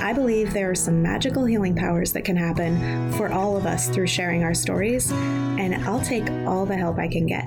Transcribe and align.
I 0.00 0.14
believe 0.14 0.54
there 0.54 0.70
are 0.70 0.74
some 0.74 1.02
magical 1.02 1.44
healing 1.44 1.76
powers 1.76 2.12
that 2.14 2.24
can 2.24 2.34
happen 2.34 3.12
for 3.12 3.30
all 3.30 3.56
of 3.56 3.66
us 3.66 3.88
through 3.90 4.06
sharing 4.06 4.42
our 4.42 4.54
stories, 4.54 5.12
and 5.12 5.74
I'll 5.84 6.00
take 6.00 6.30
all 6.48 6.64
the 6.64 6.76
help 6.76 6.98
I 6.98 7.06
can 7.06 7.26
get. 7.26 7.44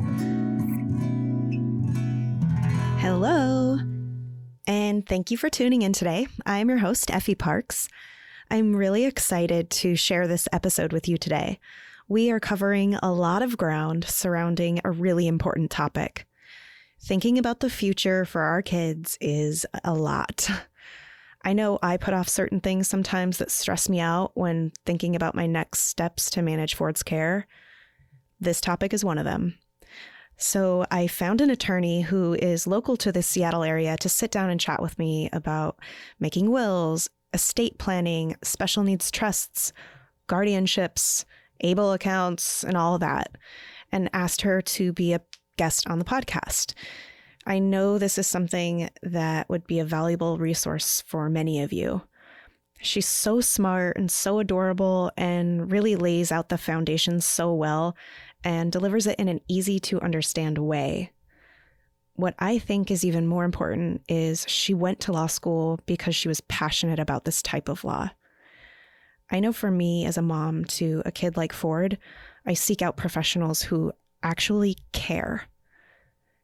Hello, 3.02 3.80
and 4.68 5.06
thank 5.06 5.32
you 5.32 5.38
for 5.38 5.50
tuning 5.50 5.82
in 5.82 5.94
today. 5.94 6.28
I'm 6.46 6.70
your 6.70 6.78
host, 6.78 7.10
Effie 7.10 7.34
Parks. 7.34 7.90
I'm 8.52 8.76
really 8.76 9.06
excited 9.06 9.72
to 9.72 9.96
share 9.96 10.28
this 10.28 10.48
episode 10.54 10.94
with 10.94 11.08
you 11.08 11.18
today. 11.18 11.60
We 12.08 12.30
are 12.30 12.40
covering 12.40 12.94
a 12.96 13.12
lot 13.12 13.42
of 13.42 13.58
ground 13.58 14.06
surrounding 14.06 14.80
a 14.84 14.92
really 14.92 15.28
important 15.28 15.72
topic. 15.72 16.28
Thinking 17.02 17.40
about 17.40 17.62
the 17.62 17.70
future 17.70 18.26
for 18.26 18.42
our 18.42 18.62
kids 18.62 19.18
is 19.20 19.66
a 19.84 19.96
lot. 19.96 20.48
I 21.44 21.54
know 21.54 21.78
I 21.82 21.98
put 21.98 22.14
off 22.14 22.30
certain 22.30 22.62
things 22.62 22.88
sometimes 22.88 23.38
that 23.38 23.52
stress 23.52 23.90
me 23.90 24.00
out 24.00 24.32
when 24.36 24.72
thinking 24.86 25.16
about 25.16 25.36
my 25.36 25.46
next 25.46 25.82
steps 25.82 26.30
to 26.32 26.42
manage 26.42 26.76
Ford's 26.76 27.04
care. 27.04 27.48
This 28.40 28.62
topic 28.62 28.94
is 28.94 29.04
one 29.04 29.18
of 29.18 29.26
them. 29.26 29.58
So 30.38 30.86
I 30.90 31.08
found 31.08 31.42
an 31.42 31.50
attorney 31.50 32.02
who 32.02 32.34
is 32.34 32.68
local 32.68 32.98
to 32.98 33.12
the 33.12 33.22
Seattle 33.22 33.64
area 33.64 33.98
to 33.98 34.10
sit 34.10 34.32
down 34.32 34.50
and 34.50 34.60
chat 34.60 34.82
with 34.82 34.98
me 34.98 35.30
about 35.32 35.80
making 36.20 36.50
wills, 36.52 37.10
estate 37.34 37.78
planning, 37.78 38.36
special 38.44 38.84
needs 38.84 39.12
trusts, 39.12 39.74
guardianships, 40.28 41.26
ABLE 41.62 41.94
accounts, 41.94 42.64
and 42.64 42.76
all 42.76 42.96
of 42.96 43.02
that, 43.02 43.36
and 43.92 44.10
asked 44.14 44.42
her 44.42 44.62
to 44.62 44.92
be 44.92 45.14
a 45.14 45.22
guest 45.58 45.88
on 45.88 46.00
the 46.00 46.06
podcast. 46.06 46.74
I 47.46 47.60
know 47.60 47.98
this 47.98 48.18
is 48.18 48.28
something 48.28 48.90
that 49.02 49.50
would 49.50 49.68
be 49.68 49.80
a 49.80 49.86
valuable 49.86 50.38
resource 50.38 51.04
for 51.06 51.30
many 51.30 51.62
of 51.62 51.74
you. 51.74 52.02
She's 52.82 53.08
so 53.08 53.42
smart 53.42 53.98
and 53.98 54.12
so 54.12 54.40
adorable 54.40 55.12
and 55.18 55.72
really 55.72 55.96
lays 55.96 56.32
out 56.32 56.50
the 56.50 56.58
foundation 56.58 57.22
so 57.22 57.54
well 57.54 57.96
and 58.44 58.72
delivers 58.72 59.08
it 59.08 59.20
in 59.20 59.30
an 59.30 59.42
easy 59.48 59.80
to 59.82 60.02
understand 60.02 60.58
way. 60.58 61.12
What 62.16 62.36
I 62.40 62.60
think 62.60 62.92
is 62.92 63.04
even 63.04 63.26
more 63.26 63.46
important 63.46 64.04
is 64.08 64.46
she 64.48 64.74
went 64.74 65.00
to 65.02 65.12
law 65.12 65.28
school 65.28 65.80
because 65.86 66.16
she 66.16 66.28
was 66.28 66.42
passionate 66.42 67.00
about 67.00 67.26
this 67.26 67.42
type 67.42 67.70
of 67.70 67.84
law. 67.84 68.12
I 69.32 69.40
know 69.40 69.54
for 69.54 69.72
me, 69.72 70.06
as 70.06 70.18
a 70.18 70.22
mom 70.22 70.66
to 70.66 71.02
a 71.06 71.12
kid 71.12 71.38
like 71.38 71.54
Ford, 71.54 71.98
I 72.46 72.54
seek 72.54 72.82
out 72.82 72.98
professionals 72.98 73.64
who 73.64 73.94
actually 74.22 74.78
care 74.92 75.44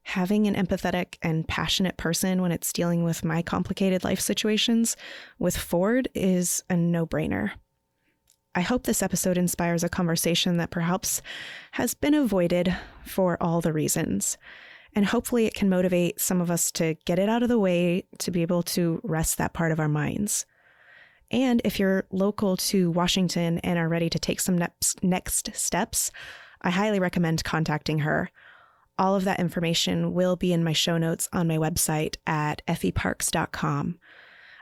having 0.02 0.46
an 0.46 0.54
empathetic 0.54 1.16
and 1.22 1.46
passionate 1.46 1.96
person 1.96 2.42
when 2.42 2.52
it's 2.52 2.72
dealing 2.72 3.04
with 3.04 3.24
my 3.24 3.42
complicated 3.42 4.02
life 4.04 4.20
situations 4.20 4.96
with 5.38 5.56
Ford 5.56 6.08
is 6.14 6.62
a 6.70 6.76
no 6.76 7.06
brainer. 7.06 7.52
I 8.54 8.62
hope 8.62 8.82
this 8.82 9.02
episode 9.02 9.38
inspires 9.38 9.84
a 9.84 9.88
conversation 9.88 10.56
that 10.56 10.70
perhaps 10.70 11.22
has 11.72 11.94
been 11.94 12.14
avoided 12.14 12.74
for 13.04 13.40
all 13.40 13.60
the 13.60 13.72
reasons. 13.72 14.36
And 14.92 15.06
hopefully, 15.06 15.46
it 15.46 15.54
can 15.54 15.68
motivate 15.68 16.20
some 16.20 16.40
of 16.40 16.50
us 16.50 16.72
to 16.72 16.96
get 17.04 17.20
it 17.20 17.28
out 17.28 17.44
of 17.44 17.48
the 17.48 17.60
way 17.60 18.06
to 18.18 18.32
be 18.32 18.42
able 18.42 18.64
to 18.64 19.00
rest 19.04 19.38
that 19.38 19.52
part 19.52 19.70
of 19.70 19.78
our 19.78 19.88
minds. 19.88 20.46
And 21.30 21.62
if 21.64 21.78
you're 21.78 22.06
local 22.10 22.56
to 22.56 22.90
Washington 22.90 23.58
and 23.58 23.78
are 23.78 23.88
ready 23.88 24.10
to 24.10 24.18
take 24.18 24.40
some 24.40 24.58
next 25.00 25.54
steps, 25.54 26.10
I 26.60 26.70
highly 26.70 26.98
recommend 26.98 27.44
contacting 27.44 28.00
her. 28.00 28.32
All 29.00 29.16
of 29.16 29.24
that 29.24 29.40
information 29.40 30.12
will 30.12 30.36
be 30.36 30.52
in 30.52 30.62
my 30.62 30.74
show 30.74 30.98
notes 30.98 31.26
on 31.32 31.48
my 31.48 31.56
website 31.56 32.16
at 32.26 32.60
effieparks.com. 32.68 33.98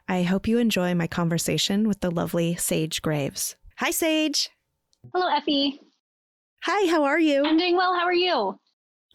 I 0.07 0.23
hope 0.23 0.47
you 0.47 0.59
enjoy 0.59 0.95
my 0.95 1.09
conversation 1.09 1.89
with 1.89 1.99
the 2.01 2.11
lovely 2.13 2.55
Sage 2.55 3.03
Graves. 3.03 3.57
Hi, 3.79 3.91
Sage. 3.91 4.51
Hello, 5.13 5.27
Effie. 5.27 5.81
Hi, 6.63 6.89
how 6.89 7.03
are 7.03 7.19
you? 7.19 7.45
I'm 7.45 7.59
doing 7.59 7.77
well. 7.77 7.95
How 7.95 8.05
are 8.05 8.15
you? 8.15 8.61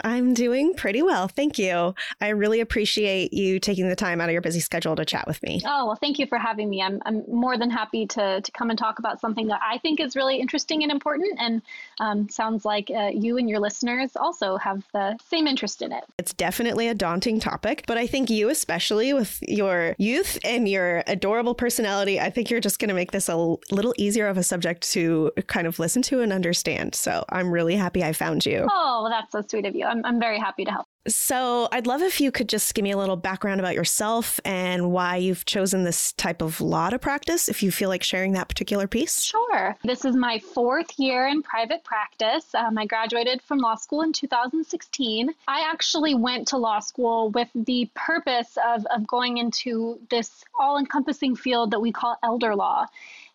I'm 0.03 0.33
doing 0.33 0.73
pretty 0.73 1.01
well. 1.01 1.27
Thank 1.27 1.57
you. 1.57 1.95
I 2.19 2.29
really 2.29 2.59
appreciate 2.59 3.33
you 3.33 3.59
taking 3.59 3.87
the 3.87 3.95
time 3.95 4.19
out 4.19 4.29
of 4.29 4.33
your 4.33 4.41
busy 4.41 4.59
schedule 4.59 4.95
to 4.95 5.05
chat 5.05 5.27
with 5.27 5.41
me. 5.43 5.61
Oh, 5.65 5.85
well, 5.87 5.95
thank 5.95 6.19
you 6.19 6.27
for 6.27 6.37
having 6.37 6.69
me. 6.69 6.81
I'm, 6.81 7.01
I'm 7.05 7.23
more 7.27 7.57
than 7.57 7.69
happy 7.69 8.05
to, 8.07 8.41
to 8.41 8.51
come 8.51 8.69
and 8.69 8.77
talk 8.77 8.99
about 8.99 9.21
something 9.21 9.47
that 9.47 9.61
I 9.65 9.77
think 9.77 9.99
is 9.99 10.15
really 10.15 10.37
interesting 10.37 10.83
and 10.83 10.91
important. 10.91 11.39
And 11.39 11.61
um, 11.99 12.29
sounds 12.29 12.65
like 12.65 12.91
uh, 12.91 13.11
you 13.13 13.37
and 13.37 13.49
your 13.49 13.59
listeners 13.59 14.11
also 14.15 14.57
have 14.57 14.83
the 14.93 15.17
same 15.29 15.47
interest 15.47 15.81
in 15.81 15.91
it. 15.91 16.03
It's 16.17 16.33
definitely 16.33 16.87
a 16.87 16.93
daunting 16.93 17.39
topic, 17.39 17.83
but 17.87 17.97
I 17.97 18.07
think 18.07 18.29
you, 18.29 18.49
especially 18.49 19.13
with 19.13 19.41
your 19.41 19.95
youth 19.97 20.37
and 20.43 20.67
your 20.67 21.03
adorable 21.07 21.55
personality, 21.55 22.19
I 22.19 22.29
think 22.29 22.49
you're 22.49 22.59
just 22.59 22.79
going 22.79 22.89
to 22.89 22.95
make 22.95 23.11
this 23.11 23.29
a 23.29 23.35
little 23.71 23.93
easier 23.97 24.27
of 24.27 24.37
a 24.37 24.43
subject 24.43 24.91
to 24.91 25.31
kind 25.47 25.67
of 25.67 25.79
listen 25.79 26.01
to 26.03 26.21
and 26.21 26.33
understand. 26.33 26.95
So 26.95 27.23
I'm 27.29 27.51
really 27.51 27.75
happy 27.75 28.03
I 28.03 28.13
found 28.13 28.45
you. 28.45 28.67
Oh, 28.69 29.01
well, 29.03 29.09
that's 29.09 29.31
so 29.31 29.41
sweet 29.47 29.65
of 29.65 29.75
you. 29.75 29.85
I'm, 29.93 30.05
I'm 30.05 30.19
very 30.19 30.39
happy 30.39 30.65
to 30.65 30.71
help. 30.71 30.87
So, 31.05 31.67
I'd 31.73 31.85
love 31.85 32.01
if 32.01 32.21
you 32.21 32.31
could 32.31 32.47
just 32.47 32.73
give 32.73 32.83
me 32.83 32.91
a 32.91 32.97
little 32.97 33.17
background 33.17 33.59
about 33.59 33.75
yourself 33.75 34.39
and 34.45 34.89
why 34.89 35.17
you've 35.17 35.43
chosen 35.43 35.83
this 35.83 36.13
type 36.13 36.41
of 36.41 36.61
law 36.61 36.89
to 36.89 36.97
practice, 36.97 37.49
if 37.49 37.61
you 37.61 37.71
feel 37.71 37.89
like 37.89 38.03
sharing 38.03 38.31
that 38.33 38.47
particular 38.47 38.87
piece. 38.87 39.21
Sure. 39.21 39.75
This 39.83 40.05
is 40.05 40.15
my 40.15 40.39
fourth 40.39 40.97
year 40.97 41.27
in 41.27 41.43
private 41.43 41.83
practice. 41.83 42.55
Um, 42.55 42.77
I 42.77 42.85
graduated 42.85 43.41
from 43.41 43.57
law 43.57 43.75
school 43.75 44.01
in 44.01 44.13
2016. 44.13 45.29
I 45.45 45.69
actually 45.69 46.15
went 46.15 46.47
to 46.49 46.57
law 46.57 46.79
school 46.79 47.31
with 47.31 47.49
the 47.53 47.89
purpose 47.95 48.57
of, 48.65 48.85
of 48.85 49.05
going 49.05 49.39
into 49.39 49.99
this 50.09 50.45
all 50.57 50.77
encompassing 50.77 51.35
field 51.35 51.71
that 51.71 51.81
we 51.81 51.91
call 51.91 52.17
elder 52.23 52.55
law. 52.55 52.85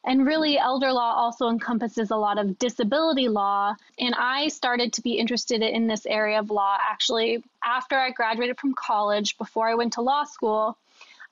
And 0.04 0.26
really, 0.26 0.58
elder 0.58 0.92
law 0.92 1.14
also 1.14 1.48
encompasses 1.48 2.10
a 2.10 2.16
lot 2.16 2.38
of 2.38 2.58
disability 2.58 3.28
law. 3.28 3.74
And 3.98 4.14
I 4.16 4.48
started 4.48 4.92
to 4.94 5.02
be 5.02 5.14
interested 5.14 5.60
in 5.60 5.86
this 5.86 6.06
area 6.06 6.38
of 6.38 6.50
law 6.50 6.78
actually 6.80 7.42
after 7.64 7.98
I 7.98 8.10
graduated 8.10 8.58
from 8.58 8.74
college, 8.74 9.36
before 9.38 9.68
I 9.68 9.74
went 9.74 9.94
to 9.94 10.00
law 10.00 10.24
school. 10.24 10.78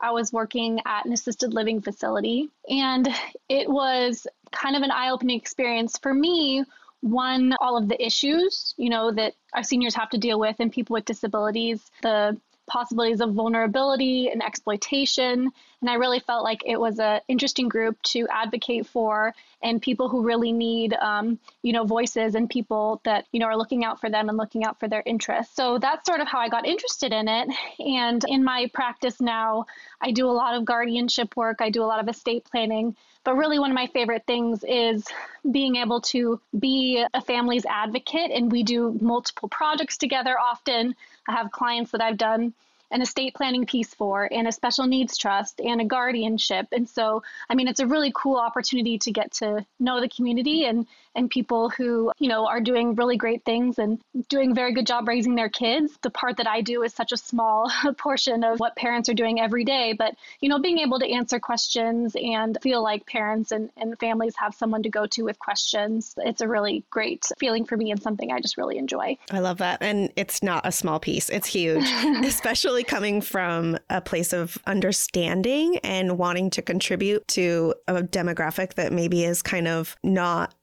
I 0.00 0.10
was 0.10 0.32
working 0.32 0.80
at 0.84 1.06
an 1.06 1.12
assisted 1.12 1.54
living 1.54 1.80
facility, 1.80 2.50
and 2.68 3.08
it 3.48 3.66
was 3.68 4.26
kind 4.52 4.76
of 4.76 4.82
an 4.82 4.90
eye 4.90 5.08
opening 5.10 5.38
experience 5.38 5.96
for 5.96 6.12
me. 6.12 6.64
One, 7.00 7.54
all 7.60 7.78
of 7.78 7.88
the 7.88 8.04
issues, 8.04 8.74
you 8.76 8.90
know, 8.90 9.10
that 9.12 9.34
our 9.54 9.62
seniors 9.62 9.94
have 9.94 10.10
to 10.10 10.18
deal 10.18 10.38
with 10.38 10.56
and 10.58 10.72
people 10.72 10.94
with 10.94 11.04
disabilities, 11.04 11.90
the 12.02 12.36
possibilities 12.66 13.20
of 13.20 13.32
vulnerability 13.32 14.28
and 14.28 14.42
exploitation. 14.42 15.50
And 15.80 15.90
I 15.90 15.94
really 15.94 16.20
felt 16.20 16.44
like 16.44 16.62
it 16.64 16.78
was 16.78 16.98
an 16.98 17.20
interesting 17.28 17.68
group 17.68 18.00
to 18.04 18.26
advocate 18.30 18.86
for 18.86 19.34
and 19.62 19.80
people 19.80 20.08
who 20.08 20.22
really 20.22 20.52
need, 20.52 20.94
um, 20.94 21.38
you 21.62 21.72
know, 21.72 21.84
voices 21.84 22.34
and 22.34 22.48
people 22.48 23.00
that, 23.04 23.26
you 23.32 23.40
know, 23.40 23.46
are 23.46 23.56
looking 23.56 23.84
out 23.84 24.00
for 24.00 24.10
them 24.10 24.28
and 24.28 24.36
looking 24.36 24.64
out 24.64 24.78
for 24.78 24.88
their 24.88 25.02
interests. 25.06 25.54
So 25.54 25.78
that's 25.78 26.06
sort 26.06 26.20
of 26.20 26.28
how 26.28 26.38
I 26.38 26.48
got 26.48 26.66
interested 26.66 27.12
in 27.12 27.28
it. 27.28 27.48
And 27.78 28.22
in 28.28 28.44
my 28.44 28.70
practice 28.72 29.20
now, 29.20 29.66
I 30.00 30.10
do 30.12 30.28
a 30.28 30.32
lot 30.32 30.54
of 30.54 30.64
guardianship 30.64 31.36
work, 31.36 31.58
I 31.60 31.70
do 31.70 31.82
a 31.82 31.86
lot 31.86 32.00
of 32.00 32.08
estate 32.08 32.44
planning. 32.44 32.96
But 33.26 33.36
really, 33.36 33.58
one 33.58 33.72
of 33.72 33.74
my 33.74 33.88
favorite 33.88 34.22
things 34.24 34.64
is 34.66 35.04
being 35.50 35.74
able 35.74 36.00
to 36.02 36.40
be 36.56 37.04
a 37.12 37.20
family's 37.20 37.66
advocate. 37.66 38.30
And 38.30 38.52
we 38.52 38.62
do 38.62 38.96
multiple 39.00 39.48
projects 39.48 39.96
together 39.96 40.38
often. 40.38 40.94
I 41.28 41.32
have 41.32 41.50
clients 41.50 41.90
that 41.90 42.00
I've 42.00 42.18
done 42.18 42.54
an 42.92 43.02
estate 43.02 43.34
planning 43.34 43.66
piece 43.66 43.92
for 43.92 44.28
and 44.30 44.46
a 44.46 44.52
special 44.52 44.86
needs 44.86 45.18
trust 45.18 45.60
and 45.60 45.80
a 45.80 45.84
guardianship 45.84 46.68
and 46.70 46.88
so 46.88 47.20
i 47.50 47.54
mean 47.56 47.66
it's 47.66 47.80
a 47.80 47.86
really 47.86 48.12
cool 48.14 48.36
opportunity 48.36 48.96
to 48.96 49.10
get 49.10 49.32
to 49.32 49.66
know 49.80 50.00
the 50.00 50.08
community 50.08 50.66
and 50.66 50.86
and 51.16 51.30
people 51.30 51.70
who 51.70 52.12
you 52.18 52.28
know 52.28 52.46
are 52.46 52.60
doing 52.60 52.94
really 52.94 53.16
great 53.16 53.44
things 53.44 53.78
and 53.78 54.00
doing 54.28 54.52
a 54.52 54.54
very 54.54 54.72
good 54.72 54.86
job 54.86 55.08
raising 55.08 55.34
their 55.34 55.48
kids. 55.48 55.98
The 56.02 56.10
part 56.10 56.36
that 56.36 56.46
i 56.46 56.60
do 56.60 56.82
is 56.82 56.94
such 56.94 57.12
a 57.12 57.16
small 57.16 57.70
portion 57.98 58.44
of 58.44 58.60
what 58.60 58.76
parents 58.76 59.08
are 59.08 59.14
doing 59.14 59.40
every 59.40 59.64
day 59.64 59.92
but 59.92 60.14
you 60.40 60.48
know 60.48 60.58
being 60.58 60.78
able 60.78 60.98
to 60.98 61.10
answer 61.10 61.40
questions 61.40 62.16
and 62.16 62.58
feel 62.62 62.82
like 62.82 63.06
parents 63.06 63.52
and, 63.52 63.70
and 63.76 63.98
families 63.98 64.34
have 64.36 64.54
someone 64.54 64.82
to 64.82 64.88
go 64.88 65.06
to 65.06 65.22
with 65.22 65.38
questions 65.38 66.14
it's 66.18 66.40
a 66.40 66.48
really 66.48 66.84
great 66.90 67.26
feeling 67.38 67.64
for 67.64 67.76
me 67.76 67.90
and 67.90 68.02
something 68.02 68.32
i 68.32 68.40
just 68.40 68.56
really 68.56 68.78
enjoy. 68.78 69.16
I 69.30 69.40
love 69.40 69.58
that. 69.58 69.78
And 69.82 70.12
it's 70.16 70.42
not 70.42 70.66
a 70.66 70.72
small 70.72 71.00
piece. 71.00 71.28
It's 71.28 71.46
huge 71.46 71.84
especially 72.24 72.84
coming 72.84 73.20
from 73.20 73.78
a 73.90 74.00
place 74.00 74.32
of 74.32 74.58
understanding 74.66 75.78
and 75.78 76.18
wanting 76.18 76.50
to 76.50 76.62
contribute 76.62 77.26
to 77.28 77.74
a 77.88 78.02
demographic 78.02 78.74
that 78.74 78.92
maybe 78.92 79.24
is 79.24 79.42
kind 79.42 79.68
of 79.68 79.96
not 80.02 80.54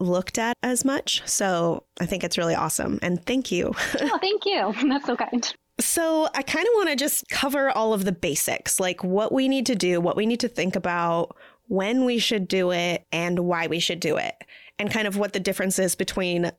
looked 0.00 0.38
at 0.38 0.56
as 0.62 0.84
much. 0.84 1.22
So 1.26 1.84
I 2.00 2.06
think 2.06 2.24
it's 2.24 2.38
really 2.38 2.54
awesome. 2.54 2.98
And 3.02 3.24
thank 3.24 3.52
you. 3.52 3.72
oh, 4.00 4.18
thank 4.20 4.44
you. 4.44 4.74
That's 4.88 5.06
so 5.06 5.16
kind. 5.16 5.54
So, 5.80 6.28
I 6.34 6.42
kind 6.42 6.66
of 6.66 6.72
want 6.74 6.90
to 6.90 6.96
just 6.96 7.28
cover 7.28 7.70
all 7.70 7.94
of 7.94 8.04
the 8.04 8.12
basics, 8.12 8.78
like 8.78 9.02
what 9.02 9.32
we 9.32 9.48
need 9.48 9.64
to 9.66 9.74
do, 9.74 10.00
what 10.00 10.16
we 10.16 10.26
need 10.26 10.38
to 10.40 10.48
think 10.48 10.76
about, 10.76 11.34
when 11.66 12.04
we 12.04 12.18
should 12.18 12.46
do 12.46 12.70
it, 12.72 13.06
and 13.10 13.40
why 13.40 13.66
we 13.66 13.80
should 13.80 13.98
do 13.98 14.18
it, 14.18 14.34
and 14.78 14.90
kind 14.90 15.08
of 15.08 15.16
what 15.16 15.32
the 15.32 15.40
difference 15.40 15.78
is 15.78 15.94
between 15.96 16.52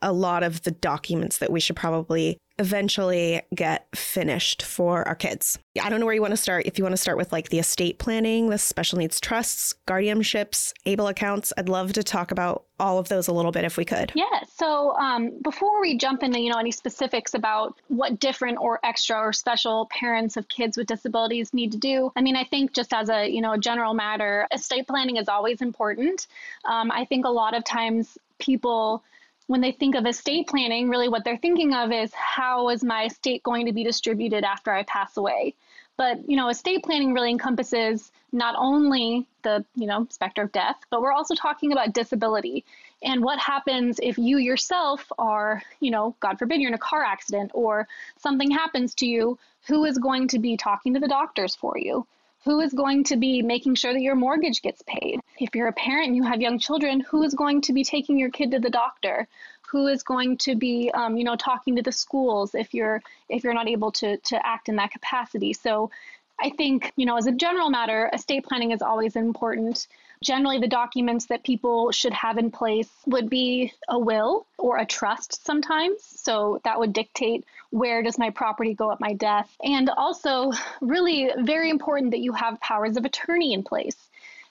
a 0.00 0.12
lot 0.12 0.44
of 0.44 0.62
the 0.62 0.70
documents 0.70 1.38
that 1.38 1.50
we 1.50 1.60
should 1.60 1.76
probably 1.76 2.38
eventually 2.60 3.40
get 3.54 3.88
finished 3.96 4.62
for 4.62 5.08
our 5.08 5.14
kids. 5.14 5.58
I 5.82 5.88
don't 5.88 5.98
know 5.98 6.04
where 6.04 6.14
you 6.14 6.20
want 6.20 6.32
to 6.32 6.36
start. 6.36 6.66
If 6.66 6.76
you 6.76 6.84
want 6.84 6.92
to 6.92 7.00
start 7.00 7.16
with 7.16 7.32
like 7.32 7.48
the 7.48 7.58
estate 7.58 7.98
planning, 7.98 8.50
the 8.50 8.58
special 8.58 8.98
needs 8.98 9.18
trusts, 9.18 9.74
guardianships, 9.86 10.74
ABLE 10.84 11.08
accounts, 11.08 11.54
I'd 11.56 11.70
love 11.70 11.94
to 11.94 12.02
talk 12.02 12.30
about 12.30 12.64
all 12.78 12.98
of 12.98 13.08
those 13.08 13.28
a 13.28 13.32
little 13.32 13.50
bit 13.50 13.64
if 13.64 13.78
we 13.78 13.86
could. 13.86 14.12
Yeah. 14.14 14.42
So 14.54 14.94
um, 14.96 15.32
before 15.42 15.80
we 15.80 15.96
jump 15.96 16.22
into 16.22 16.38
you 16.38 16.50
know 16.50 16.58
any 16.58 16.70
specifics 16.70 17.32
about 17.32 17.78
what 17.88 18.20
different 18.20 18.58
or 18.60 18.78
extra 18.84 19.16
or 19.16 19.32
special 19.32 19.86
parents 19.86 20.36
of 20.36 20.46
kids 20.48 20.76
with 20.76 20.86
disabilities 20.86 21.54
need 21.54 21.72
to 21.72 21.78
do, 21.78 22.12
I 22.14 22.20
mean 22.20 22.36
I 22.36 22.44
think 22.44 22.74
just 22.74 22.92
as 22.92 23.08
a 23.08 23.26
you 23.26 23.40
know 23.40 23.52
a 23.52 23.58
general 23.58 23.94
matter, 23.94 24.46
estate 24.52 24.86
planning 24.86 25.16
is 25.16 25.28
always 25.28 25.62
important. 25.62 26.26
Um, 26.66 26.90
I 26.90 27.06
think 27.06 27.24
a 27.24 27.30
lot 27.30 27.56
of 27.56 27.64
times 27.64 28.18
people 28.38 29.02
when 29.50 29.60
they 29.60 29.72
think 29.72 29.96
of 29.96 30.06
estate 30.06 30.46
planning, 30.46 30.88
really 30.88 31.08
what 31.08 31.24
they're 31.24 31.36
thinking 31.36 31.74
of 31.74 31.90
is 31.90 32.14
how 32.14 32.68
is 32.68 32.84
my 32.84 33.06
estate 33.06 33.42
going 33.42 33.66
to 33.66 33.72
be 33.72 33.82
distributed 33.82 34.44
after 34.44 34.70
I 34.70 34.84
pass 34.84 35.16
away? 35.16 35.56
But 35.96 36.18
you 36.28 36.36
know, 36.36 36.50
estate 36.50 36.84
planning 36.84 37.12
really 37.14 37.30
encompasses 37.30 38.12
not 38.30 38.54
only 38.56 39.26
the 39.42 39.64
you 39.74 39.88
know 39.88 40.06
specter 40.08 40.42
of 40.42 40.52
death, 40.52 40.76
but 40.88 41.02
we're 41.02 41.10
also 41.10 41.34
talking 41.34 41.72
about 41.72 41.92
disability 41.92 42.64
and 43.02 43.24
what 43.24 43.40
happens 43.40 43.98
if 44.00 44.18
you 44.18 44.38
yourself 44.38 45.10
are 45.18 45.64
you 45.80 45.90
know, 45.90 46.14
God 46.20 46.38
forbid, 46.38 46.60
you're 46.60 46.70
in 46.70 46.74
a 46.74 46.78
car 46.78 47.02
accident 47.02 47.50
or 47.52 47.88
something 48.18 48.52
happens 48.52 48.94
to 48.96 49.06
you. 49.06 49.36
Who 49.66 49.84
is 49.84 49.98
going 49.98 50.28
to 50.28 50.38
be 50.38 50.56
talking 50.56 50.94
to 50.94 51.00
the 51.00 51.08
doctors 51.08 51.56
for 51.56 51.76
you? 51.76 52.06
Who 52.44 52.60
is 52.60 52.72
going 52.72 53.04
to 53.04 53.16
be 53.16 53.42
making 53.42 53.74
sure 53.74 53.92
that 53.92 54.00
your 54.00 54.14
mortgage 54.14 54.62
gets 54.62 54.82
paid? 54.86 55.20
If 55.38 55.54
you're 55.54 55.68
a 55.68 55.72
parent 55.72 56.08
and 56.08 56.16
you 56.16 56.22
have 56.22 56.40
young 56.40 56.58
children, 56.58 57.00
who 57.00 57.22
is 57.22 57.34
going 57.34 57.60
to 57.62 57.74
be 57.74 57.84
taking 57.84 58.18
your 58.18 58.30
kid 58.30 58.52
to 58.52 58.58
the 58.58 58.70
doctor? 58.70 59.28
Who 59.70 59.86
is 59.86 60.02
going 60.02 60.38
to 60.38 60.56
be, 60.56 60.90
um, 60.92 61.16
you 61.16 61.24
know, 61.24 61.36
talking 61.36 61.76
to 61.76 61.82
the 61.82 61.92
schools 61.92 62.54
if 62.54 62.74
you're 62.74 63.02
if 63.28 63.44
you're 63.44 63.54
not 63.54 63.68
able 63.68 63.92
to 63.92 64.16
to 64.16 64.46
act 64.46 64.68
in 64.68 64.76
that 64.76 64.90
capacity? 64.90 65.52
So, 65.52 65.90
I 66.40 66.50
think 66.50 66.92
you 66.96 67.06
know, 67.06 67.16
as 67.16 67.26
a 67.26 67.32
general 67.32 67.70
matter, 67.70 68.10
estate 68.12 68.44
planning 68.44 68.72
is 68.72 68.82
always 68.82 69.16
important. 69.16 69.86
Generally, 70.22 70.58
the 70.58 70.68
documents 70.68 71.26
that 71.26 71.44
people 71.44 71.92
should 71.92 72.12
have 72.12 72.36
in 72.38 72.50
place 72.50 72.90
would 73.06 73.30
be 73.30 73.72
a 73.88 73.98
will 73.98 74.46
or 74.58 74.78
a 74.78 74.86
trust 74.86 75.44
sometimes. 75.44 76.02
So 76.02 76.60
that 76.64 76.78
would 76.78 76.92
dictate 76.92 77.44
where 77.70 78.02
does 78.02 78.18
my 78.18 78.30
property 78.30 78.74
go 78.74 78.92
at 78.92 79.00
my 79.00 79.14
death. 79.14 79.50
And 79.62 79.88
also, 79.90 80.52
really 80.80 81.30
very 81.38 81.70
important 81.70 82.10
that 82.10 82.20
you 82.20 82.32
have 82.32 82.60
powers 82.60 82.96
of 82.96 83.04
attorney 83.04 83.54
in 83.54 83.62
place. 83.62 83.96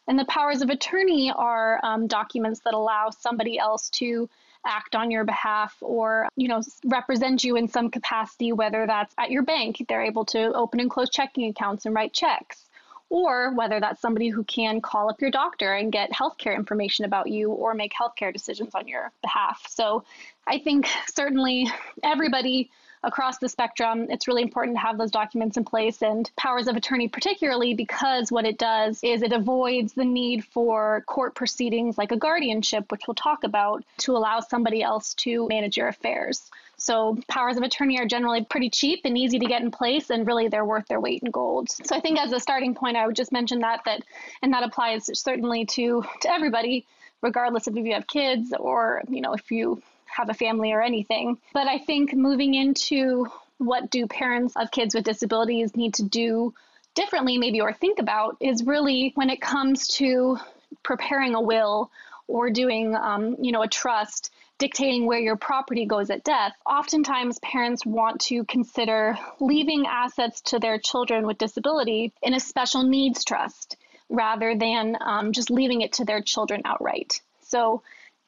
And 0.07 0.17
the 0.17 0.25
powers 0.25 0.63
of 0.63 0.71
attorney 0.71 1.31
are 1.31 1.79
um, 1.83 2.07
documents 2.07 2.61
that 2.61 2.73
allow 2.73 3.11
somebody 3.11 3.59
else 3.59 3.91
to 3.91 4.27
act 4.65 4.95
on 4.95 5.09
your 5.09 5.23
behalf 5.23 5.75
or 5.81 6.27
you 6.35 6.47
know 6.47 6.61
represent 6.85 7.43
you 7.43 7.55
in 7.55 7.67
some 7.67 7.89
capacity 7.89 8.51
whether 8.51 8.85
that's 8.85 9.13
at 9.17 9.31
your 9.31 9.43
bank 9.43 9.83
they're 9.87 10.03
able 10.03 10.25
to 10.25 10.51
open 10.53 10.79
and 10.79 10.89
close 10.89 11.09
checking 11.09 11.49
accounts 11.49 11.85
and 11.85 11.95
write 11.95 12.13
checks 12.13 12.69
or 13.09 13.53
whether 13.53 13.79
that's 13.79 14.01
somebody 14.01 14.29
who 14.29 14.43
can 14.43 14.81
call 14.81 15.09
up 15.09 15.19
your 15.19 15.31
doctor 15.31 15.73
and 15.73 15.91
get 15.91 16.11
healthcare 16.11 16.55
information 16.55 17.05
about 17.05 17.27
you 17.27 17.49
or 17.49 17.73
make 17.73 17.91
healthcare 17.93 18.31
decisions 18.31 18.75
on 18.75 18.87
your 18.87 19.11
behalf. 19.21 19.65
So 19.67 20.03
I 20.45 20.59
think 20.59 20.87
certainly 21.11 21.67
everybody 22.03 22.69
across 23.03 23.37
the 23.37 23.47
spectrum, 23.47 24.07
it's 24.09 24.27
really 24.27 24.41
important 24.41 24.75
to 24.75 24.81
have 24.81 24.97
those 24.97 25.11
documents 25.11 25.57
in 25.57 25.63
place 25.63 26.01
and 26.01 26.29
powers 26.35 26.67
of 26.67 26.75
attorney, 26.75 27.07
particularly 27.07 27.73
because 27.73 28.31
what 28.31 28.45
it 28.45 28.57
does 28.57 28.99
is 29.03 29.21
it 29.21 29.31
avoids 29.31 29.93
the 29.93 30.03
need 30.03 30.43
for 30.43 31.03
court 31.07 31.35
proceedings 31.35 31.97
like 31.97 32.11
a 32.11 32.17
guardianship, 32.17 32.91
which 32.91 33.07
we'll 33.07 33.15
talk 33.15 33.43
about, 33.43 33.83
to 33.97 34.15
allow 34.15 34.39
somebody 34.39 34.83
else 34.83 35.13
to 35.13 35.47
manage 35.47 35.77
your 35.77 35.87
affairs. 35.87 36.49
So 36.77 37.17
powers 37.27 37.57
of 37.57 37.63
attorney 37.63 37.99
are 37.99 38.05
generally 38.05 38.43
pretty 38.43 38.69
cheap 38.69 39.01
and 39.03 39.17
easy 39.17 39.39
to 39.39 39.45
get 39.45 39.61
in 39.61 39.71
place, 39.71 40.09
and 40.09 40.25
really 40.25 40.47
they're 40.47 40.65
worth 40.65 40.87
their 40.87 40.99
weight 40.99 41.21
in 41.23 41.31
gold. 41.31 41.69
So 41.69 41.95
I 41.95 41.99
think 41.99 42.19
as 42.19 42.31
a 42.31 42.39
starting 42.39 42.73
point, 42.73 42.97
I 42.97 43.05
would 43.05 43.15
just 43.15 43.31
mention 43.31 43.59
that 43.59 43.81
that, 43.85 44.01
and 44.41 44.53
that 44.53 44.63
applies 44.63 45.09
certainly 45.19 45.65
to 45.65 46.03
to 46.21 46.31
everybody, 46.31 46.85
regardless 47.21 47.67
of 47.67 47.77
if 47.77 47.85
you 47.85 47.93
have 47.93 48.07
kids 48.07 48.53
or 48.57 49.03
you 49.09 49.21
know 49.21 49.33
if 49.33 49.51
you 49.51 49.81
have 50.15 50.29
a 50.29 50.33
family 50.33 50.71
or 50.71 50.81
anything. 50.81 51.37
But 51.53 51.67
I 51.67 51.77
think 51.77 52.13
moving 52.13 52.53
into 52.53 53.27
what 53.57 53.89
do 53.89 54.07
parents 54.07 54.55
of 54.55 54.71
kids 54.71 54.95
with 54.95 55.03
disabilities 55.03 55.75
need 55.75 55.95
to 55.95 56.03
do 56.03 56.53
differently, 56.95 57.37
maybe, 57.37 57.61
or 57.61 57.73
think 57.73 57.99
about 57.99 58.37
is 58.39 58.63
really 58.63 59.11
when 59.15 59.29
it 59.29 59.41
comes 59.41 59.87
to 59.87 60.37
preparing 60.83 61.35
a 61.35 61.41
will 61.41 61.91
or 62.27 62.49
doing, 62.49 62.95
um, 62.95 63.35
you 63.41 63.51
know, 63.51 63.61
a 63.61 63.67
trust 63.67 64.31
dictating 64.59 65.05
where 65.05 65.19
your 65.19 65.37
property 65.37 65.85
goes 65.85 66.09
at 66.09 66.23
death, 66.23 66.53
oftentimes 66.65 67.39
parents 67.39 67.85
want 67.85 68.19
to 68.19 68.43
consider 68.43 69.17
leaving 69.39 69.85
assets 69.87 70.41
to 70.41 70.59
their 70.59 70.77
children 70.77 71.25
with 71.25 71.37
disability 71.37 72.13
in 72.21 72.33
a 72.33 72.39
special 72.39 72.83
needs 72.83 73.23
trust 73.23 73.77
rather 74.09 74.55
than 74.55 74.97
um, 74.99 75.31
just 75.31 75.49
leaving 75.49 75.81
it 75.81 75.93
to 75.93 76.05
their 76.05 76.21
children 76.21 76.61
outright. 76.65 77.21
So 77.41 77.81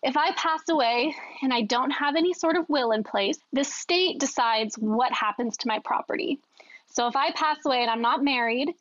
if 0.03 0.17
I 0.17 0.31
pass 0.33 0.61
away 0.69 1.15
and 1.41 1.53
I 1.53 1.61
don't 1.61 1.91
have 1.91 2.15
any 2.15 2.33
sort 2.33 2.57
of 2.57 2.69
will 2.69 2.91
in 2.91 3.03
place, 3.03 3.37
the 3.53 3.63
state 3.63 4.19
decides 4.19 4.75
what 4.75 5.13
happens 5.13 5.57
to 5.57 5.67
my 5.67 5.79
property. 5.79 6.39
So 6.87 7.07
if 7.07 7.15
I 7.15 7.31
pass 7.31 7.57
away 7.65 7.81
and 7.81 7.89
I'm 7.89 8.01
not 8.01 8.23
married, 8.23 8.73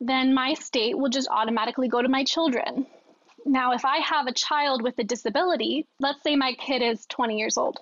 then 0.00 0.32
my 0.32 0.54
state 0.54 0.96
will 0.96 1.10
just 1.10 1.28
automatically 1.30 1.88
go 1.88 2.00
to 2.00 2.08
my 2.08 2.24
children. 2.24 2.86
Now, 3.44 3.72
if 3.72 3.84
I 3.84 3.98
have 3.98 4.26
a 4.26 4.32
child 4.32 4.82
with 4.82 4.98
a 4.98 5.04
disability, 5.04 5.86
let's 5.98 6.22
say 6.22 6.36
my 6.36 6.54
kid 6.54 6.82
is 6.82 7.04
20 7.06 7.38
years 7.38 7.58
old 7.58 7.80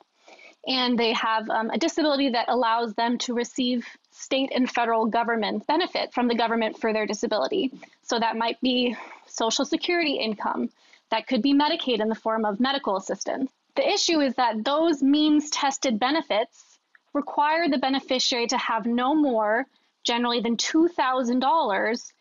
and 0.67 0.99
they 0.99 1.13
have 1.13 1.49
um, 1.49 1.71
a 1.71 1.79
disability 1.79 2.31
that 2.31 2.49
allows 2.49 2.95
them 2.95 3.19
to 3.19 3.35
receive 3.35 3.87
state 4.11 4.51
and 4.55 4.71
federal 4.71 5.07
government 5.07 5.67
benefit 5.67 6.13
from 6.13 6.29
the 6.29 6.35
government 6.35 6.81
for 6.81 6.93
their 6.93 7.07
disability. 7.07 7.73
So 8.03 8.19
that 8.19 8.37
might 8.37 8.61
be 8.61 8.97
Social 9.27 9.65
Security 9.65 10.15
income, 10.15 10.71
that 11.11 11.27
could 11.27 11.43
be 11.43 11.55
Medicaid 11.55 12.01
in 12.01 12.09
the 12.09 12.15
form 12.15 12.45
of 12.45 12.61
medical 12.61 12.97
assistance. 12.97 13.51
The 13.77 13.89
issue 13.89 14.21
is 14.21 14.35
that 14.35 14.65
those 14.65 15.03
means 15.03 15.51
tested 15.51 15.99
benefits 15.99 16.79
require 17.15 17.69
the 17.69 17.79
beneficiary 17.79 18.47
to 18.49 18.59
have 18.59 18.87
no 18.87 19.15
more, 19.15 19.67
generally, 20.05 20.41
than 20.41 20.57
$2,000 20.57 22.13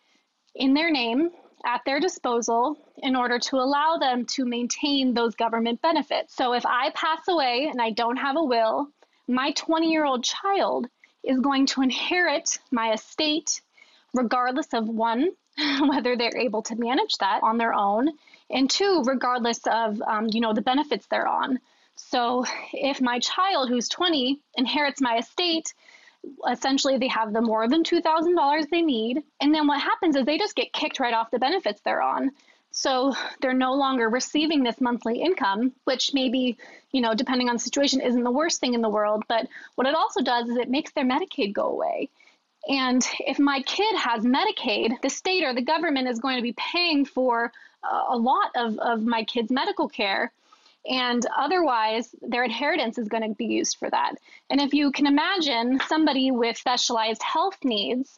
in 0.55 0.73
their 0.73 0.91
name 0.91 1.31
at 1.65 1.81
their 1.85 1.99
disposal 1.99 2.77
in 2.97 3.15
order 3.15 3.39
to 3.39 3.57
allow 3.57 3.97
them 3.97 4.25
to 4.25 4.45
maintain 4.45 5.13
those 5.13 5.35
government 5.35 5.81
benefits. 5.81 6.35
So 6.35 6.53
if 6.53 6.65
I 6.65 6.91
pass 6.91 7.27
away 7.27 7.67
and 7.69 7.81
I 7.81 7.91
don't 7.91 8.17
have 8.17 8.37
a 8.37 8.43
will, 8.43 8.87
my 9.27 9.51
20 9.51 9.91
year 9.91 10.05
old 10.05 10.23
child 10.23 10.87
is 11.23 11.39
going 11.39 11.65
to 11.67 11.81
inherit 11.81 12.59
my 12.71 12.93
estate 12.93 13.61
regardless 14.13 14.73
of 14.73 14.87
one, 14.87 15.31
whether 15.81 16.15
they're 16.15 16.37
able 16.37 16.61
to 16.63 16.75
manage 16.75 17.17
that 17.19 17.41
on 17.43 17.57
their 17.57 17.73
own, 17.73 18.09
and 18.49 18.69
two, 18.69 19.03
regardless 19.05 19.59
of 19.67 20.01
um, 20.01 20.27
you 20.31 20.41
know 20.41 20.53
the 20.53 20.61
benefits 20.61 21.05
they're 21.07 21.27
on. 21.27 21.59
So 21.95 22.45
if 22.73 23.01
my 23.01 23.19
child 23.19 23.69
who's 23.69 23.89
20 23.89 24.39
inherits 24.55 25.01
my 25.01 25.17
estate, 25.17 25.73
essentially 26.49 26.97
they 26.97 27.07
have 27.07 27.33
the 27.33 27.41
more 27.41 27.67
than 27.67 27.83
$2,000 27.83 28.69
they 28.69 28.81
need. 28.81 29.23
And 29.41 29.53
then 29.53 29.67
what 29.67 29.81
happens 29.81 30.15
is 30.15 30.25
they 30.25 30.37
just 30.37 30.55
get 30.55 30.73
kicked 30.73 30.99
right 30.99 31.13
off 31.13 31.31
the 31.31 31.39
benefits 31.39 31.81
they're 31.81 32.01
on. 32.01 32.31
So 32.71 33.15
they're 33.41 33.53
no 33.53 33.73
longer 33.73 34.09
receiving 34.09 34.61
this 34.61 34.79
monthly 34.79 35.21
income, 35.21 35.73
which 35.85 36.13
maybe, 36.13 36.57
you 36.91 37.01
know, 37.01 37.15
depending 37.15 37.49
on 37.49 37.55
the 37.55 37.59
situation, 37.59 38.01
isn't 38.01 38.23
the 38.23 38.31
worst 38.31 38.59
thing 38.59 38.75
in 38.75 38.81
the 38.81 38.89
world. 38.89 39.23
But 39.27 39.47
what 39.75 39.87
it 39.87 39.95
also 39.95 40.21
does 40.21 40.47
is 40.47 40.57
it 40.57 40.69
makes 40.69 40.91
their 40.91 41.05
Medicaid 41.05 41.53
go 41.53 41.69
away. 41.69 42.09
And 42.67 43.03
if 43.21 43.39
my 43.39 43.61
kid 43.61 43.95
has 43.95 44.23
Medicaid, 44.23 45.01
the 45.01 45.09
state 45.09 45.43
or 45.43 45.53
the 45.53 45.61
government 45.61 46.07
is 46.07 46.19
going 46.19 46.35
to 46.35 46.43
be 46.43 46.53
paying 46.53 47.05
for 47.05 47.51
a 48.09 48.17
lot 48.17 48.51
of, 48.55 48.77
of 48.79 49.03
my 49.03 49.23
kid's 49.23 49.51
medical 49.51 49.87
care. 49.87 50.31
And 50.89 51.25
otherwise, 51.35 52.15
their 52.21 52.43
inheritance 52.43 52.97
is 52.97 53.09
going 53.09 53.23
to 53.23 53.35
be 53.35 53.45
used 53.45 53.77
for 53.77 53.89
that. 53.89 54.15
And 54.49 54.61
if 54.61 54.73
you 54.73 54.91
can 54.91 55.05
imagine 55.05 55.79
somebody 55.87 56.31
with 56.31 56.57
specialized 56.57 57.21
health 57.21 57.57
needs, 57.63 58.17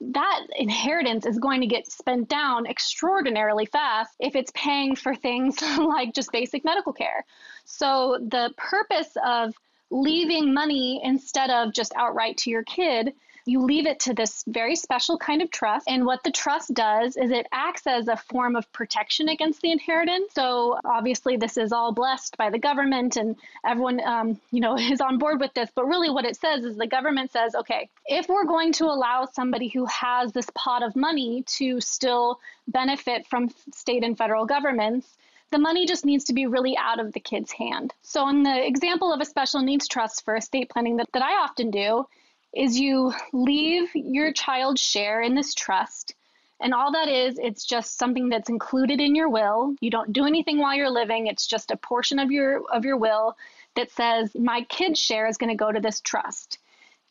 that 0.00 0.40
inheritance 0.56 1.26
is 1.26 1.38
going 1.38 1.60
to 1.60 1.66
get 1.66 1.90
spent 1.90 2.28
down 2.28 2.66
extraordinarily 2.66 3.66
fast 3.66 4.14
if 4.18 4.34
it's 4.34 4.50
paying 4.54 4.96
for 4.96 5.14
things 5.14 5.62
like 5.78 6.12
just 6.12 6.32
basic 6.32 6.64
medical 6.64 6.92
care. 6.92 7.24
So, 7.64 8.18
the 8.20 8.52
purpose 8.56 9.16
of 9.24 9.54
leaving 9.90 10.52
money 10.52 11.00
instead 11.04 11.50
of 11.50 11.72
just 11.72 11.92
outright 11.96 12.38
to 12.38 12.50
your 12.50 12.64
kid 12.64 13.14
you 13.44 13.60
leave 13.60 13.86
it 13.86 14.00
to 14.00 14.14
this 14.14 14.44
very 14.46 14.76
special 14.76 15.18
kind 15.18 15.42
of 15.42 15.50
trust. 15.50 15.88
And 15.88 16.06
what 16.06 16.22
the 16.22 16.30
trust 16.30 16.74
does 16.74 17.16
is 17.16 17.30
it 17.30 17.46
acts 17.52 17.86
as 17.86 18.08
a 18.08 18.16
form 18.16 18.56
of 18.56 18.70
protection 18.72 19.28
against 19.28 19.60
the 19.60 19.72
inheritance. 19.72 20.32
So 20.34 20.78
obviously, 20.84 21.36
this 21.36 21.56
is 21.56 21.72
all 21.72 21.92
blessed 21.92 22.36
by 22.36 22.50
the 22.50 22.58
government, 22.58 23.16
and 23.16 23.36
everyone, 23.66 24.00
um, 24.04 24.40
you 24.50 24.60
know, 24.60 24.76
is 24.78 25.00
on 25.00 25.18
board 25.18 25.40
with 25.40 25.54
this. 25.54 25.70
But 25.74 25.86
really, 25.86 26.10
what 26.10 26.24
it 26.24 26.36
says 26.36 26.64
is 26.64 26.76
the 26.76 26.86
government 26.86 27.32
says, 27.32 27.54
okay, 27.54 27.88
if 28.06 28.28
we're 28.28 28.46
going 28.46 28.72
to 28.74 28.84
allow 28.84 29.26
somebody 29.26 29.68
who 29.68 29.86
has 29.86 30.32
this 30.32 30.48
pot 30.54 30.82
of 30.82 30.94
money 30.94 31.42
to 31.58 31.80
still 31.80 32.38
benefit 32.68 33.26
from 33.26 33.50
state 33.74 34.04
and 34.04 34.16
federal 34.16 34.46
governments, 34.46 35.16
the 35.50 35.58
money 35.58 35.86
just 35.86 36.04
needs 36.04 36.24
to 36.24 36.32
be 36.32 36.46
really 36.46 36.76
out 36.78 36.98
of 36.98 37.12
the 37.12 37.20
kid's 37.20 37.52
hand. 37.52 37.92
So, 38.02 38.28
in 38.28 38.42
the 38.42 38.66
example 38.66 39.12
of 39.12 39.20
a 39.20 39.24
special 39.24 39.60
needs 39.60 39.86
trust 39.86 40.24
for 40.24 40.34
estate 40.34 40.70
planning 40.70 40.96
that, 40.96 41.12
that 41.12 41.22
I 41.22 41.42
often 41.42 41.70
do, 41.70 42.06
is 42.54 42.78
you 42.78 43.12
leave 43.32 43.88
your 43.94 44.32
child's 44.32 44.80
share 44.80 45.22
in 45.22 45.34
this 45.34 45.54
trust. 45.54 46.14
And 46.60 46.72
all 46.72 46.92
that 46.92 47.08
is, 47.08 47.38
it's 47.38 47.64
just 47.64 47.98
something 47.98 48.28
that's 48.28 48.48
included 48.48 49.00
in 49.00 49.16
your 49.16 49.28
will. 49.28 49.74
You 49.80 49.90
don't 49.90 50.12
do 50.12 50.26
anything 50.26 50.58
while 50.58 50.74
you're 50.74 50.90
living. 50.90 51.26
It's 51.26 51.46
just 51.46 51.72
a 51.72 51.76
portion 51.76 52.18
of 52.18 52.30
your 52.30 52.62
of 52.72 52.84
your 52.84 52.96
will 52.96 53.36
that 53.74 53.90
says 53.90 54.30
my 54.38 54.62
kid's 54.68 55.00
share 55.00 55.26
is 55.26 55.38
going 55.38 55.50
to 55.50 55.56
go 55.56 55.72
to 55.72 55.80
this 55.80 56.00
trust. 56.00 56.58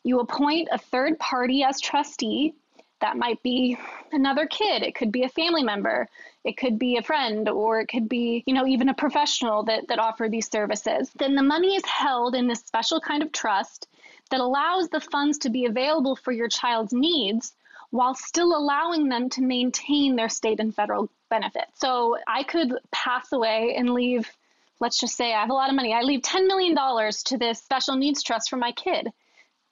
You 0.04 0.20
appoint 0.20 0.68
a 0.72 0.78
third 0.78 1.18
party 1.18 1.64
as 1.64 1.80
trustee. 1.80 2.54
That 3.00 3.16
might 3.16 3.42
be 3.42 3.76
another 4.12 4.46
kid. 4.46 4.82
It 4.82 4.94
could 4.94 5.12
be 5.12 5.24
a 5.24 5.28
family 5.28 5.64
member. 5.64 6.08
It 6.44 6.56
could 6.56 6.78
be 6.78 6.96
a 6.96 7.02
friend, 7.02 7.48
or 7.48 7.80
it 7.80 7.88
could 7.88 8.08
be, 8.08 8.42
you 8.46 8.54
know, 8.54 8.66
even 8.66 8.88
a 8.88 8.94
professional 8.94 9.64
that, 9.64 9.88
that 9.88 9.98
offer 9.98 10.28
these 10.28 10.50
services. 10.50 11.10
Then 11.16 11.34
the 11.34 11.42
money 11.42 11.74
is 11.74 11.84
held 11.84 12.34
in 12.34 12.46
this 12.48 12.60
special 12.60 13.00
kind 13.00 13.22
of 13.22 13.32
trust 13.32 13.88
that 14.32 14.40
allows 14.40 14.88
the 14.88 15.00
funds 15.00 15.38
to 15.38 15.50
be 15.50 15.66
available 15.66 16.16
for 16.16 16.32
your 16.32 16.48
child's 16.48 16.94
needs 16.94 17.52
while 17.90 18.14
still 18.14 18.56
allowing 18.56 19.10
them 19.10 19.28
to 19.28 19.42
maintain 19.42 20.16
their 20.16 20.30
state 20.30 20.58
and 20.58 20.74
federal 20.74 21.10
benefits. 21.28 21.78
So 21.78 22.16
I 22.26 22.42
could 22.42 22.72
pass 22.90 23.30
away 23.32 23.74
and 23.76 23.90
leave, 23.90 24.26
let's 24.80 24.98
just 24.98 25.16
say 25.16 25.34
I 25.34 25.40
have 25.42 25.50
a 25.50 25.54
lot 25.54 25.68
of 25.68 25.76
money. 25.76 25.92
I 25.92 26.00
leave 26.00 26.22
$10 26.22 26.46
million 26.46 26.74
to 26.74 27.38
this 27.38 27.58
special 27.58 27.96
needs 27.96 28.22
trust 28.22 28.48
for 28.48 28.56
my 28.56 28.72
kid. 28.72 29.08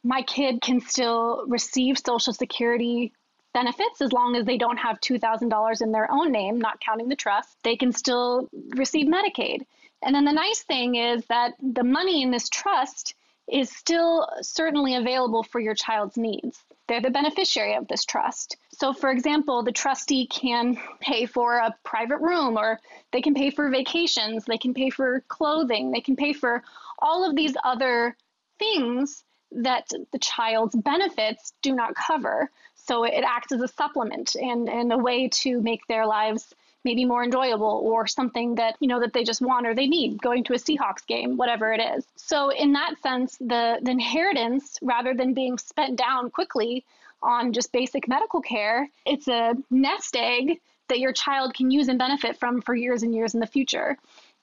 My 0.04 0.20
kid 0.20 0.60
can 0.60 0.82
still 0.82 1.44
receive 1.46 1.96
Social 1.98 2.34
Security 2.34 3.14
benefits 3.54 4.02
as 4.02 4.12
long 4.12 4.36
as 4.36 4.44
they 4.44 4.58
don't 4.58 4.76
have 4.76 5.00
$2,000 5.00 5.82
in 5.82 5.90
their 5.90 6.12
own 6.12 6.30
name, 6.30 6.60
not 6.60 6.80
counting 6.80 7.08
the 7.08 7.16
trust. 7.16 7.56
They 7.64 7.76
can 7.76 7.92
still 7.92 8.50
receive 8.76 9.06
Medicaid. 9.06 9.62
And 10.02 10.14
then 10.14 10.26
the 10.26 10.32
nice 10.32 10.62
thing 10.62 10.96
is 10.96 11.24
that 11.26 11.54
the 11.62 11.82
money 11.82 12.22
in 12.22 12.30
this 12.30 12.50
trust 12.50 13.14
is 13.50 13.70
still 13.70 14.28
certainly 14.42 14.94
available 14.94 15.42
for 15.42 15.60
your 15.60 15.74
child's 15.74 16.16
needs. 16.16 16.62
They're 16.86 17.00
the 17.00 17.10
beneficiary 17.10 17.74
of 17.74 17.88
this 17.88 18.04
trust. 18.04 18.56
So, 18.72 18.92
for 18.92 19.10
example, 19.10 19.62
the 19.62 19.72
trustee 19.72 20.26
can 20.26 20.76
pay 21.00 21.26
for 21.26 21.56
a 21.56 21.74
private 21.84 22.18
room, 22.18 22.56
or 22.56 22.80
they 23.12 23.22
can 23.22 23.34
pay 23.34 23.50
for 23.50 23.70
vacations, 23.70 24.44
they 24.44 24.58
can 24.58 24.74
pay 24.74 24.90
for 24.90 25.24
clothing, 25.28 25.90
they 25.90 26.00
can 26.00 26.16
pay 26.16 26.32
for 26.32 26.62
all 26.98 27.28
of 27.28 27.36
these 27.36 27.54
other 27.64 28.16
things 28.58 29.24
that 29.52 29.88
the 30.12 30.18
child's 30.18 30.76
benefits 30.76 31.52
do 31.62 31.74
not 31.74 31.94
cover. 31.94 32.50
So, 32.74 33.04
it 33.04 33.24
acts 33.26 33.52
as 33.52 33.60
a 33.60 33.68
supplement 33.68 34.34
and, 34.34 34.68
and 34.68 34.92
a 34.92 34.98
way 34.98 35.28
to 35.28 35.60
make 35.60 35.86
their 35.86 36.06
lives 36.06 36.54
maybe 36.84 37.04
more 37.04 37.22
enjoyable 37.22 37.82
or 37.84 38.06
something 38.06 38.54
that 38.54 38.76
you 38.80 38.88
know 38.88 39.00
that 39.00 39.12
they 39.12 39.24
just 39.24 39.42
want 39.42 39.66
or 39.66 39.74
they 39.74 39.86
need 39.86 40.20
going 40.20 40.44
to 40.44 40.54
a 40.54 40.56
Seahawks 40.56 41.06
game 41.06 41.36
whatever 41.36 41.72
it 41.72 41.80
is. 41.80 42.04
So 42.16 42.50
in 42.50 42.72
that 42.72 42.94
sense 43.02 43.36
the, 43.38 43.78
the 43.82 43.90
inheritance 43.90 44.78
rather 44.82 45.14
than 45.14 45.34
being 45.34 45.58
spent 45.58 45.96
down 45.96 46.30
quickly 46.30 46.84
on 47.22 47.52
just 47.52 47.72
basic 47.72 48.08
medical 48.08 48.40
care 48.40 48.88
it's 49.04 49.28
a 49.28 49.54
nest 49.70 50.16
egg 50.16 50.60
that 50.90 50.98
your 50.98 51.12
child 51.12 51.54
can 51.54 51.70
use 51.70 51.88
and 51.88 51.98
benefit 51.98 52.38
from 52.38 52.60
for 52.60 52.74
years 52.74 53.02
and 53.02 53.14
years 53.14 53.32
in 53.34 53.40
the 53.40 53.46
future. 53.46 53.96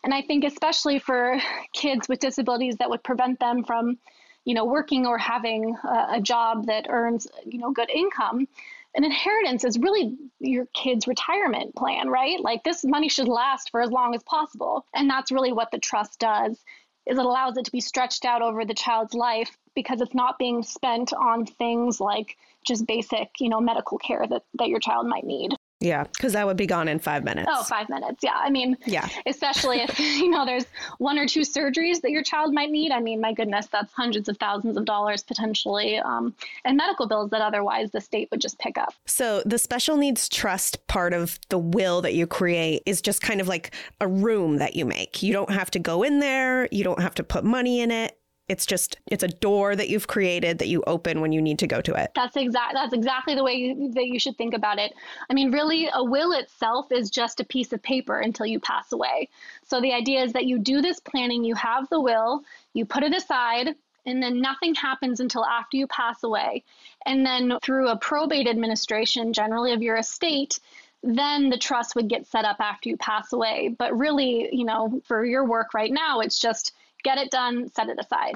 And 0.04 0.14
I 0.14 0.22
think 0.24 0.44
especially 0.44 0.98
for 0.98 1.40
kids 1.74 2.10
with 2.10 2.20
disabilities 2.20 2.78
that 2.78 2.90
would 2.90 3.04
prevent 3.04 3.40
them 3.40 3.64
from 3.64 4.00
you 4.46 4.54
know 4.54 4.66
working 4.66 5.06
or 5.06 5.18
having 5.18 5.76
a, 5.84 6.08
a 6.14 6.22
job 6.22 6.68
that 6.68 6.88
earns 6.90 7.28
you 7.46 7.60
know 7.60 7.72
good 7.72 7.90
income 7.90 8.48
an 8.96 9.04
inheritance 9.04 9.64
is 9.64 9.78
really 9.78 10.18
your 10.40 10.66
kid's 10.74 11.08
retirement 11.08 11.76
plan, 11.76 12.10
right? 12.10 12.40
Like 12.40 12.64
this 12.64 12.84
money 12.84 13.10
should 13.10 13.28
last 13.28 13.70
for 13.70 13.82
as 13.82 13.92
long 13.92 14.16
as 14.16 14.24
possible. 14.24 14.86
And 14.94 15.10
that's 15.10 15.32
really 15.32 15.52
what 15.52 15.72
the 15.72 15.80
trust 15.80 16.20
does 16.20 16.64
is 17.08 17.18
it 17.18 17.26
allows 17.26 17.58
it 17.58 17.66
to 17.66 17.72
be 17.72 17.80
stretched 17.80 18.26
out 18.26 18.42
over 18.42 18.66
the 18.66 18.74
child's 18.74 19.14
life 19.14 19.58
because 19.76 20.02
it's 20.02 20.14
not 20.14 20.38
being 20.38 20.62
spent 20.64 21.14
on 21.14 21.46
things 21.46 22.02
like 22.02 22.38
just 22.66 22.86
basic, 22.86 23.30
you 23.40 23.50
know, 23.50 23.62
medical 23.62 23.98
care 23.98 24.26
that, 24.30 24.44
that 24.56 24.68
your 24.68 24.80
child 24.80 25.08
might 25.08 25.24
need. 25.24 25.54
Yeah, 25.80 26.06
because 26.06 26.34
that 26.34 26.48
would 26.48 26.58
be 26.58 26.66
gone 26.66 26.88
in 26.88 26.98
five 26.98 27.24
minutes. 27.24 27.48
Oh, 27.52 27.64
five 27.64 27.88
minutes. 27.88 28.24
Yeah. 28.24 28.36
I 28.36 28.50
mean, 28.50 28.78
yeah. 28.86 29.08
Especially 29.28 29.78
if, 29.82 30.00
you 30.00 30.30
know, 30.30 30.46
there's 30.46 30.66
one 30.98 31.20
or 31.20 31.28
two 31.28 31.42
surgeries 31.42 32.02
that 32.02 32.10
your 32.10 32.24
child 32.24 32.54
might 32.54 32.72
need. 32.72 32.92
I 32.92 33.00
mean, 33.00 33.22
my 33.22 33.32
goodness, 33.32 33.68
that's 33.68 33.94
hundreds 33.94 34.28
of 34.28 34.38
thousands 34.38 34.76
of 34.78 34.86
dollars 34.86 35.22
potentially, 35.24 35.98
um, 36.00 36.34
and 36.66 36.78
medical 36.78 37.08
bills 37.08 37.30
that 37.30 37.42
otherwise 37.42 37.92
the 37.92 38.02
state 38.02 38.28
would 38.32 38.42
just 38.42 38.58
pick 38.58 38.78
up. 38.78 38.94
So 39.06 39.44
the 39.46 39.60
special 39.60 39.98
needs 39.98 40.28
trust 40.28 40.86
part 40.88 41.14
of 41.14 41.40
the 41.50 41.60
will 41.60 42.02
that 42.02 42.16
you 42.16 42.26
create 42.26 42.82
is 42.86 43.02
just 43.02 43.22
kind 43.22 43.40
of 43.40 43.48
like 43.48 43.76
a 44.02 44.08
room 44.08 44.58
that 44.58 44.76
you 44.76 44.86
make. 44.86 45.22
You 45.22 45.34
don't 45.34 45.52
have 45.52 45.70
to 45.72 45.80
go 45.80 46.02
in 46.02 46.20
there, 46.20 46.68
you 46.72 46.84
don't 46.84 47.02
have 47.02 47.14
to 47.16 47.24
put 47.24 47.44
money 47.44 47.82
in 47.82 47.92
it. 47.92 48.18
It's 48.48 48.66
just 48.66 48.98
it's 49.08 49.24
a 49.24 49.28
door 49.28 49.76
that 49.76 49.90
you've 49.90 50.08
created 50.08 50.60
that 50.60 50.68
you 50.68 50.82
open 50.88 51.20
when 51.20 51.34
you 51.34 51.42
need 51.42 51.60
to 51.60 51.68
go 51.68 51.82
to 51.82 51.94
it. 51.94 52.12
That's 52.16 52.38
exact 52.38 52.74
that's 52.74 52.94
exactly 52.94 53.36
the 53.36 53.44
way 53.44 53.56
you, 53.56 53.92
that 53.94 54.08
you 54.08 54.20
should 54.20 54.38
think 54.38 54.54
about 54.54 54.80
it. 54.80 54.94
I 55.30 55.34
mean, 55.34 55.52
really 55.52 55.90
a 55.94 56.04
will 56.04 56.32
itself 56.32 56.92
is 56.92 57.10
just 57.10 57.42
a 57.42 57.46
piece 57.46 57.74
of 57.74 57.84
paper 57.84 58.20
until 58.20 58.46
you 58.46 58.60
pass 58.60 58.94
away. 58.94 59.30
So 59.66 59.82
the 59.82 59.92
idea 59.92 60.24
is 60.24 60.34
that 60.34 60.46
you 60.46 60.60
do 60.60 60.82
this 60.82 61.00
planning, 61.00 61.44
you 61.44 61.56
have 61.56 61.90
the 61.90 62.00
will, 62.00 62.44
you 62.74 62.86
put 62.86 63.04
it 63.04 63.14
aside, 63.14 63.76
and 64.06 64.24
then 64.24 64.40
nothing 64.40 64.74
happens 64.74 65.20
until 65.20 65.46
after 65.46 65.76
you 65.76 65.86
pass 65.88 66.24
away. 66.24 66.64
And 67.06 67.26
then 67.26 67.60
through 67.62 67.90
a 67.90 67.98
probate 67.98 68.48
administration, 68.48 69.34
generally 69.34 69.74
of 69.74 69.82
your 69.82 69.98
estate, 69.98 70.62
then 71.04 71.50
the 71.50 71.58
trust 71.58 71.96
would 71.96 72.08
get 72.08 72.28
set 72.28 72.46
up 72.46 72.58
after 72.60 72.88
you 72.88 72.98
pass 72.98 73.34
away. 73.34 73.76
But 73.78 73.98
really, 73.98 74.50
you 74.56 74.64
know, 74.64 75.02
for 75.06 75.26
your 75.26 75.46
work 75.46 75.74
right 75.74 75.92
now, 75.92 76.22
it's 76.22 76.40
just 76.40 76.74
get 77.04 77.18
it 77.18 77.32
done, 77.32 77.70
set 77.70 77.90
it 77.90 77.98
aside. 78.00 78.36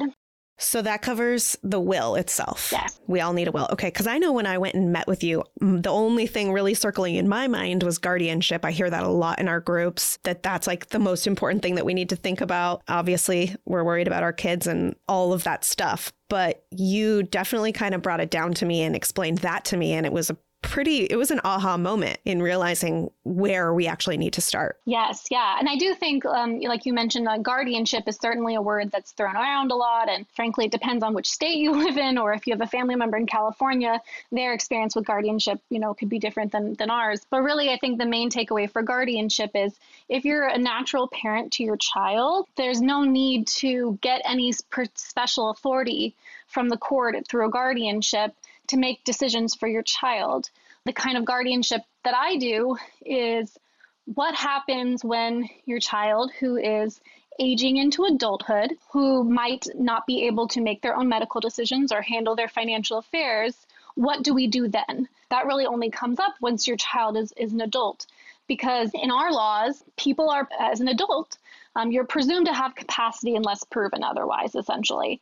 So 0.58 0.84
that 0.84 1.02
covers 1.02 1.58
the 1.64 1.80
will 1.80 2.14
itself. 2.14 2.70
Yes. 2.72 3.00
We 3.08 3.20
all 3.20 3.34
need 3.34 3.48
a 3.48 3.52
will. 3.52 3.68
Okay. 3.72 3.88
Because 3.88 4.06
I 4.06 4.20
know 4.20 4.32
when 4.32 4.46
I 4.46 4.60
went 4.60 4.76
and 4.76 4.94
met 4.94 5.08
with 5.08 5.24
you, 5.24 5.44
the 5.60 5.90
only 5.90 6.28
thing 6.28 6.54
really 6.54 6.76
circling 6.76 7.16
in 7.16 7.28
my 7.28 7.48
mind 7.48 7.82
was 7.82 7.98
guardianship. 7.98 8.64
I 8.64 8.70
hear 8.70 8.88
that 8.88 9.02
a 9.02 9.10
lot 9.10 9.40
in 9.40 9.48
our 9.48 9.60
groups, 9.60 10.20
that 10.24 10.44
that's 10.44 10.68
like 10.68 10.90
the 10.90 11.00
most 11.00 11.26
important 11.26 11.64
thing 11.64 11.76
that 11.76 11.86
we 11.86 11.96
need 11.96 12.10
to 12.10 12.16
think 12.16 12.42
about. 12.42 12.84
Obviously, 12.88 13.56
we're 13.66 13.84
worried 13.84 14.06
about 14.06 14.22
our 14.22 14.34
kids 14.34 14.68
and 14.68 14.96
all 15.08 15.34
of 15.34 15.44
that 15.46 15.64
stuff. 15.64 16.14
But 16.30 16.64
you 16.70 17.24
definitely 17.24 17.72
kind 17.72 17.96
of 17.96 18.04
brought 18.04 18.22
it 18.22 18.30
down 18.30 18.54
to 18.56 18.66
me 18.66 18.84
and 18.84 18.96
explained 18.96 19.40
that 19.40 19.66
to 19.66 19.78
me. 19.78 19.94
And 19.94 20.06
it 20.06 20.14
was 20.14 20.30
a 20.30 20.38
pretty 20.62 21.06
it 21.06 21.16
was 21.16 21.32
an 21.32 21.42
aha 21.44 21.76
moment 21.76 22.18
in 22.24 22.42
realizing 22.42 23.12
where 23.24 23.74
we 23.74 23.88
actually 23.88 24.18
need 24.18 24.34
to 24.34 24.42
start. 24.42 24.80
Yes 24.86 25.28
yeah. 25.32 25.58
And 25.60 25.68
i 25.68 25.76
do 25.76 25.94
think 25.96 26.26
um, 26.26 26.60
like 26.62 26.86
you 26.86 26.94
mentioned 26.94 27.28
uh, 27.28 27.38
guardianship 27.38 28.04
is 28.08 28.18
certainly 28.18 28.56
a 28.56 28.62
word 28.62 28.92
that's 28.92 29.12
thrown 29.12 29.36
around 29.36 29.72
a 29.72 29.76
lot. 29.76 30.10
And 30.10 30.26
frankly 30.36 30.66
it 30.66 30.72
depends 30.72 31.04
on 31.04 31.14
which 31.14 31.30
state 31.30 31.58
you 31.58 31.72
live 31.86 31.98
in 31.98 32.18
or 32.18 32.34
if 32.34 32.48
you 32.48 32.54
have 32.54 32.62
a 32.62 32.68
family 32.68 32.96
member 32.96 33.18
in 33.18 33.26
california 33.26 34.00
their 34.32 34.54
experience 34.54 34.96
with 34.96 35.06
guardianship 35.06 35.60
you 35.70 35.80
know 35.80 35.94
could 35.94 36.10
be 36.10 36.20
different 36.20 36.52
than, 36.52 36.74
than 36.76 36.90
ours. 36.90 37.22
But 37.30 37.42
really 37.42 37.70
i 37.70 37.78
think 37.78 37.98
the 37.98 38.06
main 38.06 38.30
takeaway 38.30 38.70
for 38.70 38.82
guardianship 38.82 39.52
is 39.56 39.74
if 40.10 40.26
you're 40.26 40.48
a 40.48 40.58
natural 40.58 41.08
parent 41.08 41.54
to 41.54 41.64
your 41.64 41.78
child 41.78 42.48
there's 42.56 42.82
no 42.82 43.04
need 43.04 43.48
to 43.48 43.98
get 44.02 44.22
any 44.26 44.52
special 44.52 45.50
authority 45.50 46.16
from 46.48 46.70
the 46.70 46.78
court 46.78 47.16
through 47.28 47.48
a 47.48 47.50
guardianship 47.50 48.36
to 48.72 48.78
make 48.78 49.04
decisions 49.04 49.56
for 49.56 49.68
your 49.68 49.84
child. 49.84 50.50
The 50.86 50.94
kind 50.94 51.18
of 51.18 51.26
guardianship 51.26 51.82
that 52.04 52.16
I 52.16 52.38
do 52.38 52.78
is 53.06 53.58
what 54.06 54.34
happens 54.34 55.06
when 55.06 55.48
your 55.66 55.80
child, 55.80 56.32
who 56.40 56.58
is 56.58 57.00
aging 57.40 57.78
into 57.78 58.04
adulthood, 58.06 58.74
who 58.92 59.24
might 59.24 59.68
not 59.76 60.06
be 60.06 60.28
able 60.28 60.48
to 60.50 60.62
make 60.62 60.82
their 60.82 60.96
own 60.96 61.08
medical 61.08 61.40
decisions 61.40 61.92
or 61.92 62.02
handle 62.02 62.36
their 62.36 62.48
financial 62.48 62.98
affairs, 62.98 63.56
what 63.96 64.24
do 64.24 64.34
we 64.34 64.48
do 64.48 64.68
then? 64.68 65.08
That 65.30 65.46
really 65.46 65.66
only 65.66 65.90
comes 65.90 66.20
up 66.20 66.34
once 66.42 66.68
your 66.68 66.78
child 66.78 67.18
is, 67.18 67.34
is 67.38 67.54
an 67.54 67.62
adult. 67.62 68.06
Because 68.48 68.92
in 68.94 69.12
our 69.12 69.32
laws, 69.32 69.84
people 69.98 70.30
are, 70.30 70.48
as 70.60 70.82
an 70.82 70.88
adult, 70.88 71.38
um, 71.76 71.92
you're 71.92 72.06
presumed 72.06 72.48
to 72.48 72.54
have 72.54 72.76
capacity 72.76 73.36
unless 73.36 73.64
proven 73.64 74.04
otherwise, 74.04 74.56
essentially. 74.56 75.22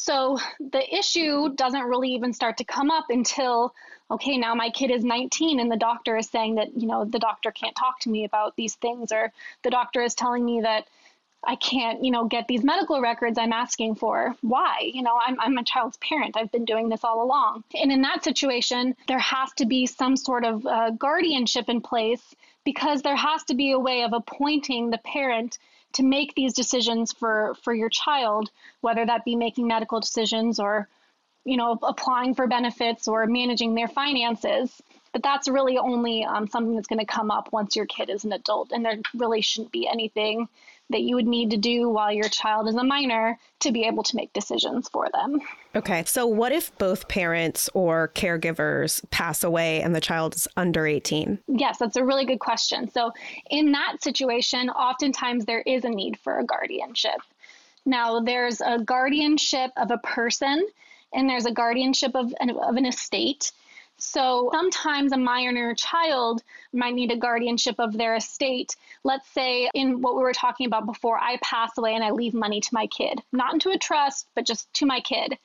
So 0.00 0.38
the 0.60 0.94
issue 0.96 1.48
doesn't 1.50 1.82
really 1.82 2.10
even 2.14 2.32
start 2.32 2.58
to 2.58 2.64
come 2.64 2.90
up 2.90 3.06
until, 3.10 3.74
okay, 4.10 4.38
now 4.38 4.54
my 4.54 4.70
kid 4.70 4.90
is 4.90 5.04
19 5.04 5.58
and 5.58 5.70
the 5.70 5.76
doctor 5.76 6.16
is 6.16 6.28
saying 6.28 6.54
that, 6.54 6.76
you 6.76 6.86
know, 6.86 7.04
the 7.04 7.18
doctor 7.18 7.50
can't 7.50 7.74
talk 7.74 7.98
to 8.00 8.08
me 8.08 8.24
about 8.24 8.54
these 8.56 8.76
things, 8.76 9.10
or 9.10 9.32
the 9.64 9.70
doctor 9.70 10.00
is 10.00 10.14
telling 10.14 10.44
me 10.44 10.60
that 10.60 10.86
I 11.44 11.56
can't, 11.56 12.04
you 12.04 12.10
know, 12.10 12.26
get 12.26 12.46
these 12.46 12.62
medical 12.62 13.00
records 13.00 13.38
I'm 13.38 13.52
asking 13.52 13.96
for. 13.96 14.36
Why? 14.40 14.90
You 14.92 15.02
know, 15.02 15.18
I'm, 15.24 15.38
I'm 15.40 15.58
a 15.58 15.64
child's 15.64 15.96
parent. 15.98 16.36
I've 16.36 16.52
been 16.52 16.64
doing 16.64 16.88
this 16.88 17.04
all 17.04 17.22
along. 17.22 17.64
And 17.74 17.90
in 17.90 18.02
that 18.02 18.24
situation, 18.24 18.96
there 19.08 19.18
has 19.18 19.52
to 19.54 19.66
be 19.66 19.86
some 19.86 20.16
sort 20.16 20.44
of 20.44 20.64
uh, 20.64 20.90
guardianship 20.90 21.68
in 21.68 21.80
place 21.80 22.34
because 22.64 23.02
there 23.02 23.16
has 23.16 23.44
to 23.44 23.54
be 23.54 23.72
a 23.72 23.78
way 23.78 24.02
of 24.02 24.12
appointing 24.12 24.90
the 24.90 24.98
parent 24.98 25.58
to 25.94 26.02
make 26.02 26.34
these 26.34 26.54
decisions 26.54 27.12
for 27.12 27.54
for 27.62 27.74
your 27.74 27.88
child 27.88 28.50
whether 28.80 29.04
that 29.04 29.24
be 29.24 29.36
making 29.36 29.66
medical 29.66 30.00
decisions 30.00 30.58
or 30.60 30.88
you 31.44 31.56
know 31.56 31.78
applying 31.82 32.34
for 32.34 32.46
benefits 32.46 33.08
or 33.08 33.26
managing 33.26 33.74
their 33.74 33.88
finances 33.88 34.82
but 35.12 35.22
that's 35.22 35.48
really 35.48 35.78
only 35.78 36.24
um, 36.24 36.46
something 36.46 36.74
that's 36.74 36.88
going 36.88 36.98
to 36.98 37.06
come 37.06 37.30
up 37.30 37.48
once 37.52 37.74
your 37.74 37.86
kid 37.86 38.10
is 38.10 38.24
an 38.24 38.32
adult 38.32 38.72
and 38.72 38.84
there 38.84 38.98
really 39.14 39.40
shouldn't 39.40 39.72
be 39.72 39.88
anything 39.88 40.48
that 40.90 41.02
you 41.02 41.16
would 41.16 41.26
need 41.26 41.50
to 41.50 41.56
do 41.56 41.88
while 41.88 42.12
your 42.12 42.28
child 42.28 42.68
is 42.68 42.74
a 42.74 42.84
minor 42.84 43.38
to 43.60 43.72
be 43.72 43.84
able 43.84 44.02
to 44.02 44.16
make 44.16 44.32
decisions 44.32 44.88
for 44.88 45.08
them. 45.12 45.40
Okay. 45.78 46.02
So, 46.06 46.26
what 46.26 46.50
if 46.50 46.76
both 46.78 47.06
parents 47.06 47.70
or 47.72 48.10
caregivers 48.16 49.00
pass 49.10 49.44
away 49.44 49.80
and 49.80 49.94
the 49.94 50.00
child 50.00 50.34
is 50.34 50.48
under 50.56 50.88
18? 50.88 51.38
Yes, 51.46 51.78
that's 51.78 51.94
a 51.94 52.04
really 52.04 52.26
good 52.26 52.40
question. 52.40 52.90
So, 52.90 53.12
in 53.48 53.70
that 53.70 54.02
situation, 54.02 54.70
oftentimes 54.70 55.44
there 55.44 55.62
is 55.62 55.84
a 55.84 55.88
need 55.88 56.18
for 56.18 56.40
a 56.40 56.44
guardianship. 56.44 57.20
Now, 57.86 58.18
there's 58.18 58.60
a 58.60 58.80
guardianship 58.80 59.70
of 59.76 59.92
a 59.92 59.98
person 59.98 60.66
and 61.12 61.30
there's 61.30 61.46
a 61.46 61.52
guardianship 61.52 62.10
of 62.16 62.34
an, 62.40 62.50
of 62.50 62.76
an 62.76 62.84
estate. 62.84 63.52
So 64.00 64.50
sometimes 64.52 65.12
a 65.12 65.16
minor 65.16 65.74
child 65.74 66.42
might 66.72 66.94
need 66.94 67.10
a 67.10 67.16
guardianship 67.16 67.76
of 67.78 67.96
their 67.96 68.14
estate. 68.14 68.76
Let's 69.02 69.28
say 69.30 69.68
in 69.74 70.02
what 70.02 70.14
we 70.14 70.22
were 70.22 70.32
talking 70.32 70.66
about 70.66 70.86
before, 70.86 71.18
I 71.18 71.38
pass 71.42 71.76
away 71.76 71.94
and 71.94 72.04
I 72.04 72.10
leave 72.10 72.32
money 72.32 72.60
to 72.60 72.68
my 72.72 72.86
kid, 72.86 73.20
not 73.32 73.54
into 73.54 73.70
a 73.70 73.78
trust, 73.78 74.28
but 74.34 74.46
just 74.46 74.72
to 74.74 74.86
my 74.86 75.00
kid. 75.00 75.36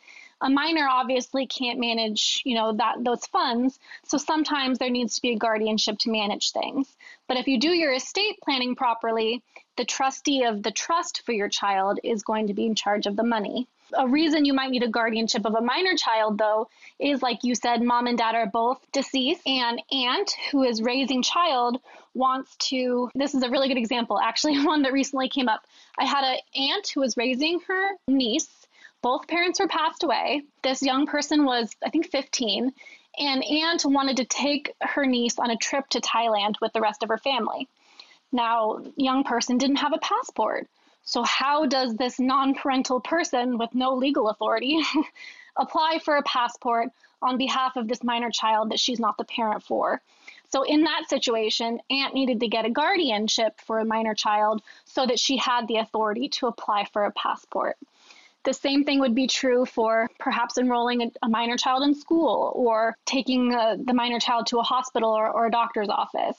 A 0.43 0.49
minor 0.49 0.87
obviously 0.87 1.47
can't 1.47 1.79
manage, 1.79 2.41
you 2.45 2.53
know, 2.53 2.73
that 2.73 3.03
those 3.03 3.25
funds, 3.25 3.79
so 4.05 4.17
sometimes 4.17 4.77
there 4.77 4.89
needs 4.89 5.15
to 5.15 5.21
be 5.21 5.31
a 5.31 5.37
guardianship 5.37 5.97
to 5.99 6.11
manage 6.11 6.51
things. 6.51 6.95
But 7.27 7.37
if 7.37 7.47
you 7.47 7.59
do 7.59 7.69
your 7.69 7.93
estate 7.93 8.37
planning 8.43 8.75
properly, 8.75 9.41
the 9.77 9.85
trustee 9.85 10.43
of 10.43 10.61
the 10.61 10.71
trust 10.71 11.23
for 11.25 11.31
your 11.31 11.49
child 11.49 11.99
is 12.03 12.23
going 12.23 12.47
to 12.47 12.53
be 12.53 12.65
in 12.65 12.75
charge 12.75 13.07
of 13.07 13.15
the 13.15 13.23
money 13.23 13.67
a 13.97 14.07
reason 14.07 14.45
you 14.45 14.53
might 14.53 14.71
need 14.71 14.83
a 14.83 14.87
guardianship 14.87 15.45
of 15.45 15.55
a 15.55 15.61
minor 15.61 15.95
child, 15.95 16.37
though, 16.37 16.69
is 16.99 17.21
like 17.21 17.43
you 17.43 17.55
said, 17.55 17.81
mom 17.81 18.07
and 18.07 18.17
dad 18.17 18.35
are 18.35 18.47
both 18.47 18.79
deceased, 18.91 19.41
and 19.45 19.81
aunt 19.91 20.35
who 20.51 20.63
is 20.63 20.81
raising 20.81 21.21
child 21.21 21.79
wants 22.13 22.55
to. 22.57 23.09
This 23.15 23.33
is 23.33 23.43
a 23.43 23.49
really 23.49 23.67
good 23.67 23.77
example, 23.77 24.19
actually, 24.19 24.59
one 24.65 24.83
that 24.83 24.93
recently 24.93 25.29
came 25.29 25.47
up. 25.47 25.65
I 25.97 26.05
had 26.05 26.23
an 26.23 26.39
aunt 26.55 26.87
who 26.89 27.01
was 27.01 27.17
raising 27.17 27.59
her 27.67 27.91
niece. 28.07 28.62
Both 29.03 29.27
parents 29.27 29.59
were 29.59 29.67
passed 29.67 30.03
away. 30.03 30.43
This 30.61 30.81
young 30.81 31.05
person 31.05 31.43
was, 31.43 31.75
I 31.85 31.89
think, 31.89 32.09
15, 32.09 32.71
and 33.19 33.43
aunt 33.43 33.83
wanted 33.83 34.15
to 34.15 34.23
take 34.23 34.73
her 34.79 35.05
niece 35.05 35.37
on 35.37 35.51
a 35.51 35.57
trip 35.57 35.89
to 35.89 35.99
Thailand 35.99 36.55
with 36.61 36.71
the 36.71 36.79
rest 36.79 37.03
of 37.03 37.09
her 37.09 37.17
family. 37.17 37.67
Now, 38.31 38.79
young 38.95 39.25
person 39.25 39.57
didn't 39.57 39.75
have 39.75 39.91
a 39.91 39.97
passport. 39.97 40.69
So, 41.03 41.21
how 41.23 41.65
does 41.65 41.97
this 41.97 42.17
non 42.17 42.55
parental 42.55 43.01
person 43.01 43.57
with 43.57 43.75
no 43.75 43.93
legal 43.93 44.29
authority 44.29 44.81
apply 45.57 45.99
for 45.99 46.15
a 46.15 46.23
passport 46.23 46.87
on 47.21 47.37
behalf 47.37 47.75
of 47.75 47.89
this 47.89 48.05
minor 48.05 48.31
child 48.31 48.71
that 48.71 48.79
she's 48.79 49.01
not 49.01 49.17
the 49.17 49.25
parent 49.25 49.63
for? 49.63 50.01
So, 50.47 50.63
in 50.63 50.85
that 50.85 51.09
situation, 51.09 51.81
Aunt 51.89 52.13
needed 52.13 52.39
to 52.39 52.47
get 52.47 52.63
a 52.63 52.69
guardianship 52.69 53.59
for 53.59 53.79
a 53.79 53.85
minor 53.85 54.15
child 54.15 54.63
so 54.85 55.05
that 55.05 55.19
she 55.19 55.35
had 55.35 55.67
the 55.67 55.79
authority 55.79 56.29
to 56.29 56.47
apply 56.47 56.85
for 56.85 57.03
a 57.03 57.11
passport. 57.11 57.75
The 58.43 58.53
same 58.53 58.83
thing 58.83 58.99
would 58.99 59.15
be 59.15 59.27
true 59.27 59.65
for 59.65 60.09
perhaps 60.19 60.57
enrolling 60.57 61.01
a, 61.01 61.11
a 61.23 61.29
minor 61.29 61.57
child 61.57 61.83
in 61.83 61.95
school 61.95 62.51
or 62.55 62.97
taking 63.05 63.53
uh, 63.53 63.77
the 63.83 63.93
minor 63.93 64.19
child 64.19 64.47
to 64.47 64.59
a 64.59 64.63
hospital 64.63 65.09
or, 65.09 65.29
or 65.29 65.47
a 65.47 65.51
doctor's 65.51 65.89
office. 65.89 66.37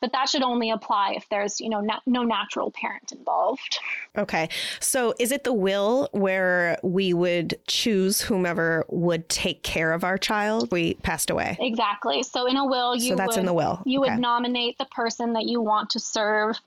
But 0.00 0.12
that 0.12 0.28
should 0.28 0.42
only 0.42 0.70
apply 0.70 1.14
if 1.16 1.26
there's 1.30 1.58
you 1.58 1.70
know 1.70 1.80
na- 1.80 2.00
no 2.06 2.22
natural 2.22 2.70
parent 2.70 3.12
involved. 3.12 3.78
Okay. 4.16 4.48
So 4.78 5.14
is 5.18 5.32
it 5.32 5.44
the 5.44 5.54
will 5.54 6.10
where 6.12 6.78
we 6.82 7.14
would 7.14 7.58
choose 7.66 8.20
whomever 8.20 8.84
would 8.88 9.28
take 9.30 9.62
care 9.62 9.92
of 9.94 10.04
our 10.04 10.18
child? 10.18 10.70
We 10.70 10.94
passed 10.94 11.30
away. 11.30 11.56
Exactly. 11.60 12.22
So 12.22 12.46
in 12.46 12.56
a 12.56 12.66
will 12.66 12.94
you 12.94 13.10
so 13.10 13.16
that's 13.16 13.36
would, 13.36 13.40
in 13.40 13.46
the 13.46 13.54
will. 13.54 13.80
you 13.86 14.02
okay. 14.02 14.10
would 14.10 14.20
nominate 14.20 14.76
the 14.76 14.84
person 14.86 15.32
that 15.32 15.46
you 15.46 15.62
want 15.62 15.88
to 15.90 16.00
serve 16.00 16.60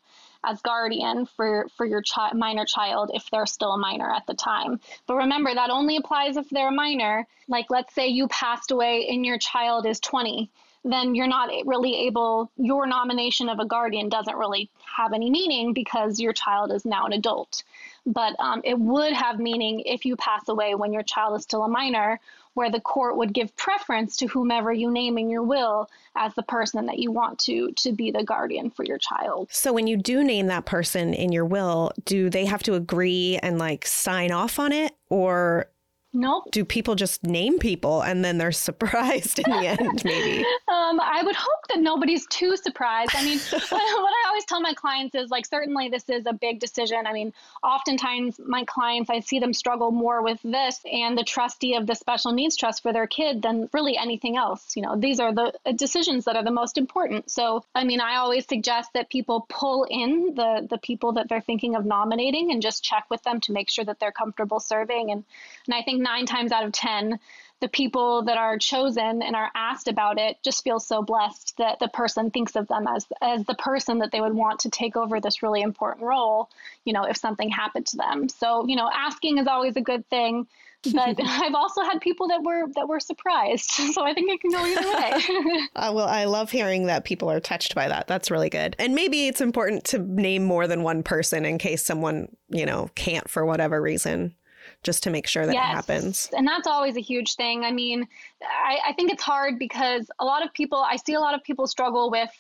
as 0.43 0.61
guardian 0.61 1.25
for 1.25 1.67
for 1.75 1.85
your 1.85 2.01
chi- 2.01 2.33
minor 2.33 2.65
child 2.65 3.11
if 3.13 3.29
they're 3.29 3.45
still 3.45 3.71
a 3.71 3.77
minor 3.77 4.11
at 4.11 4.25
the 4.27 4.33
time. 4.33 4.79
But 5.07 5.15
remember 5.15 5.53
that 5.53 5.69
only 5.69 5.97
applies 5.97 6.37
if 6.37 6.49
they're 6.49 6.69
a 6.69 6.71
minor. 6.71 7.27
Like 7.47 7.67
let's 7.69 7.93
say 7.93 8.07
you 8.07 8.27
passed 8.27 8.71
away 8.71 9.07
and 9.09 9.25
your 9.25 9.37
child 9.37 9.85
is 9.85 9.99
20 9.99 10.49
then 10.85 11.13
you're 11.13 11.27
not 11.27 11.49
really 11.65 12.07
able, 12.07 12.49
your 12.57 12.87
nomination 12.87 13.49
of 13.49 13.59
a 13.59 13.65
guardian 13.65 14.09
doesn't 14.09 14.37
really 14.37 14.69
have 14.85 15.13
any 15.13 15.29
meaning 15.29 15.73
because 15.73 16.19
your 16.19 16.33
child 16.33 16.71
is 16.71 16.85
now 16.85 17.05
an 17.05 17.13
adult. 17.13 17.63
But 18.05 18.39
um, 18.39 18.61
it 18.63 18.79
would 18.79 19.13
have 19.13 19.39
meaning 19.39 19.81
if 19.81 20.05
you 20.05 20.15
pass 20.15 20.47
away 20.47 20.75
when 20.75 20.93
your 20.93 21.03
child 21.03 21.37
is 21.37 21.43
still 21.43 21.63
a 21.63 21.67
minor, 21.67 22.19
where 22.59 22.69
the 22.69 22.81
court 22.81 23.15
would 23.15 23.31
give 23.31 23.55
preference 23.55 24.17
to 24.17 24.27
whomever 24.27 24.73
you 24.73 24.91
name 24.91 25.17
in 25.17 25.29
your 25.29 25.41
will 25.41 25.89
as 26.17 26.33
the 26.35 26.43
person 26.43 26.87
that 26.87 26.99
you 26.99 27.09
want 27.09 27.39
to 27.39 27.71
to 27.71 27.93
be 27.93 28.11
the 28.11 28.21
guardian 28.21 28.69
for 28.69 28.83
your 28.83 28.97
child. 28.97 29.47
So 29.49 29.71
when 29.71 29.87
you 29.87 29.95
do 29.95 30.25
name 30.25 30.47
that 30.47 30.65
person 30.65 31.13
in 31.13 31.31
your 31.31 31.45
will, 31.45 31.93
do 32.03 32.29
they 32.29 32.43
have 32.43 32.61
to 32.63 32.73
agree 32.73 33.39
and 33.41 33.59
like 33.59 33.85
sign 33.85 34.33
off 34.33 34.59
on 34.59 34.73
it 34.73 34.93
or 35.09 35.67
Nope. 36.11 36.49
Do 36.51 36.65
people 36.65 36.95
just 36.95 37.23
name 37.23 37.59
people 37.59 38.01
and 38.01 38.25
then 38.25 38.37
they're 38.37 38.51
surprised 38.69 39.39
in 39.39 39.51
the 39.51 39.67
end, 39.67 40.03
maybe? 40.03 40.43
Um, 40.67 40.99
I 40.99 41.21
would 41.23 41.35
hope 41.35 41.67
that 41.69 41.79
nobody's 41.79 42.25
too 42.27 42.57
surprised. 42.57 43.11
I 43.15 43.23
mean, 43.23 43.37
what 43.51 43.71
I 43.71 44.25
always 44.27 44.45
tell 44.45 44.59
my 44.59 44.73
clients 44.73 45.13
is 45.15 45.29
like, 45.29 45.45
certainly 45.45 45.89
this 45.89 46.09
is 46.09 46.25
a 46.25 46.33
big 46.33 46.59
decision. 46.59 47.05
I 47.05 47.13
mean, 47.13 47.33
oftentimes 47.63 48.39
my 48.43 48.63
clients, 48.65 49.09
I 49.09 49.19
see 49.19 49.39
them 49.39 49.53
struggle 49.53 49.91
more 49.91 50.23
with 50.23 50.39
this 50.43 50.79
and 50.91 51.17
the 51.17 51.23
trustee 51.23 51.75
of 51.75 51.85
the 51.85 51.95
special 51.95 52.31
needs 52.31 52.55
trust 52.55 52.81
for 52.81 52.91
their 52.91 53.07
kid 53.07 53.41
than 53.41 53.69
really 53.73 53.97
anything 53.97 54.35
else. 54.35 54.75
You 54.75 54.83
know, 54.83 54.95
these 54.95 55.19
are 55.19 55.33
the 55.33 55.53
decisions 55.75 56.25
that 56.25 56.35
are 56.35 56.43
the 56.43 56.51
most 56.51 56.77
important. 56.77 57.29
So, 57.29 57.63
I 57.75 57.83
mean, 57.83 58.01
I 58.01 58.15
always 58.15 58.47
suggest 58.47 58.91
that 58.93 59.09
people 59.09 59.45
pull 59.49 59.85
in 59.89 60.33
the, 60.35 60.65
the 60.67 60.79
people 60.79 61.13
that 61.13 61.29
they're 61.29 61.41
thinking 61.41 61.75
of 61.75 61.85
nominating 61.85 62.51
and 62.51 62.61
just 62.61 62.83
check 62.83 63.05
with 63.09 63.21
them 63.23 63.39
to 63.41 63.51
make 63.51 63.69
sure 63.69 63.85
that 63.85 63.99
they're 63.99 64.11
comfortable 64.11 64.59
serving. 64.59 65.11
And, 65.11 65.23
and 65.67 65.75
I 65.75 65.83
think 65.83 65.98
nine 65.99 66.25
times 66.25 66.51
out 66.51 66.65
of 66.65 66.71
10, 66.71 67.19
the 67.61 67.67
people 67.67 68.23
that 68.23 68.37
are 68.37 68.57
chosen 68.57 69.21
and 69.21 69.35
are 69.35 69.51
asked 69.53 69.87
about 69.87 70.17
it 70.17 70.37
just 70.43 70.63
feel 70.63 70.79
so 70.79 71.01
blessed 71.01 71.55
that 71.57 71.79
the 71.79 71.89
person 71.89 72.31
thinks 72.31 72.55
of 72.55 72.67
them 72.67 72.87
as 72.87 73.05
as 73.21 73.43
the 73.45 73.55
person 73.55 73.99
that 73.99 74.11
they 74.11 74.21
would 74.21 74.33
want 74.33 74.61
to 74.61 74.69
take 74.69 74.95
over 74.95 75.19
this 75.19 75.43
really 75.43 75.61
important 75.61 76.05
role 76.05 76.49
you 76.85 76.93
know 76.93 77.03
if 77.03 77.17
something 77.17 77.49
happened 77.49 77.85
to 77.85 77.97
them 77.97 78.29
so 78.29 78.65
you 78.67 78.75
know 78.75 78.89
asking 78.93 79.37
is 79.37 79.47
always 79.47 79.75
a 79.75 79.81
good 79.81 80.07
thing 80.09 80.47
but 80.93 81.19
I've 81.25 81.55
also 81.55 81.81
had 81.83 81.99
people 81.99 82.27
that 82.29 82.41
were 82.43 82.67
that 82.75 82.87
were 82.87 82.99
surprised. 82.99 83.71
So 83.89 84.05
I 84.05 84.13
think 84.13 84.31
it 84.31 84.39
can 84.39 84.51
go 84.51 84.65
either 84.65 84.87
way. 84.87 85.67
uh, 85.75 85.91
well, 85.93 86.07
I 86.07 86.25
love 86.25 86.51
hearing 86.51 86.85
that 86.85 87.05
people 87.05 87.29
are 87.29 87.39
touched 87.39 87.73
by 87.73 87.87
that. 87.87 88.07
That's 88.07 88.29
really 88.29 88.49
good. 88.49 88.75
And 88.77 88.93
maybe 88.93 89.27
it's 89.27 89.41
important 89.41 89.83
to 89.85 89.99
name 89.99 90.43
more 90.43 90.67
than 90.67 90.83
one 90.83 91.01
person 91.01 91.43
in 91.43 91.57
case 91.57 91.83
someone, 91.83 92.29
you 92.49 92.65
know, 92.65 92.89
can't 92.95 93.27
for 93.29 93.45
whatever 93.45 93.81
reason 93.81 94.35
just 94.83 95.03
to 95.03 95.09
make 95.09 95.27
sure 95.27 95.45
that 95.45 95.53
yes. 95.53 95.63
it 95.63 95.75
happens. 95.75 96.29
And 96.35 96.47
that's 96.47 96.67
always 96.67 96.95
a 96.95 97.01
huge 97.01 97.35
thing. 97.35 97.63
I 97.63 97.71
mean, 97.71 98.07
I, 98.41 98.79
I 98.87 98.93
think 98.93 99.11
it's 99.11 99.23
hard 99.23 99.59
because 99.59 100.09
a 100.19 100.25
lot 100.25 100.45
of 100.45 100.53
people, 100.53 100.79
I 100.79 100.95
see 100.95 101.13
a 101.13 101.19
lot 101.19 101.35
of 101.35 101.43
people 101.43 101.67
struggle 101.67 102.09
with 102.09 102.31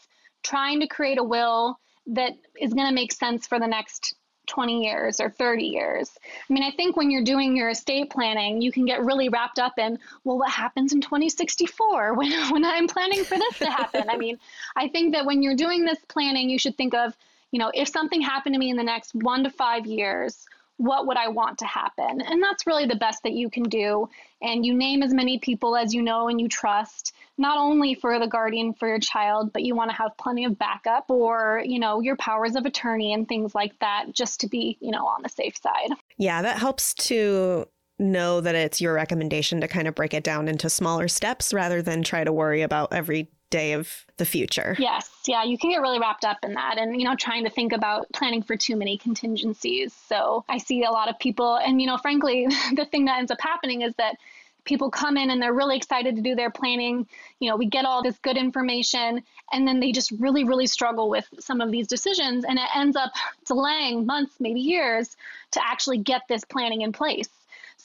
trying 0.43 0.79
to 0.79 0.87
create 0.87 1.17
a 1.17 1.23
will 1.23 1.79
that 2.07 2.33
is 2.59 2.73
going 2.73 2.87
to 2.87 2.93
make 2.93 3.11
sense 3.11 3.45
for 3.45 3.59
the 3.59 3.67
next 3.67 4.15
20 4.47 4.83
years 4.83 5.19
or 5.19 5.29
30 5.29 5.63
years. 5.63 6.09
I 6.49 6.53
mean, 6.53 6.63
I 6.63 6.71
think 6.71 6.97
when 6.97 7.11
you're 7.11 7.23
doing 7.23 7.55
your 7.55 7.69
estate 7.69 8.09
planning, 8.09 8.61
you 8.61 8.71
can 8.71 8.85
get 8.85 9.03
really 9.03 9.29
wrapped 9.29 9.59
up 9.59 9.77
in, 9.77 9.99
well, 10.23 10.39
what 10.39 10.49
happens 10.49 10.91
in 10.93 11.01
2064 11.01 12.13
when, 12.15 12.31
when 12.51 12.65
I'm 12.65 12.87
planning 12.87 13.23
for 13.23 13.37
this 13.37 13.59
to 13.59 13.69
happen? 13.69 14.09
I 14.09 14.17
mean, 14.17 14.39
I 14.75 14.87
think 14.87 15.13
that 15.13 15.25
when 15.25 15.43
you're 15.43 15.55
doing 15.55 15.85
this 15.85 15.99
planning, 16.07 16.49
you 16.49 16.57
should 16.57 16.77
think 16.77 16.93
of, 16.93 17.15
you 17.51 17.59
know, 17.59 17.71
if 17.73 17.87
something 17.87 18.21
happened 18.21 18.55
to 18.55 18.59
me 18.59 18.69
in 18.69 18.77
the 18.77 18.83
next 18.83 19.13
one 19.13 19.43
to 19.43 19.49
five 19.49 19.85
years, 19.85 20.45
what 20.79 21.05
would 21.07 21.17
I 21.17 21.27
want 21.27 21.57
to 21.59 21.65
happen? 21.65 22.21
And 22.21 22.41
that's 22.41 22.65
really 22.65 22.85
the 22.85 22.95
best 22.95 23.23
that 23.23 23.33
you 23.33 23.49
can 23.49 23.63
do. 23.63 24.09
And 24.41 24.65
you 24.65 24.73
name 24.73 25.03
as 25.03 25.13
many 25.13 25.37
people 25.37 25.75
as 25.75 25.93
you 25.93 26.01
know 26.01 26.29
and 26.29 26.39
you 26.39 26.47
trust, 26.47 27.13
not 27.37 27.57
only 27.57 27.95
for 27.95 28.17
the 28.17 28.27
guardian 28.27 28.73
for 28.73 28.87
your 28.87 28.99
child, 28.99 29.51
but 29.51 29.63
you 29.63 29.75
want 29.75 29.91
to 29.91 29.97
have 29.97 30.15
plenty 30.17 30.45
of 30.45 30.57
backup 30.57 31.11
or, 31.11 31.61
you 31.65 31.79
know, 31.79 31.99
your 31.99 32.15
powers 32.15 32.55
of 32.55 32.65
attorney 32.65 33.13
and 33.13 33.27
things 33.27 33.53
like 33.53 33.77
that 33.79 34.05
just 34.13 34.39
to 34.39 34.47
be, 34.47 34.77
you 34.79 34.91
know, 34.91 35.05
on 35.05 35.21
the 35.21 35.27
safe 35.27 35.57
side. 35.61 35.89
Yeah, 36.17 36.41
that 36.41 36.57
helps 36.57 36.93
to 36.93 37.65
know 37.99 38.39
that 38.39 38.55
it's 38.55 38.79
your 38.79 38.93
recommendation 38.93 39.59
to 39.59 39.67
kind 39.67 39.85
of 39.85 39.95
break 39.95 40.13
it 40.13 40.23
down 40.23 40.47
into 40.47 40.69
smaller 40.69 41.09
steps 41.09 41.53
rather 41.53 41.81
than 41.81 42.03
try 42.03 42.23
to 42.23 42.31
worry 42.31 42.61
about 42.61 42.93
every 42.93 43.29
day 43.49 43.73
of 43.73 44.05
the 44.17 44.25
future. 44.25 44.75
Yes. 44.79 45.09
Yeah. 45.27 45.43
You 45.43 45.57
can 45.57 45.71
get 45.71 45.81
really 45.81 45.99
wrapped 45.99 46.25
up 46.25 46.37
in 46.43 46.53
that 46.53 46.77
and, 46.77 46.99
you 46.99 47.05
know, 47.05 47.15
trying 47.15 47.43
to 47.43 47.49
think 47.49 47.71
about 47.71 48.11
planning 48.13 48.43
for 48.43 48.55
too 48.55 48.75
many 48.75 48.97
contingencies. 48.97 49.93
So 49.93 50.43
I 50.47 50.57
see 50.57 50.83
a 50.83 50.91
lot 50.91 51.09
of 51.09 51.17
people, 51.19 51.57
and, 51.57 51.81
you 51.81 51.87
know, 51.87 51.97
frankly, 51.97 52.47
the 52.75 52.85
thing 52.85 53.05
that 53.05 53.19
ends 53.19 53.31
up 53.31 53.41
happening 53.41 53.81
is 53.81 53.93
that 53.95 54.17
people 54.65 54.91
come 54.91 55.17
in 55.17 55.31
and 55.31 55.41
they're 55.41 55.53
really 55.53 55.77
excited 55.77 56.15
to 56.15 56.21
do 56.21 56.35
their 56.35 56.51
planning. 56.51 57.07
You 57.39 57.49
know, 57.49 57.57
we 57.57 57.65
get 57.65 57.85
all 57.85 58.03
this 58.03 58.17
good 58.19 58.37
information 58.37 59.23
and 59.51 59.67
then 59.67 59.79
they 59.79 59.91
just 59.91 60.11
really, 60.11 60.43
really 60.43 60.67
struggle 60.67 61.09
with 61.09 61.27
some 61.39 61.61
of 61.61 61.71
these 61.71 61.87
decisions 61.87 62.45
and 62.45 62.59
it 62.59 62.75
ends 62.75 62.95
up 62.95 63.11
delaying 63.47 64.05
months, 64.05 64.35
maybe 64.39 64.59
years 64.59 65.15
to 65.51 65.61
actually 65.65 65.97
get 65.97 66.21
this 66.29 66.43
planning 66.45 66.81
in 66.81 66.91
place. 66.91 67.29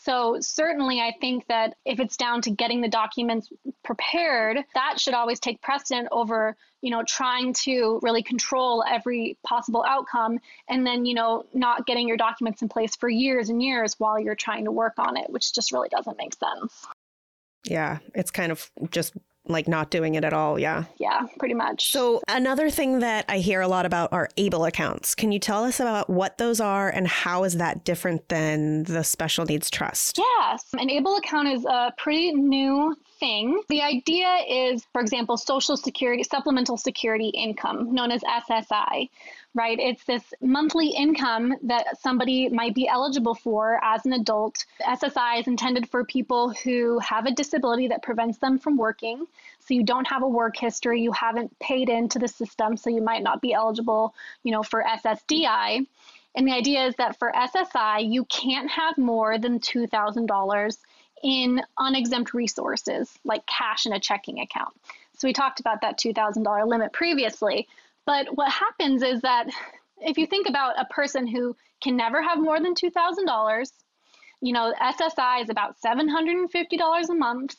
So, 0.05 0.37
certainly, 0.41 1.01
I 1.01 1.15
think 1.19 1.47
that 1.47 1.77
if 1.87 1.99
it's 1.99 2.19
down 2.19 2.43
to 2.43 2.51
getting 2.51 2.83
the 2.83 2.89
documents 2.89 3.51
prepared, 3.83 4.59
that 4.75 5.01
should 5.01 5.15
always 5.15 5.41
take 5.41 5.63
precedent 5.63 6.09
over, 6.13 6.59
you 6.83 6.91
know, 6.91 7.03
trying 7.05 7.55
to 7.65 8.01
really 8.03 8.23
control 8.23 8.85
every 8.87 9.39
possible 9.47 9.83
outcome 9.89 10.41
and 10.69 10.87
then, 10.87 11.07
you 11.07 11.15
know, 11.15 11.47
not 11.55 11.87
getting 11.87 12.07
your 12.07 12.19
documents 12.19 12.61
in 12.61 12.69
place 12.69 12.95
for 12.95 13.09
years 13.09 13.49
and 13.49 13.63
years 13.63 13.95
while 13.97 14.21
you're 14.21 14.35
trying 14.35 14.67
to 14.67 14.71
work 14.71 14.93
on 14.99 15.17
it, 15.17 15.31
which 15.31 15.55
just 15.55 15.73
really 15.73 15.89
doesn't 15.89 16.19
make 16.19 16.35
sense. 16.35 16.87
Yeah, 17.65 18.01
it's 18.15 18.31
kind 18.31 18.53
of 18.53 18.71
just 18.91 19.15
like 19.47 19.69
not 19.69 19.91
doing 19.91 20.15
it 20.15 20.25
at 20.25 20.33
all. 20.33 20.59
Yeah. 20.59 20.85
Yeah, 20.99 21.27
pretty 21.39 21.55
much. 21.55 21.91
So, 21.91 22.21
another 22.29 22.71
thing 22.71 23.01
that 23.01 23.25
I 23.29 23.39
hear 23.39 23.61
a 23.61 23.69
lot 23.69 23.87
about 23.87 24.13
are 24.13 24.29
ABLE 24.37 24.65
accounts. 24.65 25.15
Can 25.15 25.33
you 25.33 25.39
tell 25.39 25.65
us 25.65 25.81
about 25.81 26.09
what 26.09 26.39
those 26.39 26.61
are 26.61 26.89
and 26.89 27.07
how 27.07 27.45
is 27.45 27.57
that 27.59 27.85
different 27.85 28.29
than 28.29 28.85
the 28.85 29.05
special 29.05 29.45
needs 29.45 29.71
trust? 29.71 30.19
Yes. 30.19 30.65
An 30.79 30.91
ABLE 30.91 31.17
account 31.17 31.49
is 31.49 31.65
a 31.65 31.93
pretty 31.99 32.33
new 32.33 32.97
thing. 33.19 33.63
The 33.69 33.83
idea 33.83 34.29
is, 34.49 34.87
for 34.93 35.01
example, 35.01 35.37
Social 35.37 35.77
Security, 35.77 36.23
Supplemental 36.23 36.77
Security 36.77 37.29
Income, 37.29 37.95
known 37.95 38.11
as 38.11 38.23
SSI, 38.23 39.09
right? 39.55 39.79
It's 39.79 40.05
this 40.05 40.35
monthly 40.41 40.89
income 40.89 41.55
that 41.63 42.01
somebody 42.01 42.49
might 42.49 42.75
be 42.75 42.89
eligible 42.89 43.35
for 43.35 43.79
as 43.85 44.05
an 44.05 44.13
adult. 44.13 44.65
SSI 44.81 45.41
is 45.41 45.47
intended 45.47 45.89
for 45.89 46.05
people 46.05 46.51
who 46.51 46.99
have 46.99 47.27
a 47.27 47.31
disability 47.31 47.89
that 47.89 48.03
prevents 48.03 48.39
them 48.39 48.59
from 48.59 48.77
working. 48.77 49.27
So 49.61 49.75
you 49.75 49.85
don't 49.85 50.09
have 50.09 50.23
a 50.23 50.29
work 50.29 50.57
history, 50.57 51.01
you 51.01 51.13
haven't 51.13 51.57
paid 51.61 51.89
into 51.89 52.19
the 52.19 52.29
system, 52.29 52.77
so 52.77 52.91
you 52.91 53.01
might 53.01 53.23
not 53.23 53.41
be 53.41 53.53
eligible, 53.53 54.15
you 54.43 54.51
know, 54.51 54.63
for 54.63 54.83
SSDI. 54.83 55.87
And 56.35 56.49
the 56.49 56.53
idea 56.53 56.87
is 56.87 56.97
that 56.97 57.19
for 57.19 57.33
SSI, 57.33 58.13
you 58.13 58.25
can't 58.25 58.69
have 58.71 58.99
more 58.99 59.39
than 59.39 59.61
$2,000 59.61 60.79
in 61.23 61.63
unexempt 61.79 62.35
resources 62.35 63.19
like 63.25 63.47
cash 63.47 63.87
in 63.87 63.93
a 63.93 64.01
checking 64.01 64.41
account. 64.41 64.75
So 65.17 65.29
we 65.29 65.33
talked 65.33 65.61
about 65.61 65.81
that 65.83 65.99
$2,000 65.99 66.67
limit 66.67 66.93
previously. 66.93 67.69
But 68.07 68.37
what 68.37 68.51
happens 68.51 69.03
is 69.03 69.21
that 69.23 69.49
if 69.99 70.19
you 70.19 70.27
think 70.27 70.49
about 70.49 70.79
a 70.79 70.85
person 70.87 71.27
who 71.27 71.57
can 71.83 71.97
never 71.97 72.23
have 72.23 72.39
more 72.39 72.61
than 72.61 72.75
$2,000, 72.75 73.73
you 74.41 74.53
know, 74.53 74.75
SSI 74.81 75.43
is 75.43 75.51
about 75.51 75.77
$750 75.81 77.09
a 77.09 77.15
month. 77.15 77.57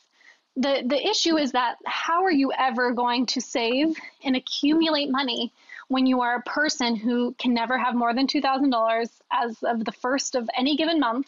The, 0.56 0.84
the 0.86 1.08
issue 1.08 1.38
is 1.38 1.52
that 1.54 1.78
how 1.86 2.24
are 2.24 2.32
you 2.32 2.52
ever 2.58 2.92
going 2.92 3.26
to 3.28 3.42
save 3.42 3.96
and 4.24 4.36
accumulate 4.36 5.10
money 5.10 5.52
when 5.88 6.06
you 6.06 6.22
are 6.22 6.36
a 6.36 6.42
person 6.42 6.96
who 6.96 7.34
can 7.38 7.54
never 7.54 7.78
have 7.78 7.96
more 7.96 8.14
than 8.14 8.28
$2,000 8.28 9.10
as 9.32 9.64
of 9.64 9.84
the 9.84 9.92
first 9.92 10.36
of 10.36 10.50
any 10.58 10.78
given 10.78 11.00
month 11.00 11.28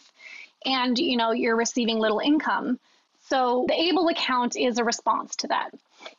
and 0.64 0.98
you 0.98 1.16
know 1.16 1.32
you're 1.32 1.56
receiving 1.56 1.98
little 1.98 2.20
income. 2.20 2.78
So 3.28 3.66
the 3.68 3.74
ABLE 3.74 4.08
account 4.08 4.56
is 4.56 4.78
a 4.78 4.84
response 4.84 5.36
to 5.36 5.48
that. 5.48 5.70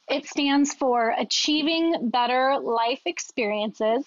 It 0.07 0.25
stands 0.27 0.73
for 0.73 1.13
Achieving 1.17 2.09
Better 2.09 2.57
Life 2.59 3.01
Experiences. 3.05 4.05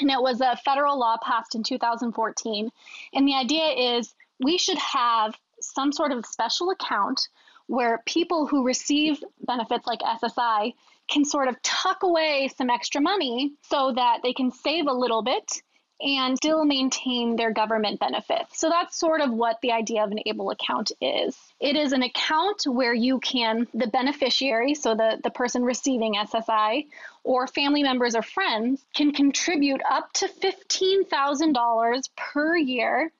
And 0.00 0.10
it 0.10 0.20
was 0.20 0.40
a 0.40 0.56
federal 0.64 0.98
law 0.98 1.16
passed 1.22 1.54
in 1.54 1.62
2014. 1.62 2.70
And 3.12 3.28
the 3.28 3.34
idea 3.34 3.98
is 3.98 4.14
we 4.42 4.58
should 4.58 4.78
have 4.78 5.34
some 5.60 5.92
sort 5.92 6.12
of 6.12 6.26
special 6.26 6.70
account 6.70 7.28
where 7.66 8.02
people 8.06 8.46
who 8.46 8.64
receive 8.64 9.22
benefits 9.46 9.86
like 9.86 10.00
SSI 10.00 10.74
can 11.08 11.24
sort 11.24 11.48
of 11.48 11.60
tuck 11.62 12.02
away 12.02 12.50
some 12.56 12.70
extra 12.70 13.00
money 13.00 13.52
so 13.62 13.92
that 13.92 14.20
they 14.22 14.32
can 14.32 14.50
save 14.50 14.86
a 14.86 14.92
little 14.92 15.22
bit 15.22 15.62
and 16.00 16.36
still 16.36 16.64
maintain 16.64 17.36
their 17.36 17.52
government 17.52 18.00
benefits. 18.00 18.58
So 18.58 18.68
that's 18.68 18.98
sort 18.98 19.20
of 19.20 19.32
what 19.32 19.60
the 19.62 19.72
idea 19.72 20.02
of 20.02 20.10
an 20.10 20.18
ABLE 20.26 20.50
account 20.50 20.92
is. 21.00 21.36
It 21.60 21.76
is 21.76 21.92
an 21.92 22.02
account 22.02 22.64
where 22.66 22.94
you 22.94 23.20
can, 23.20 23.66
the 23.72 23.86
beneficiary, 23.86 24.74
so 24.74 24.94
the, 24.94 25.20
the 25.22 25.30
person 25.30 25.62
receiving 25.62 26.14
SSI, 26.14 26.86
or 27.22 27.46
family 27.46 27.82
members 27.82 28.14
or 28.14 28.22
friends, 28.22 28.84
can 28.94 29.12
contribute 29.12 29.80
up 29.88 30.12
to 30.14 30.28
$15,000 30.28 32.08
per 32.16 32.56
year. 32.56 33.12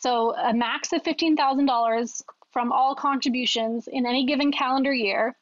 So 0.00 0.34
a 0.34 0.52
max 0.52 0.92
of 0.92 1.02
$15,000 1.02 2.22
from 2.52 2.72
all 2.72 2.94
contributions 2.94 3.88
in 3.88 4.06
any 4.06 4.26
given 4.26 4.50
calendar 4.50 4.92
year 4.92 5.36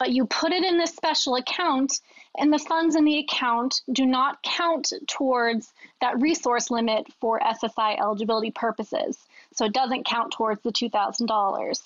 but 0.00 0.12
you 0.12 0.24
put 0.24 0.50
it 0.50 0.64
in 0.64 0.78
this 0.78 0.94
special 0.94 1.34
account, 1.34 2.00
and 2.38 2.50
the 2.50 2.58
funds 2.58 2.96
in 2.96 3.04
the 3.04 3.18
account 3.18 3.82
do 3.92 4.06
not 4.06 4.42
count 4.42 4.94
towards 5.06 5.74
that 6.00 6.18
resource 6.18 6.70
limit 6.70 7.06
for 7.20 7.38
SSI 7.38 8.00
eligibility 8.00 8.50
purposes. 8.50 9.18
So 9.52 9.66
it 9.66 9.74
doesn't 9.74 10.06
count 10.06 10.32
towards 10.32 10.62
the 10.62 10.72
$2,000. 10.72 11.82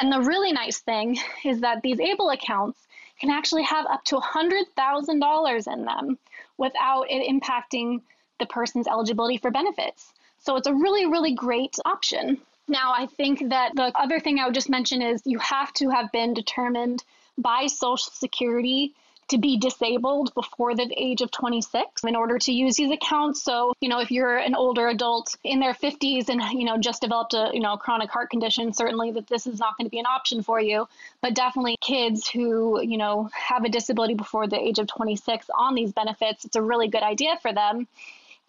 And 0.00 0.12
the 0.12 0.20
really 0.20 0.52
nice 0.52 0.80
thing 0.80 1.16
is 1.44 1.60
that 1.60 1.80
these 1.82 2.00
ABLE 2.00 2.30
accounts 2.30 2.88
can 3.20 3.30
actually 3.30 3.62
have 3.62 3.86
up 3.86 4.02
to 4.06 4.16
$100,000 4.16 5.72
in 5.72 5.84
them 5.84 6.18
without 6.58 7.06
it 7.08 7.30
impacting 7.32 8.02
the 8.40 8.46
person's 8.46 8.88
eligibility 8.88 9.36
for 9.36 9.52
benefits. 9.52 10.12
So 10.40 10.56
it's 10.56 10.66
a 10.66 10.74
really, 10.74 11.06
really 11.06 11.34
great 11.34 11.78
option. 11.84 12.40
Now, 12.66 12.92
I 12.92 13.06
think 13.06 13.50
that 13.50 13.76
the 13.76 13.92
other 13.96 14.18
thing 14.18 14.40
I 14.40 14.46
would 14.46 14.54
just 14.54 14.70
mention 14.70 15.02
is 15.02 15.22
you 15.24 15.38
have 15.38 15.72
to 15.74 15.90
have 15.90 16.10
been 16.10 16.34
determined 16.34 17.04
by 17.38 17.66
Social 17.66 18.12
Security 18.12 18.94
to 19.28 19.38
be 19.38 19.56
disabled 19.58 20.34
before 20.34 20.74
the 20.74 20.92
age 20.96 21.22
of 21.22 21.30
26 21.30 22.04
in 22.04 22.14
order 22.14 22.38
to 22.38 22.52
use 22.52 22.76
these 22.76 22.90
accounts. 22.90 23.42
So, 23.42 23.72
you 23.80 23.88
know, 23.88 24.00
if 24.00 24.10
you're 24.10 24.36
an 24.36 24.54
older 24.54 24.86
adult 24.88 25.36
in 25.42 25.60
their 25.60 25.72
50s 25.72 26.28
and, 26.28 26.42
you 26.52 26.64
know, 26.64 26.76
just 26.78 27.00
developed 27.00 27.34
a, 27.34 27.50
you 27.52 27.60
know, 27.60 27.76
chronic 27.76 28.10
heart 28.10 28.30
condition, 28.30 28.72
certainly 28.72 29.12
that 29.12 29.26
this 29.26 29.46
is 29.46 29.58
not 29.58 29.76
going 29.76 29.86
to 29.86 29.90
be 29.90 29.98
an 29.98 30.06
option 30.06 30.42
for 30.42 30.60
you. 30.60 30.86
But 31.22 31.34
definitely 31.34 31.76
kids 31.80 32.28
who, 32.28 32.82
you 32.82 32.98
know, 32.98 33.30
have 33.32 33.64
a 33.64 33.68
disability 33.68 34.14
before 34.14 34.46
the 34.46 34.60
age 34.60 34.78
of 34.78 34.86
26 34.86 35.46
on 35.56 35.74
these 35.74 35.92
benefits, 35.92 36.44
it's 36.44 36.56
a 36.56 36.62
really 36.62 36.88
good 36.88 37.02
idea 37.02 37.38
for 37.40 37.52
them. 37.52 37.86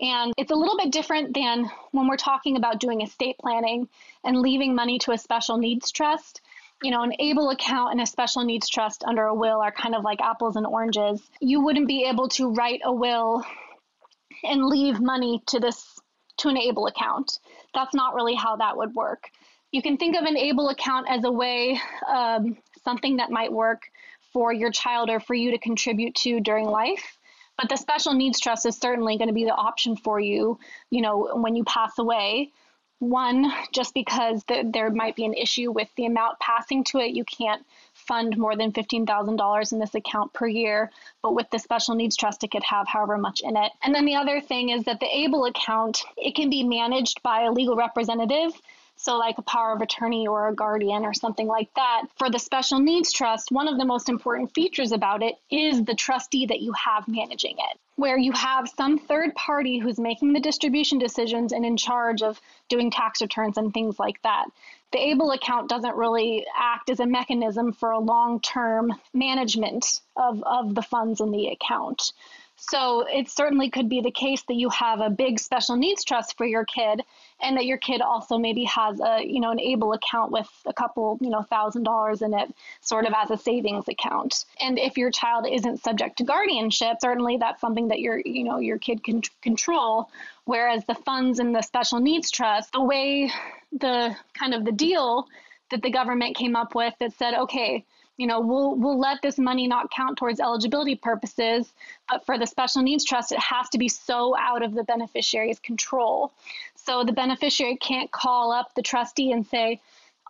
And 0.02 0.34
it's 0.38 0.52
a 0.52 0.56
little 0.56 0.78
bit 0.78 0.91
different 0.91 1.34
than 1.34 1.71
when 1.91 2.10
we're 2.10 2.17
talking 2.17 2.58
about 2.58 2.82
doing 2.82 3.00
estate 3.00 3.38
planning 3.38 3.88
and 4.26 4.41
leaving 4.41 4.76
money 4.76 5.00
to 5.00 5.13
a 5.13 5.17
special 5.17 5.58
needs 5.58 5.89
trust 5.89 6.41
you 6.83 6.91
know, 6.91 7.03
an 7.03 7.13
able 7.19 7.49
account 7.49 7.91
and 7.91 8.01
a 8.01 8.05
special 8.05 8.43
needs 8.43 8.69
trust 8.69 9.03
under 9.05 9.25
a 9.25 9.33
will 9.33 9.61
are 9.61 9.71
kind 9.71 9.95
of 9.95 10.03
like 10.03 10.21
apples 10.21 10.55
and 10.55 10.65
oranges. 10.65 11.21
You 11.39 11.63
wouldn't 11.63 11.88
be 11.88 12.05
able 12.05 12.29
to 12.29 12.53
write 12.53 12.81
a 12.83 12.93
will 12.93 13.43
and 14.43 14.65
leave 14.65 14.99
money 14.99 15.41
to 15.47 15.59
this 15.59 15.83
to 16.38 16.49
an 16.49 16.57
able 16.57 16.88
account. 16.88 17.39
That's 17.73 17.95
not 17.95 18.13
really 18.13 18.35
how 18.35 18.57
that 18.57 18.77
would 18.77 18.93
work. 18.93 19.29
You 19.71 19.81
can 19.81 19.97
think 19.97 20.15
of 20.15 20.23
an 20.23 20.38
able 20.38 20.69
account 20.69 21.07
as 21.09 21.23
a 21.23 21.31
way, 21.31 21.79
um, 22.07 22.57
something 22.83 23.17
that 23.17 23.31
might 23.31 23.51
work 23.51 23.83
for 24.33 24.53
your 24.53 24.71
child 24.71 25.09
or 25.09 25.19
for 25.19 25.33
you 25.33 25.51
to 25.51 25.57
contribute 25.57 26.15
to 26.15 26.39
during 26.41 26.65
life. 26.65 27.17
But 27.57 27.69
the 27.69 27.77
special 27.77 28.13
needs 28.13 28.39
trust 28.39 28.65
is 28.65 28.77
certainly 28.77 29.17
going 29.17 29.29
to 29.29 29.33
be 29.33 29.45
the 29.45 29.55
option 29.55 29.95
for 29.95 30.19
you, 30.19 30.59
you 30.89 31.01
know, 31.01 31.29
when 31.35 31.55
you 31.55 31.63
pass 31.63 31.97
away. 31.97 32.51
One, 33.09 33.51
just 33.71 33.93
because 33.93 34.43
the, 34.45 34.67
there 34.71 34.89
might 34.89 35.15
be 35.15 35.25
an 35.25 35.33
issue 35.33 35.71
with 35.71 35.89
the 35.95 36.05
amount 36.05 36.39
passing 36.39 36.83
to 36.85 36.97
it, 36.99 37.11
you 37.11 37.23
can't 37.23 37.65
fund 37.93 38.37
more 38.37 38.55
than 38.55 38.71
$15,000 38.71 39.71
in 39.71 39.79
this 39.79 39.95
account 39.95 40.33
per 40.33 40.47
year, 40.47 40.91
but 41.21 41.35
with 41.35 41.49
the 41.51 41.59
special 41.59 41.95
needs 41.95 42.15
trust, 42.15 42.43
it 42.43 42.51
could 42.51 42.63
have 42.63 42.87
however 42.87 43.17
much 43.17 43.41
in 43.41 43.57
it. 43.57 43.71
And 43.83 43.93
then 43.93 44.05
the 44.05 44.15
other 44.15 44.41
thing 44.41 44.69
is 44.69 44.83
that 44.85 44.99
the 44.99 45.05
ABLE 45.05 45.45
account, 45.45 46.03
it 46.17 46.35
can 46.35 46.49
be 46.49 46.63
managed 46.63 47.21
by 47.21 47.43
a 47.43 47.51
legal 47.51 47.75
representative 47.75 48.53
so, 48.97 49.17
like 49.17 49.38
a 49.38 49.41
power 49.41 49.73
of 49.73 49.81
attorney 49.81 50.25
or 50.27 50.47
a 50.47 50.55
guardian 50.55 51.05
or 51.05 51.13
something 51.13 51.47
like 51.47 51.73
that. 51.75 52.03
For 52.17 52.29
the 52.29 52.39
special 52.39 52.79
needs 52.79 53.12
trust, 53.12 53.51
one 53.51 53.67
of 53.67 53.77
the 53.77 53.86
most 53.86 54.08
important 54.08 54.53
features 54.53 54.91
about 54.91 55.21
it 55.21 55.36
is 55.51 55.84
the 55.84 55.95
trustee 55.95 56.45
that 56.45 56.62
you 56.62 56.71
have 56.73 57.08
managing 57.08 57.58
it, 57.58 57.79
where 57.97 58.17
you 58.17 58.31
have 58.31 58.69
some 58.69 58.97
third 58.97 59.36
party 59.36 59.79
who's 59.79 59.99
making 59.99 60.34
the 60.34 60.39
distribution 60.39 60.97
decisions 60.97 61.51
and 61.51 61.65
in 61.65 61.75
charge 61.75 62.21
of 62.21 62.39
doing 62.69 62.89
tax 62.89 63.21
returns 63.21 63.58
and 63.58 63.73
things 63.73 63.99
like 63.99 64.21
that. 64.21 64.45
The 64.91 65.12
ABLE 65.12 65.31
account 65.31 65.67
doesn't 65.67 65.97
really 65.97 66.45
act 66.58 66.89
as 66.89 67.01
a 67.01 67.05
mechanism 67.05 67.73
for 67.73 67.91
a 67.91 67.99
long 67.99 68.39
term 68.39 68.93
management 69.13 69.99
of, 70.15 70.41
of 70.43 70.73
the 70.73 70.81
funds 70.81 71.19
in 71.19 71.31
the 71.31 71.47
account. 71.47 72.13
So 72.57 73.05
it 73.07 73.29
certainly 73.29 73.69
could 73.69 73.89
be 73.89 74.01
the 74.01 74.11
case 74.11 74.43
that 74.43 74.55
you 74.55 74.69
have 74.69 75.01
a 75.01 75.09
big 75.09 75.39
special 75.39 75.75
needs 75.75 76.03
trust 76.03 76.37
for 76.37 76.45
your 76.45 76.65
kid 76.65 77.01
and 77.41 77.57
that 77.57 77.65
your 77.65 77.77
kid 77.77 78.01
also 78.01 78.37
maybe 78.37 78.63
has 78.63 78.99
a, 79.01 79.21
you 79.23 79.41
know, 79.41 79.51
an 79.51 79.59
able 79.59 79.93
account 79.93 80.31
with 80.31 80.49
a 80.65 80.73
couple, 80.73 81.17
you 81.21 81.29
know, 81.29 81.41
thousand 81.43 81.83
dollars 81.83 82.21
in 82.21 82.33
it 82.33 82.53
sort 82.81 83.05
of 83.05 83.13
as 83.15 83.29
a 83.29 83.37
savings 83.37 83.87
account. 83.87 84.45
And 84.61 84.79
if 84.79 84.97
your 84.97 85.11
child 85.11 85.45
isn't 85.51 85.83
subject 85.83 86.17
to 86.19 86.23
guardianship, 86.23 86.97
certainly 87.01 87.37
that's 87.37 87.59
something 87.59 87.89
that 87.89 87.99
your, 87.99 88.21
you 88.25 88.43
know, 88.45 88.59
your 88.59 88.77
kid 88.77 89.03
can 89.03 89.21
control. 89.41 90.09
Whereas 90.45 90.85
the 90.85 90.95
funds 90.95 91.39
in 91.39 91.51
the 91.51 91.61
special 91.61 91.99
needs 91.99 92.31
trust, 92.31 92.71
the 92.71 92.81
way 92.81 93.31
the 93.73 94.15
kind 94.33 94.53
of 94.53 94.63
the 94.63 94.71
deal 94.71 95.27
that 95.71 95.81
the 95.81 95.89
government 95.89 96.37
came 96.37 96.55
up 96.55 96.73
with 96.73 96.93
that 96.99 97.13
said, 97.13 97.33
okay, 97.33 97.83
you 98.17 98.28
know, 98.28 98.39
we'll 98.39 98.75
we'll 98.75 98.99
let 98.99 99.21
this 99.21 99.38
money 99.38 99.67
not 99.67 99.91
count 99.91 100.17
towards 100.17 100.39
eligibility 100.39 100.95
purposes, 100.95 101.73
but 102.10 102.25
for 102.25 102.38
the 102.38 102.45
special 102.45 102.82
needs 102.82 103.04
trust, 103.04 103.32
it 103.32 103.39
has 103.39 103.69
to 103.69 103.78
be 103.78 103.89
so 103.89 104.36
out 104.38 104.63
of 104.63 104.73
the 104.73 104.84
beneficiary's 104.84 105.60
control. 105.60 106.32
So 106.75 107.04
the 107.04 107.13
beneficiary 107.13 107.78
can't 107.78 108.12
call 108.12 108.51
up 108.51 108.73
the 108.75 108.82
trustee 108.82 109.32
and 109.32 109.45
say, 109.45 109.82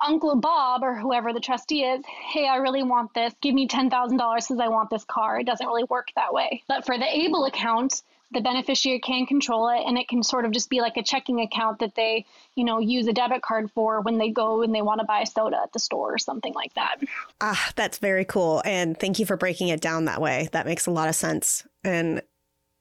Uncle 0.05 0.35
Bob 0.35 0.83
or 0.83 0.95
whoever 0.95 1.31
the 1.31 1.39
trustee 1.39 1.83
is, 1.83 2.03
hey, 2.05 2.47
I 2.47 2.57
really 2.57 2.83
want 2.83 3.13
this. 3.13 3.33
Give 3.41 3.53
me 3.53 3.67
$10,000 3.67 3.89
because 3.89 4.59
I 4.59 4.67
want 4.67 4.89
this 4.89 5.05
car. 5.05 5.39
It 5.39 5.45
doesn't 5.45 5.65
really 5.65 5.85
work 5.85 6.09
that 6.15 6.33
way. 6.33 6.63
But 6.67 6.85
for 6.85 6.97
the 6.97 7.05
ABLE 7.05 7.45
account, 7.45 8.03
the 8.35 8.41
beneficiary 8.41 8.99
can 8.99 9.25
control 9.25 9.69
it 9.69 9.81
and 9.87 9.97
it 9.97 10.07
can 10.07 10.21
sort 10.21 10.45
of 10.45 10.51
just 10.51 10.69
be 10.69 10.81
like 10.81 10.97
a 10.97 11.03
checking 11.03 11.39
account 11.41 11.79
that 11.79 11.95
they 11.95 12.25
you 12.53 12.63
know 12.63 12.79
use 12.79 13.07
a 13.07 13.13
debit 13.13 13.41
card 13.41 13.71
for 13.71 14.01
when 14.01 14.19
they 14.19 14.29
go 14.29 14.61
and 14.61 14.75
they 14.75 14.81
want 14.81 14.99
to 14.99 15.05
buy 15.05 15.21
a 15.21 15.25
soda 15.25 15.57
at 15.63 15.73
the 15.73 15.79
store 15.79 16.13
or 16.13 16.17
something 16.19 16.53
like 16.53 16.73
that 16.75 16.97
ah 17.41 17.71
that's 17.75 17.97
very 17.97 18.25
cool 18.25 18.61
and 18.65 18.99
thank 18.99 19.17
you 19.17 19.25
for 19.25 19.37
breaking 19.37 19.69
it 19.69 19.81
down 19.81 20.05
that 20.05 20.21
way 20.21 20.49
that 20.51 20.65
makes 20.67 20.85
a 20.85 20.91
lot 20.91 21.09
of 21.09 21.15
sense 21.15 21.65
and 21.83 22.21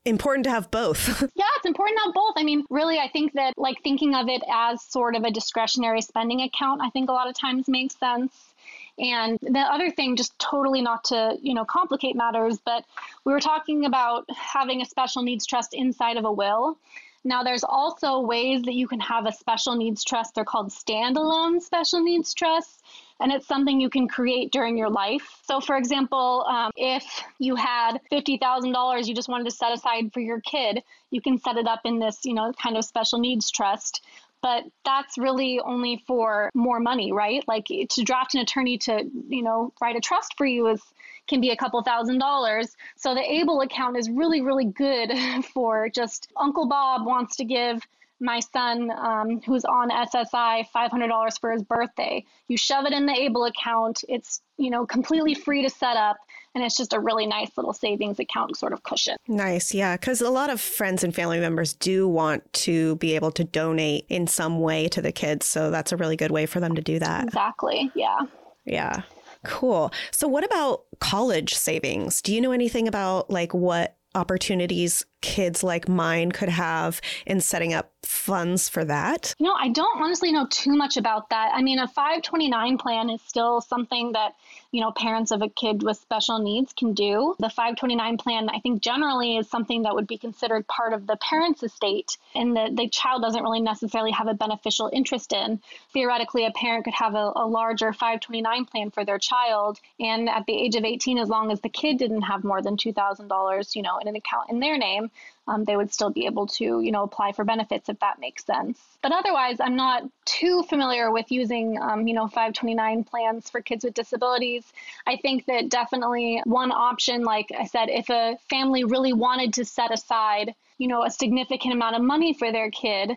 important 0.04 0.44
to 0.44 0.50
have 0.50 0.70
both. 0.70 1.22
yeah, 1.34 1.44
it's 1.56 1.66
important 1.66 1.98
to 1.98 2.04
have 2.04 2.14
both. 2.14 2.34
I 2.36 2.42
mean, 2.44 2.64
really, 2.68 2.98
I 2.98 3.08
think 3.08 3.32
that 3.34 3.54
like 3.56 3.76
thinking 3.82 4.14
of 4.14 4.28
it 4.28 4.42
as 4.52 4.82
sort 4.82 5.16
of 5.16 5.24
a 5.24 5.30
discretionary 5.30 6.02
spending 6.02 6.42
account, 6.42 6.82
I 6.82 6.90
think 6.90 7.08
a 7.08 7.12
lot 7.12 7.28
of 7.28 7.34
times 7.34 7.68
makes 7.68 7.96
sense. 7.96 8.53
And 8.98 9.38
the 9.42 9.60
other 9.60 9.90
thing, 9.90 10.16
just 10.16 10.38
totally 10.38 10.80
not 10.80 11.04
to, 11.04 11.36
you 11.42 11.54
know, 11.54 11.64
complicate 11.64 12.14
matters, 12.14 12.58
but 12.64 12.84
we 13.24 13.32
were 13.32 13.40
talking 13.40 13.84
about 13.86 14.24
having 14.30 14.80
a 14.80 14.84
special 14.84 15.22
needs 15.22 15.46
trust 15.46 15.74
inside 15.74 16.16
of 16.16 16.24
a 16.24 16.32
will. 16.32 16.78
Now, 17.26 17.42
there's 17.42 17.64
also 17.64 18.20
ways 18.20 18.62
that 18.62 18.74
you 18.74 18.86
can 18.86 19.00
have 19.00 19.24
a 19.26 19.32
special 19.32 19.74
needs 19.74 20.04
trust. 20.04 20.34
They're 20.34 20.44
called 20.44 20.68
standalone 20.68 21.62
special 21.62 22.00
needs 22.02 22.34
trusts, 22.34 22.82
and 23.18 23.32
it's 23.32 23.46
something 23.46 23.80
you 23.80 23.88
can 23.88 24.08
create 24.08 24.52
during 24.52 24.76
your 24.76 24.90
life. 24.90 25.40
So, 25.46 25.58
for 25.58 25.76
example, 25.76 26.44
um, 26.46 26.70
if 26.76 27.04
you 27.38 27.56
had 27.56 27.98
$50,000 28.12 29.06
you 29.06 29.14
just 29.14 29.28
wanted 29.28 29.44
to 29.44 29.50
set 29.50 29.72
aside 29.72 30.12
for 30.12 30.20
your 30.20 30.40
kid, 30.40 30.82
you 31.10 31.22
can 31.22 31.38
set 31.38 31.56
it 31.56 31.66
up 31.66 31.80
in 31.86 31.98
this, 31.98 32.20
you 32.24 32.34
know, 32.34 32.52
kind 32.62 32.76
of 32.76 32.84
special 32.84 33.18
needs 33.18 33.50
trust 33.50 34.02
but 34.44 34.64
that's 34.84 35.16
really 35.16 35.58
only 35.58 36.04
for 36.06 36.50
more 36.54 36.78
money, 36.78 37.12
right? 37.12 37.42
Like 37.48 37.64
to 37.68 38.02
draft 38.02 38.34
an 38.34 38.42
attorney 38.42 38.76
to, 38.76 39.02
you 39.26 39.42
know, 39.42 39.72
write 39.80 39.96
a 39.96 40.00
trust 40.00 40.34
for 40.36 40.44
you 40.44 40.66
is 40.66 40.82
can 41.26 41.40
be 41.40 41.48
a 41.48 41.56
couple 41.56 41.82
thousand 41.82 42.18
dollars. 42.18 42.76
So 42.94 43.14
the 43.14 43.22
ABLE 43.22 43.62
account 43.62 43.96
is 43.96 44.10
really, 44.10 44.42
really 44.42 44.66
good 44.66 45.10
for 45.54 45.88
just 45.88 46.30
Uncle 46.36 46.66
Bob 46.66 47.06
wants 47.06 47.36
to 47.36 47.46
give 47.46 47.80
my 48.20 48.40
son 48.40 48.90
um, 48.90 49.40
who's 49.46 49.64
on 49.64 49.88
SSI 49.88 50.66
$500 50.76 51.40
for 51.40 51.50
his 51.50 51.62
birthday. 51.62 52.22
You 52.46 52.58
shove 52.58 52.84
it 52.84 52.92
in 52.92 53.06
the 53.06 53.18
ABLE 53.18 53.46
account. 53.46 54.04
It's 54.10 54.42
you 54.58 54.68
know 54.68 54.84
completely 54.84 55.32
free 55.32 55.62
to 55.62 55.70
set 55.70 55.96
up, 55.96 56.18
and 56.54 56.64
it's 56.64 56.76
just 56.76 56.92
a 56.92 57.00
really 57.00 57.26
nice 57.26 57.50
little 57.56 57.72
savings 57.72 58.18
account 58.18 58.56
sort 58.56 58.72
of 58.72 58.82
cushion. 58.82 59.16
Nice, 59.28 59.74
yeah, 59.74 59.96
because 59.96 60.20
a 60.20 60.30
lot 60.30 60.50
of 60.50 60.60
friends 60.60 61.04
and 61.04 61.14
family 61.14 61.40
members 61.40 61.74
do 61.74 62.08
want 62.08 62.50
to 62.52 62.96
be 62.96 63.14
able 63.14 63.30
to 63.32 63.44
donate 63.44 64.06
in 64.08 64.26
some 64.26 64.60
way 64.60 64.88
to 64.88 65.02
the 65.02 65.12
kids, 65.12 65.46
so 65.46 65.70
that's 65.70 65.92
a 65.92 65.96
really 65.96 66.16
good 66.16 66.30
way 66.30 66.46
for 66.46 66.60
them 66.60 66.74
to 66.74 66.82
do 66.82 66.98
that. 66.98 67.24
Exactly. 67.24 67.90
Yeah. 67.94 68.20
Yeah. 68.64 69.02
Cool. 69.44 69.92
So, 70.10 70.26
what 70.26 70.44
about 70.44 70.84
college 71.00 71.54
savings? 71.54 72.22
Do 72.22 72.34
you 72.34 72.40
know 72.40 72.52
anything 72.52 72.88
about 72.88 73.30
like 73.30 73.52
what 73.52 73.96
opportunities 74.14 75.04
kids 75.24 75.64
like 75.64 75.88
mine 75.88 76.30
could 76.30 76.50
have 76.50 77.00
in 77.24 77.40
setting 77.40 77.72
up 77.72 77.90
funds 78.04 78.68
for 78.68 78.84
that? 78.84 79.34
Know, 79.40 79.54
I 79.58 79.70
don't 79.70 80.02
honestly 80.02 80.30
know 80.30 80.46
too 80.50 80.76
much 80.76 80.98
about 80.98 81.30
that. 81.30 81.52
I 81.54 81.62
mean, 81.62 81.78
a 81.78 81.88
529 81.88 82.76
plan 82.76 83.08
is 83.08 83.22
still 83.22 83.62
something 83.62 84.12
that, 84.12 84.34
you 84.70 84.82
know, 84.82 84.92
parents 84.92 85.30
of 85.30 85.40
a 85.40 85.48
kid 85.48 85.82
with 85.82 85.96
special 85.96 86.40
needs 86.40 86.74
can 86.74 86.92
do. 86.92 87.34
The 87.38 87.48
529 87.48 88.18
plan, 88.18 88.50
I 88.50 88.60
think, 88.60 88.82
generally 88.82 89.38
is 89.38 89.48
something 89.48 89.84
that 89.84 89.94
would 89.94 90.06
be 90.06 90.18
considered 90.18 90.68
part 90.68 90.92
of 90.92 91.06
the 91.06 91.16
parent's 91.16 91.62
estate 91.62 92.18
and 92.34 92.54
that 92.58 92.76
the 92.76 92.86
child 92.90 93.22
doesn't 93.22 93.42
really 93.42 93.62
necessarily 93.62 94.10
have 94.10 94.28
a 94.28 94.34
beneficial 94.34 94.90
interest 94.92 95.32
in. 95.32 95.58
Theoretically, 95.94 96.44
a 96.44 96.50
parent 96.50 96.84
could 96.84 96.94
have 96.94 97.14
a, 97.14 97.32
a 97.34 97.46
larger 97.46 97.94
529 97.94 98.66
plan 98.66 98.90
for 98.90 99.06
their 99.06 99.18
child. 99.18 99.80
And 99.98 100.28
at 100.28 100.44
the 100.44 100.54
age 100.54 100.76
of 100.76 100.84
18, 100.84 101.16
as 101.16 101.30
long 101.30 101.50
as 101.50 101.62
the 101.62 101.70
kid 101.70 101.96
didn't 101.96 102.22
have 102.22 102.44
more 102.44 102.60
than 102.60 102.76
$2,000, 102.76 103.74
you 103.74 103.82
know, 103.82 103.96
in 103.98 104.08
an 104.08 104.16
account 104.16 104.50
in 104.50 104.60
their 104.60 104.76
name, 104.76 105.10
um, 105.46 105.64
they 105.64 105.76
would 105.76 105.92
still 105.92 106.10
be 106.10 106.26
able 106.26 106.46
to, 106.46 106.80
you 106.80 106.90
know, 106.90 107.02
apply 107.02 107.32
for 107.32 107.44
benefits 107.44 107.88
if 107.88 107.98
that 108.00 108.18
makes 108.18 108.44
sense. 108.44 108.78
But 109.02 109.12
otherwise, 109.12 109.58
I'm 109.60 109.76
not 109.76 110.04
too 110.24 110.62
familiar 110.62 111.10
with 111.10 111.30
using, 111.30 111.78
um, 111.80 112.06
you 112.08 112.14
know, 112.14 112.26
529 112.26 113.04
plans 113.04 113.50
for 113.50 113.60
kids 113.60 113.84
with 113.84 113.94
disabilities. 113.94 114.64
I 115.06 115.16
think 115.16 115.44
that 115.46 115.68
definitely 115.68 116.40
one 116.44 116.72
option, 116.72 117.22
like 117.22 117.50
I 117.58 117.66
said, 117.66 117.90
if 117.90 118.08
a 118.08 118.36
family 118.48 118.84
really 118.84 119.12
wanted 119.12 119.54
to 119.54 119.64
set 119.64 119.92
aside, 119.92 120.54
you 120.78 120.88
know, 120.88 121.04
a 121.04 121.10
significant 121.10 121.74
amount 121.74 121.96
of 121.96 122.02
money 122.02 122.32
for 122.32 122.50
their 122.50 122.70
kid 122.70 123.16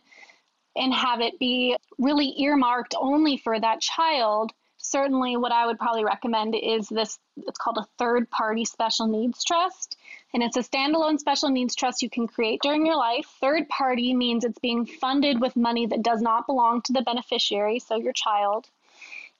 and 0.75 0.93
have 0.93 1.21
it 1.21 1.39
be 1.39 1.77
really 1.97 2.33
earmarked 2.41 2.93
only 2.99 3.37
for 3.37 3.59
that 3.59 3.81
child, 3.81 4.51
certainly 4.77 5.37
what 5.37 5.51
I 5.51 5.65
would 5.65 5.79
probably 5.79 6.03
recommend 6.03 6.55
is 6.55 6.87
this 6.87 7.19
it's 7.37 7.57
called 7.57 7.77
a 7.77 7.87
third 7.97 8.29
party 8.29 8.65
special 8.65 9.07
needs 9.07 9.43
trust. 9.43 9.97
And 10.37 10.43
it's 10.43 10.55
a 10.55 10.61
standalone 10.61 11.17
special 11.17 11.49
needs 11.49 11.73
trust 11.73 12.03
you 12.03 12.11
can 12.11 12.27
create 12.27 12.61
during 12.61 12.85
your 12.85 12.95
life. 12.95 13.25
Third 13.41 13.67
party 13.69 14.13
means 14.13 14.45
it's 14.45 14.59
being 14.59 14.85
funded 14.85 15.41
with 15.41 15.55
money 15.55 15.87
that 15.87 16.03
does 16.03 16.21
not 16.21 16.45
belong 16.45 16.83
to 16.83 16.93
the 16.93 17.01
beneficiary, 17.01 17.79
so 17.79 17.95
your 17.95 18.13
child. 18.13 18.69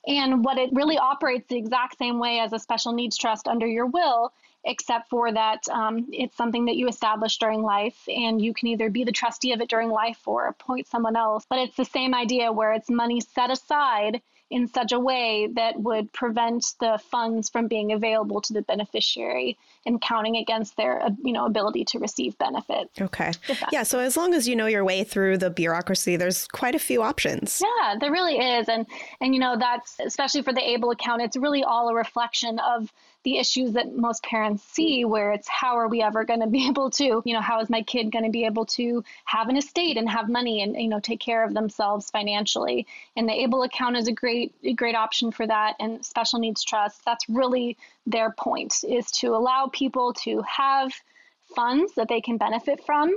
And 0.08 0.44
what 0.44 0.58
it 0.58 0.72
really 0.74 0.98
operates 0.98 1.50
the 1.50 1.56
exact 1.56 2.00
same 2.00 2.18
way 2.18 2.40
as 2.40 2.52
a 2.52 2.58
special 2.58 2.94
needs 2.94 3.16
trust 3.16 3.48
under 3.48 3.68
your 3.68 3.86
will, 3.86 4.34
except 4.64 5.12
for 5.12 5.32
that 5.32 5.70
um, 5.70 6.08
it's 6.12 6.36
something 6.36 6.66
that 6.66 6.78
you 6.78 6.88
establish 6.88 7.38
during 7.38 7.62
life, 7.62 8.10
and 8.10 8.42
you 8.42 8.56
can 8.56 8.70
either 8.70 8.90
be 8.90 9.04
the 9.04 9.12
trustee 9.12 9.52
of 9.52 9.62
it 9.62 9.70
during 9.70 9.92
life 9.92 10.28
or 10.28 10.48
appoint 10.48 10.88
someone 10.88 11.16
else. 11.16 11.46
But 11.48 11.60
it's 11.60 11.78
the 11.78 11.86
same 11.86 12.16
idea 12.16 12.52
where 12.52 12.74
it's 12.74 12.90
money 12.90 13.22
set 13.22 13.52
aside 13.52 14.20
in 14.50 14.68
such 14.68 14.92
a 14.92 15.00
way 15.00 15.50
that 15.56 15.80
would 15.80 16.12
prevent 16.14 16.74
the 16.80 17.00
funds 17.12 17.50
from 17.50 17.68
being 17.68 17.92
available 17.92 18.40
to 18.42 18.54
the 18.54 18.62
beneficiary 18.62 19.58
and 19.86 20.00
counting 20.00 20.38
against 20.38 20.78
their 20.78 21.02
uh, 21.02 21.10
you 21.24 21.34
know 21.34 21.46
ability 21.46 21.84
to 21.86 22.00
receive 22.00 22.38
benefits. 22.38 22.90
Okay. 23.00 23.32
Yeah, 23.72 23.84
so 23.84 24.00
as 24.00 24.16
long 24.16 24.34
as 24.34 24.48
you 24.48 24.56
know 24.56 24.68
your 24.68 24.86
way 24.86 25.04
through 25.04 25.38
the 25.38 25.50
bureaucracy 25.50 26.16
there's 26.16 26.48
quite 26.48 26.76
a 26.76 26.80
few 26.80 27.04
options. 27.04 27.62
Yeah, 27.64 27.96
there 28.00 28.12
really 28.12 28.38
is 28.38 28.70
and 28.70 28.86
and 29.22 29.34
you 29.34 29.40
know 29.40 29.58
that's 29.58 29.98
especially 30.00 30.42
for 30.42 30.54
the 30.54 30.70
able 30.70 30.92
account 30.92 31.22
it's 31.22 31.38
really 31.38 31.64
all 31.64 31.90
a 31.90 31.94
reflection 31.94 32.60
of 32.60 32.92
the 33.28 33.40
issues 33.40 33.74
that 33.74 33.94
most 33.94 34.24
parents 34.24 34.64
see 34.64 35.04
where 35.04 35.34
it's 35.34 35.50
how 35.50 35.76
are 35.76 35.90
we 35.90 36.02
ever 36.02 36.24
going 36.24 36.40
to 36.40 36.48
be 36.48 36.66
able 36.70 36.90
to 36.90 37.22
you 37.26 37.34
know 37.34 37.42
how 37.42 37.60
is 37.60 37.70
my 37.70 37.82
kid 37.82 38.10
going 38.10 38.24
to 38.24 38.32
be 38.32 38.46
able 38.46 38.66
to 38.66 39.04
have 39.26 39.50
an 39.50 39.58
estate 39.58 39.98
and 39.98 40.10
have 40.10 40.30
money 40.30 40.62
and 40.62 40.78
you 40.78 40.88
know 40.88 41.02
take 41.02 41.20
care 41.20 41.44
of 41.44 41.54
themselves 41.54 42.10
financially. 42.10 42.88
And 43.18 43.28
the 43.28 43.34
able 43.34 43.64
account 43.64 43.98
is 43.98 44.08
a 44.08 44.14
great 44.14 44.56
a 44.64 44.72
great 44.72 44.96
option 44.96 45.34
for 45.34 45.46
that 45.46 45.76
and 45.78 46.06
special 46.06 46.40
needs 46.40 46.64
trust 46.64 47.04
that's 47.04 47.28
really 47.28 47.76
their 48.06 48.32
point 48.32 48.74
is 48.88 49.12
to 49.20 49.36
allow 49.36 49.70
people 49.74 50.14
to 50.24 50.42
have 50.44 50.94
funds 51.54 51.96
that 51.96 52.08
they 52.08 52.22
can 52.22 52.38
benefit 52.38 52.82
from 52.86 53.14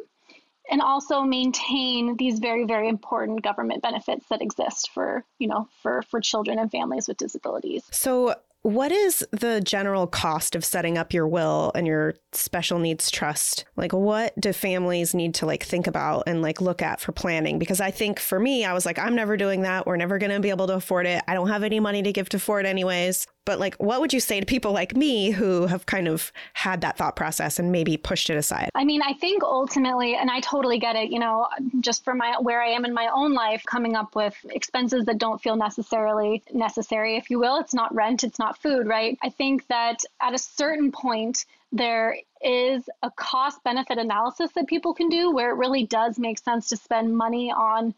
and 0.68 0.81
also 0.81 1.23
maintain 1.23 2.16
these 2.16 2.40
very 2.40 2.64
very 2.64 2.88
important 2.88 3.42
government 3.42 3.81
benefits 3.81 4.27
that 4.29 4.42
exist 4.42 4.90
for 4.92 5.25
you 5.38 5.46
know 5.46 5.68
for 5.85 6.03
for 6.03 6.20
children 6.20 6.59
and 6.59 6.73
families 6.73 7.07
with 7.07 7.16
disabilities. 7.16 7.85
So 7.92 8.35
what 8.62 8.92
is 8.92 9.27
the 9.33 9.61
general 9.64 10.07
cost 10.07 10.55
of 10.55 10.64
setting 10.64 10.99
up 10.99 11.14
your 11.14 11.27
will 11.27 11.73
and 11.75 11.87
your 11.87 12.14
special 12.33 12.79
needs 12.79 13.11
trust? 13.11 13.64
Like 13.77 13.92
what 13.92 14.38
do 14.38 14.53
families 14.53 15.14
need 15.14 15.35
to 15.37 15.46
like 15.46 15.62
think 15.62 15.87
about 15.87 16.25
and 16.27 16.42
like 16.42 16.61
look 16.61 16.83
at 16.83 17.01
for 17.01 17.12
planning? 17.12 17.59
Because 17.59 17.81
I 17.81 17.90
think 17.90 18.20
for 18.20 18.38
me, 18.38 18.64
I 18.64 18.75
was 18.75 18.85
like, 18.85 18.99
I'm 18.99 19.14
never 19.14 19.37
doing 19.38 19.62
that. 19.62 19.87
We're 19.87 19.96
never 19.96 20.18
going 20.18 20.33
to 20.33 20.40
be 20.40 20.51
able 20.51 20.66
to 20.66 20.75
afford 20.75 21.07
it. 21.07 21.23
I 21.27 21.35
don't 21.35 21.49
have 21.49 21.62
any 21.62 21.81
money 21.81 22.03
to 22.03 22.12
give 22.12 22.29
to 22.31 22.38
Ford 22.38 22.66
anyways. 22.66 23.27
But 23.46 23.59
like, 23.59 23.74
what 23.76 24.00
would 24.00 24.12
you 24.12 24.20
say 24.20 24.38
to 24.38 24.46
people 24.46 24.72
like 24.72 24.94
me 24.94 25.31
who 25.31 25.66
have 25.66 25.87
kind 25.87 26.09
of 26.09 26.31
had 26.53 26.83
that 26.83 26.98
thought 26.98 27.16
process 27.16 27.59
and 27.59 27.72
maybe 27.72 27.96
pushed 27.96 28.31
it 28.31 28.37
aside? 28.37 28.68
I 28.74 28.85
mean, 28.85 29.03
I 29.03 29.14
think 29.14 29.42
ultimately, 29.42 30.14
and 30.14 30.31
I 30.31 30.40
totally 30.40 30.79
get 30.79 30.94
it, 30.94 31.11
you 31.11 31.18
know, 31.18 31.48
just 31.81 32.05
for 32.05 32.14
my 32.14 32.37
where 32.40 32.62
I 32.62 32.68
am 32.68 32.85
in 32.85 32.92
my 32.92 33.09
own 33.12 33.33
life, 33.33 33.62
coming 33.66 33.96
up 33.96 34.14
with 34.14 34.35
expenses 34.50 35.07
that 35.07 35.18
don't 35.18 35.40
feel 35.40 35.57
necessarily 35.57 36.42
necessary, 36.53 37.16
if 37.16 37.31
you 37.31 37.38
will. 37.38 37.59
It's 37.59 37.74
not 37.74 37.94
rent, 37.94 38.24
it's 38.24 38.38
not 38.38 38.59
food, 38.59 38.87
right? 38.87 39.18
I 39.22 39.31
think 39.31 39.66
that 39.68 40.05
at 40.20 40.35
a 40.35 40.38
certain 40.38 40.92
point, 40.92 41.46
there 41.72 42.16
is 42.42 42.88
a 43.03 43.11
cost 43.11 43.62
benefit 43.64 43.98
analysis 43.98 44.50
that 44.53 44.66
people 44.66 44.92
can 44.92 45.09
do 45.09 45.31
where 45.31 45.50
it 45.50 45.57
really 45.57 45.87
does 45.87 46.18
make 46.18 46.38
sense 46.38 46.68
to 46.68 46.76
spend 46.76 47.16
money 47.16 47.50
on 47.50 47.94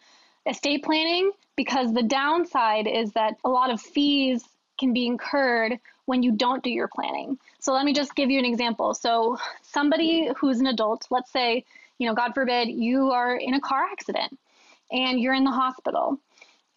estate 0.47 0.85
planning 0.85 1.31
because 1.57 1.93
the 1.93 2.03
downside 2.03 2.87
is 2.87 3.13
that 3.13 3.37
a 3.45 3.49
lot 3.49 3.71
of 3.71 3.81
fees 3.81 4.45
can 4.83 4.93
be 4.93 5.07
incurred 5.07 5.79
when 6.07 6.25
you 6.25 6.33
don't 6.33 6.65
do 6.65 6.71
your 6.71 6.89
planning. 6.89 7.39
So 7.61 7.73
let 7.73 7.85
me 7.85 7.93
just 7.93 8.17
give 8.17 8.31
you 8.31 8.39
an 8.41 8.45
example. 8.45 8.95
So 8.95 9.39
somebody 9.63 10.29
who's 10.37 10.59
an 10.59 10.67
adult, 10.67 11.07
let's 11.11 11.31
say, 11.31 11.65
you 11.99 12.09
know, 12.09 12.15
God 12.15 12.35
forbid, 12.35 12.69
you 12.69 13.13
are 13.13 13.37
in 13.37 13.55
a 13.55 13.61
car 13.61 13.85
accident 13.85 14.37
and 14.91 15.21
you're 15.21 15.35
in 15.35 15.45
the 15.45 15.53
hospital 15.53 16.19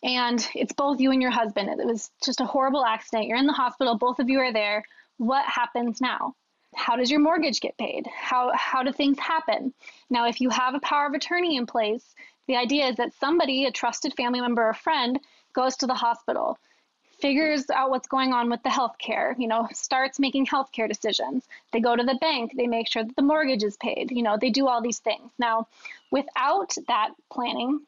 and 0.03 0.47
it's 0.53 0.73
both 0.73 0.99
you 0.99 1.11
and 1.11 1.21
your 1.21 1.31
husband. 1.31 1.67
It 1.67 1.85
was 1.85 2.11
just 2.23 2.41
a 2.41 2.45
horrible 2.45 2.85
accident. 2.85 3.27
You're 3.27 3.39
in 3.39 3.47
the 3.47 3.53
hospital, 3.53 3.97
both 3.97 4.19
of 4.19 4.29
you 4.29 4.39
are 4.39 4.53
there. 4.53 4.83
What 5.17 5.45
happens 5.45 5.99
now? 5.99 6.35
How 6.75 6.95
does 6.95 7.09
your 7.09 7.21
mortgage 7.21 7.61
get 7.61 7.77
paid? 7.77 8.05
How 8.13 8.51
how 8.53 8.83
do 8.83 8.91
things 8.91 9.17
happen? 9.17 9.73
Now, 10.09 10.27
if 10.27 10.41
you 10.41 10.49
have 10.49 10.75
a 10.75 10.79
power 10.81 11.07
of 11.07 11.13
attorney 11.13 11.55
in 11.55 11.65
place, 11.65 12.13
the 12.47 12.57
idea 12.57 12.87
is 12.87 12.97
that 12.97 13.13
somebody, 13.19 13.65
a 13.65 13.71
trusted 13.71 14.13
family 14.15 14.41
member 14.41 14.67
or 14.67 14.73
friend, 14.73 15.17
goes 15.53 15.77
to 15.77 15.87
the 15.87 15.95
hospital 15.95 16.59
figures 17.19 17.69
out 17.69 17.89
what's 17.89 18.07
going 18.07 18.33
on 18.33 18.49
with 18.49 18.61
the 18.63 18.69
healthcare, 18.69 19.37
you 19.37 19.47
know, 19.47 19.67
starts 19.73 20.19
making 20.19 20.45
healthcare 20.45 20.87
decisions. 20.87 21.45
They 21.71 21.79
go 21.79 21.95
to 21.95 22.03
the 22.03 22.17
bank, 22.21 22.53
they 22.55 22.67
make 22.67 22.87
sure 22.87 23.03
that 23.03 23.15
the 23.15 23.21
mortgage 23.21 23.63
is 23.63 23.77
paid, 23.77 24.11
you 24.11 24.23
know, 24.23 24.37
they 24.39 24.49
do 24.49 24.67
all 24.67 24.81
these 24.81 24.99
things. 24.99 25.31
Now, 25.39 25.67
without 26.11 26.75
that 26.87 27.11
planning, 27.31 27.81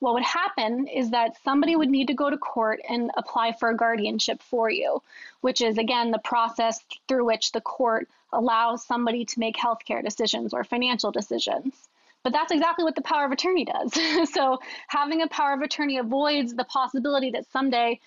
what 0.00 0.14
would 0.14 0.22
happen 0.22 0.86
is 0.86 1.10
that 1.10 1.36
somebody 1.44 1.76
would 1.76 1.88
need 1.88 2.08
to 2.08 2.14
go 2.14 2.28
to 2.28 2.36
court 2.36 2.80
and 2.88 3.10
apply 3.16 3.52
for 3.52 3.70
a 3.70 3.76
guardianship 3.76 4.42
for 4.42 4.68
you, 4.68 5.02
which 5.40 5.60
is 5.60 5.78
again 5.78 6.10
the 6.10 6.18
process 6.18 6.84
through 7.08 7.24
which 7.24 7.52
the 7.52 7.60
court 7.60 8.08
allows 8.32 8.84
somebody 8.84 9.24
to 9.24 9.40
make 9.40 9.56
healthcare 9.56 10.04
decisions 10.04 10.52
or 10.52 10.64
financial 10.64 11.10
decisions. 11.10 11.88
But 12.22 12.32
that's 12.32 12.52
exactly 12.52 12.84
what 12.84 12.96
the 12.96 13.02
power 13.02 13.24
of 13.24 13.32
attorney 13.32 13.64
does. 13.64 13.92
so 14.32 14.60
having 14.88 15.22
a 15.22 15.28
power 15.28 15.52
of 15.54 15.60
attorney 15.60 15.98
avoids 15.98 16.54
the 16.54 16.64
possibility 16.64 17.30
that 17.30 17.50
someday 17.50 18.00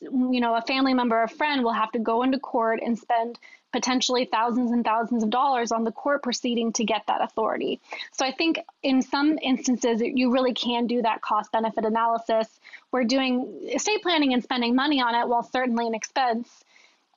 you 0.00 0.40
know, 0.40 0.54
a 0.54 0.62
family 0.62 0.94
member 0.94 1.22
a 1.22 1.28
friend 1.28 1.62
will 1.62 1.72
have 1.72 1.92
to 1.92 1.98
go 1.98 2.22
into 2.22 2.38
court 2.38 2.80
and 2.84 2.98
spend 2.98 3.38
potentially 3.72 4.24
thousands 4.24 4.70
and 4.70 4.84
thousands 4.84 5.22
of 5.22 5.30
dollars 5.30 5.72
on 5.72 5.84
the 5.84 5.92
court 5.92 6.22
proceeding 6.22 6.72
to 6.72 6.84
get 6.84 7.02
that 7.06 7.22
authority. 7.22 7.80
So 8.12 8.24
I 8.24 8.32
think 8.32 8.58
in 8.82 9.02
some 9.02 9.38
instances 9.42 10.00
you 10.02 10.32
really 10.32 10.54
can 10.54 10.86
do 10.86 11.02
that 11.02 11.20
cost 11.20 11.52
benefit 11.52 11.84
analysis. 11.84 12.48
We're 12.92 13.04
doing 13.04 13.68
estate 13.74 14.02
planning 14.02 14.32
and 14.32 14.42
spending 14.42 14.74
money 14.74 15.00
on 15.00 15.14
it 15.14 15.28
while 15.28 15.42
certainly 15.42 15.86
an 15.86 15.94
expense 15.94 16.64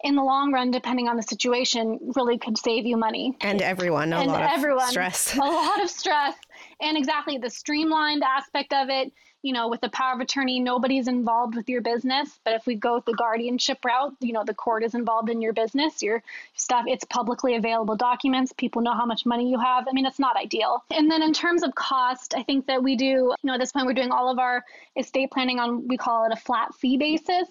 in 0.03 0.15
the 0.15 0.23
long 0.23 0.51
run, 0.51 0.71
depending 0.71 1.07
on 1.07 1.15
the 1.15 1.23
situation, 1.23 1.99
really 2.15 2.37
could 2.37 2.57
save 2.57 2.85
you 2.85 2.97
money. 2.97 3.35
And 3.41 3.61
everyone, 3.61 4.11
a 4.13 4.17
and 4.17 4.31
lot 4.31 4.41
everyone, 4.41 4.83
of 4.83 4.89
stress. 4.89 5.35
a 5.35 5.39
lot 5.39 5.81
of 5.81 5.89
stress. 5.89 6.35
And 6.81 6.97
exactly 6.97 7.37
the 7.37 7.49
streamlined 7.49 8.23
aspect 8.23 8.73
of 8.73 8.89
it 8.89 9.13
you 9.43 9.53
know, 9.53 9.67
with 9.67 9.81
the 9.81 9.89
power 9.89 10.13
of 10.13 10.19
attorney, 10.19 10.59
nobody's 10.59 11.07
involved 11.07 11.55
with 11.55 11.67
your 11.67 11.81
business. 11.81 12.39
But 12.43 12.53
if 12.53 12.65
we 12.65 12.75
go 12.75 13.01
the 13.05 13.13
guardianship 13.13 13.83
route, 13.83 14.15
you 14.19 14.33
know, 14.33 14.43
the 14.43 14.53
court 14.53 14.83
is 14.83 14.93
involved 14.93 15.29
in 15.29 15.41
your 15.41 15.53
business, 15.53 16.03
your 16.03 16.21
stuff, 16.55 16.85
it's 16.87 17.03
publicly 17.05 17.55
available 17.55 17.95
documents. 17.95 18.53
People 18.53 18.81
know 18.83 18.93
how 18.93 19.05
much 19.05 19.25
money 19.25 19.49
you 19.49 19.59
have. 19.59 19.87
I 19.87 19.93
mean, 19.93 20.05
it's 20.05 20.19
not 20.19 20.37
ideal. 20.37 20.83
And 20.91 21.09
then 21.09 21.23
in 21.23 21.33
terms 21.33 21.63
of 21.63 21.73
cost, 21.73 22.35
I 22.35 22.43
think 22.43 22.67
that 22.67 22.83
we 22.83 22.95
do, 22.95 23.05
you 23.05 23.35
know, 23.43 23.53
at 23.53 23.59
this 23.59 23.71
point, 23.71 23.87
we're 23.87 23.93
doing 23.93 24.11
all 24.11 24.29
of 24.29 24.37
our 24.37 24.63
estate 24.95 25.31
planning 25.31 25.59
on, 25.59 25.87
we 25.87 25.97
call 25.97 26.25
it 26.25 26.31
a 26.31 26.39
flat 26.39 26.75
fee 26.75 26.97
basis. 26.97 27.47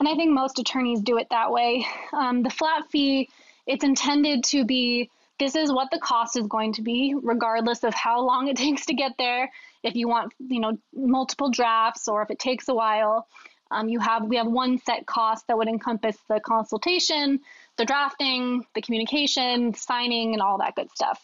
And 0.00 0.08
I 0.08 0.14
think 0.14 0.32
most 0.32 0.58
attorneys 0.58 1.00
do 1.00 1.18
it 1.18 1.28
that 1.30 1.52
way. 1.52 1.86
Um, 2.12 2.42
the 2.42 2.50
flat 2.50 2.90
fee, 2.90 3.28
it's 3.66 3.84
intended 3.84 4.44
to 4.44 4.64
be 4.64 5.10
this 5.38 5.54
is 5.54 5.72
what 5.72 5.90
the 5.92 6.00
cost 6.00 6.36
is 6.36 6.48
going 6.48 6.72
to 6.74 6.82
be, 6.82 7.14
regardless 7.22 7.84
of 7.84 7.94
how 7.94 8.22
long 8.22 8.48
it 8.48 8.56
takes 8.64 8.86
to 8.86 8.94
get 8.94 9.12
there 9.18 9.50
if 9.82 9.94
you 9.94 10.08
want, 10.08 10.32
you 10.38 10.60
know, 10.60 10.78
multiple 10.94 11.50
drafts 11.50 12.08
or 12.08 12.22
if 12.22 12.30
it 12.30 12.38
takes 12.38 12.68
a 12.68 12.74
while. 12.74 13.26
Um, 13.70 13.88
you 13.88 14.00
have 14.00 14.24
we 14.24 14.36
have 14.36 14.46
one 14.46 14.78
set 14.78 15.04
cost 15.06 15.46
that 15.48 15.58
would 15.58 15.68
encompass 15.68 16.16
the 16.28 16.40
consultation, 16.40 17.40
the 17.76 17.84
drafting, 17.84 18.64
the 18.74 18.80
communication, 18.80 19.74
signing, 19.74 20.32
and 20.32 20.40
all 20.40 20.58
that 20.58 20.74
good 20.74 20.90
stuff. 20.90 21.20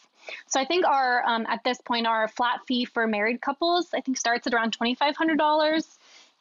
So 0.46 0.60
I 0.60 0.66
think 0.66 0.86
our 0.86 1.24
um, 1.26 1.46
at 1.48 1.64
this 1.64 1.78
point 1.80 2.06
our 2.06 2.28
flat 2.28 2.60
fee 2.66 2.84
for 2.84 3.06
married 3.06 3.40
couples 3.40 3.88
I 3.94 4.00
think 4.00 4.18
starts 4.18 4.46
at 4.46 4.54
around 4.54 4.72
twenty 4.72 4.94
five 4.94 5.16
hundred 5.16 5.38
dollars, 5.38 5.86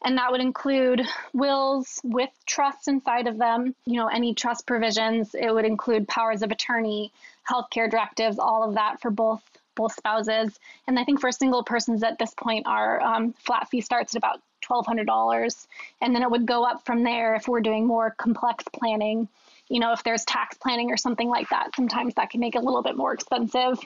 and 0.03 0.17
that 0.17 0.31
would 0.31 0.41
include 0.41 1.01
wills 1.31 2.01
with 2.03 2.29
trusts 2.45 2.89
inside 2.89 3.27
of 3.27 3.37
them. 3.37 3.73
You 3.85 4.01
know 4.01 4.07
any 4.07 4.33
trust 4.33 4.67
provisions. 4.67 5.33
It 5.33 5.53
would 5.53 5.65
include 5.65 6.09
powers 6.09 6.41
of 6.41 6.51
attorney, 6.51 7.13
healthcare 7.49 7.89
directives, 7.89 8.39
all 8.39 8.63
of 8.67 8.75
that 8.75 8.99
for 8.99 9.09
both 9.09 9.41
both 9.75 9.93
spouses. 9.93 10.57
And 10.87 10.99
I 10.99 11.03
think 11.03 11.19
for 11.19 11.31
single 11.31 11.63
persons 11.63 12.03
at 12.03 12.17
this 12.19 12.33
point, 12.33 12.67
our 12.67 13.01
um, 13.01 13.33
flat 13.33 13.69
fee 13.69 13.81
starts 13.81 14.15
at 14.15 14.19
about 14.19 14.41
$1,200. 14.63 15.67
And 16.01 16.15
then 16.15 16.23
it 16.23 16.31
would 16.31 16.45
go 16.45 16.63
up 16.63 16.85
from 16.85 17.03
there 17.03 17.35
if 17.35 17.47
we're 17.47 17.61
doing 17.61 17.85
more 17.85 18.15
complex 18.17 18.63
planning. 18.73 19.27
You 19.69 19.79
know, 19.79 19.93
if 19.93 20.03
there's 20.03 20.25
tax 20.25 20.57
planning 20.57 20.91
or 20.91 20.97
something 20.97 21.29
like 21.29 21.49
that, 21.49 21.75
sometimes 21.75 22.15
that 22.15 22.29
can 22.29 22.39
make 22.39 22.55
it 22.55 22.59
a 22.59 22.65
little 22.65 22.83
bit 22.83 22.97
more 22.97 23.13
expensive. 23.13 23.79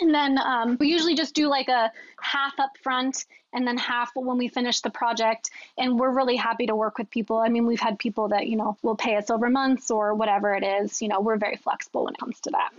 And 0.00 0.14
then 0.14 0.38
um, 0.38 0.76
we 0.78 0.88
usually 0.88 1.14
just 1.14 1.34
do 1.34 1.48
like 1.48 1.68
a 1.68 1.90
half 2.20 2.58
up 2.60 2.76
front 2.82 3.24
and 3.52 3.66
then 3.66 3.78
half 3.78 4.10
when 4.14 4.36
we 4.36 4.48
finish 4.48 4.80
the 4.80 4.90
project. 4.90 5.50
And 5.78 5.98
we're 5.98 6.10
really 6.10 6.36
happy 6.36 6.66
to 6.66 6.76
work 6.76 6.98
with 6.98 7.10
people. 7.10 7.38
I 7.38 7.48
mean, 7.48 7.66
we've 7.66 7.80
had 7.80 7.98
people 7.98 8.28
that, 8.28 8.46
you 8.46 8.56
know, 8.56 8.76
will 8.82 8.96
pay 8.96 9.16
us 9.16 9.30
over 9.30 9.48
months 9.48 9.90
or 9.90 10.14
whatever 10.14 10.54
it 10.54 10.62
is. 10.62 11.00
You 11.00 11.08
know, 11.08 11.20
we're 11.20 11.38
very 11.38 11.56
flexible 11.56 12.04
when 12.04 12.14
it 12.14 12.20
comes 12.20 12.38
to 12.40 12.50
that. 12.50 12.70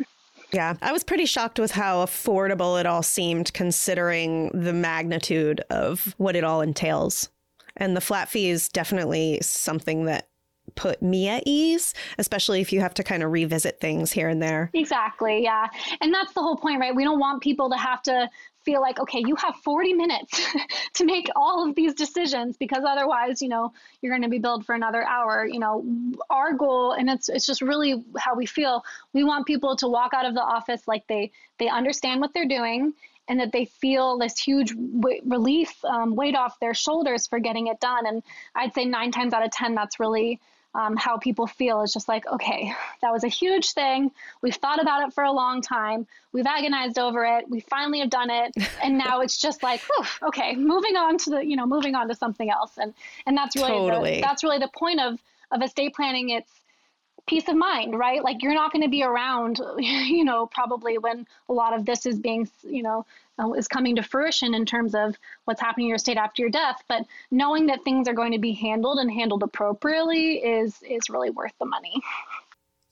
Yeah, 0.52 0.76
I 0.82 0.92
was 0.92 1.04
pretty 1.04 1.26
shocked 1.26 1.60
with 1.60 1.72
how 1.72 2.04
affordable 2.06 2.80
it 2.80 2.86
all 2.86 3.04
seemed 3.04 3.54
considering 3.54 4.50
the 4.54 4.74
magnitude 4.74 5.62
of 5.70 6.16
what 6.18 6.36
it 6.36 6.44
all 6.44 6.62
entails. 6.62 7.30
And 7.78 7.96
the 7.96 8.02
flat 8.02 8.30
fee 8.30 8.50
is 8.50 8.68
definitely 8.68 9.40
something 9.42 10.06
that 10.06 10.28
put 10.76 11.02
me 11.02 11.28
at 11.28 11.44
ease, 11.46 11.94
especially 12.18 12.62
if 12.62 12.72
you 12.72 12.80
have 12.80 12.94
to 12.96 13.04
kind 13.04 13.24
of 13.24 13.32
revisit 13.32 13.80
things 13.80 14.12
here 14.12 14.30
and 14.30 14.42
there. 14.42 14.70
Exactly. 14.74 15.44
Yeah. 15.44 15.68
And 16.02 16.14
that's 16.14 16.34
the 16.34 16.42
whole 16.42 16.58
point, 16.58 16.80
right? 16.80 16.96
We 16.96 17.04
don't 17.04 17.20
want 17.20 17.42
people 17.42 17.70
to 17.70 17.78
have 17.78 18.02
to 18.04 18.30
feel 18.66 18.82
like, 18.82 19.00
okay, 19.00 19.24
you 19.26 19.36
have 19.36 19.56
40 19.64 19.94
minutes 19.94 20.42
to 20.96 21.06
make 21.06 21.28
all 21.36 21.68
of 21.68 21.76
these 21.76 21.94
decisions 21.94 22.58
because 22.58 22.84
otherwise, 22.86 23.42
you 23.42 23.50
know, 23.50 23.74
you're 24.02 24.12
going 24.12 24.24
to 24.24 24.30
be 24.30 24.40
billed 24.40 24.66
for 24.66 24.76
another 24.76 25.04
hour. 25.04 25.46
You 25.46 25.60
know, 25.60 25.86
our 26.30 26.54
goal, 26.54 26.94
and 26.94 27.10
it's 27.10 27.30
it's 27.30 27.46
just 27.46 27.62
really 27.62 28.04
how 28.18 28.36
we 28.36 28.46
feel. 28.46 28.84
We 29.14 29.24
want 29.24 29.46
people 29.46 29.76
to 29.78 29.88
walk 29.88 30.14
out 30.14 30.26
of 30.26 30.34
the 30.34 30.44
office 30.44 30.88
like 30.88 31.06
they 31.08 31.32
they 31.58 31.68
understand 31.68 32.22
what 32.22 32.34
they're 32.34 32.48
doing 32.48 32.94
and 33.28 33.40
that 33.40 33.52
they 33.52 33.66
feel 33.66 34.18
this 34.18 34.40
huge 34.40 34.76
w- 34.76 35.22
relief 35.26 35.74
um, 35.86 36.16
weight 36.16 36.36
off 36.36 36.60
their 36.60 36.74
shoulders 36.74 37.28
for 37.28 37.40
getting 37.40 37.68
it 37.68 37.80
done. 37.80 38.08
And 38.08 38.24
I'd 38.56 38.74
say 38.74 38.86
nine 38.86 39.12
times 39.12 39.34
out 39.34 39.46
of 39.46 39.52
ten, 39.52 39.76
that's 39.76 40.00
really 40.00 40.40
um, 40.76 40.96
how 40.96 41.18
people 41.18 41.48
feel 41.48 41.82
is 41.82 41.92
just 41.92 42.08
like, 42.08 42.28
okay, 42.28 42.74
that 43.02 43.12
was 43.12 43.24
a 43.24 43.28
huge 43.28 43.72
thing. 43.72 44.12
We've 44.42 44.56
thought 44.56 44.82
about 44.82 45.08
it 45.08 45.14
for 45.14 45.24
a 45.24 45.32
long 45.32 45.62
time. 45.62 46.06
We've 46.32 46.46
agonized 46.46 47.00
over 47.00 47.26
it. 47.26 47.50
We 47.50 47.60
finally 47.62 48.00
have 48.00 48.10
done 48.10 48.30
it, 48.30 48.54
and 48.84 48.98
now 48.98 49.22
it's 49.22 49.40
just 49.40 49.64
like, 49.64 49.82
whew, 49.82 50.28
okay, 50.30 50.56
moving 50.56 50.96
on 50.96 51.18
to 51.20 51.30
the, 51.32 51.46
you 51.46 51.56
know, 51.56 51.66
moving 51.66 51.96
on 51.96 52.08
to 52.10 52.16
something 52.16 52.50
else, 52.50 52.74
and 52.78 52.94
and 53.26 53.36
that's 53.36 53.56
really 53.56 53.70
totally. 53.70 54.16
the, 54.16 54.22
that's 54.22 54.44
really 54.44 54.60
the 54.60 54.70
point 54.78 55.00
of 55.00 55.20
of 55.52 55.62
estate 55.64 55.96
planning. 55.96 56.30
It's 56.30 56.52
peace 57.30 57.48
of 57.48 57.56
mind, 57.56 57.98
right? 57.98 58.24
Like 58.24 58.42
you're 58.42 58.56
not 58.56 58.72
going 58.72 58.84
to 58.84 58.90
be 58.90 59.04
around, 59.04 59.60
you 59.78 60.26
know, 60.26 60.48
probably 60.48 60.98
when 60.98 61.28
a 61.48 61.54
lot 61.54 61.78
of 61.78 61.86
this 61.86 62.06
is 62.06 62.20
being, 62.20 62.50
you 62.64 62.84
know, 62.84 63.06
uh, 63.40 63.52
is 63.54 63.68
coming 63.68 63.96
to 63.96 64.04
fruition 64.04 64.54
in 64.54 64.66
terms 64.66 64.94
of 64.94 65.16
what's 65.46 65.62
happening 65.62 65.86
in 65.86 65.90
your 65.90 65.98
state 65.98 66.18
after 66.18 66.42
your 66.42 66.52
death. 66.52 66.84
But 66.88 67.04
knowing 67.32 67.66
that 67.68 67.84
things 67.84 68.08
are 68.08 68.14
going 68.14 68.32
to 68.32 68.40
be 68.40 68.54
handled 68.54 69.00
and 69.00 69.12
handled 69.12 69.44
appropriately 69.44 70.38
is 70.38 70.82
is 70.88 71.10
really 71.10 71.30
worth 71.30 71.54
the 71.60 71.66
money. 71.66 72.02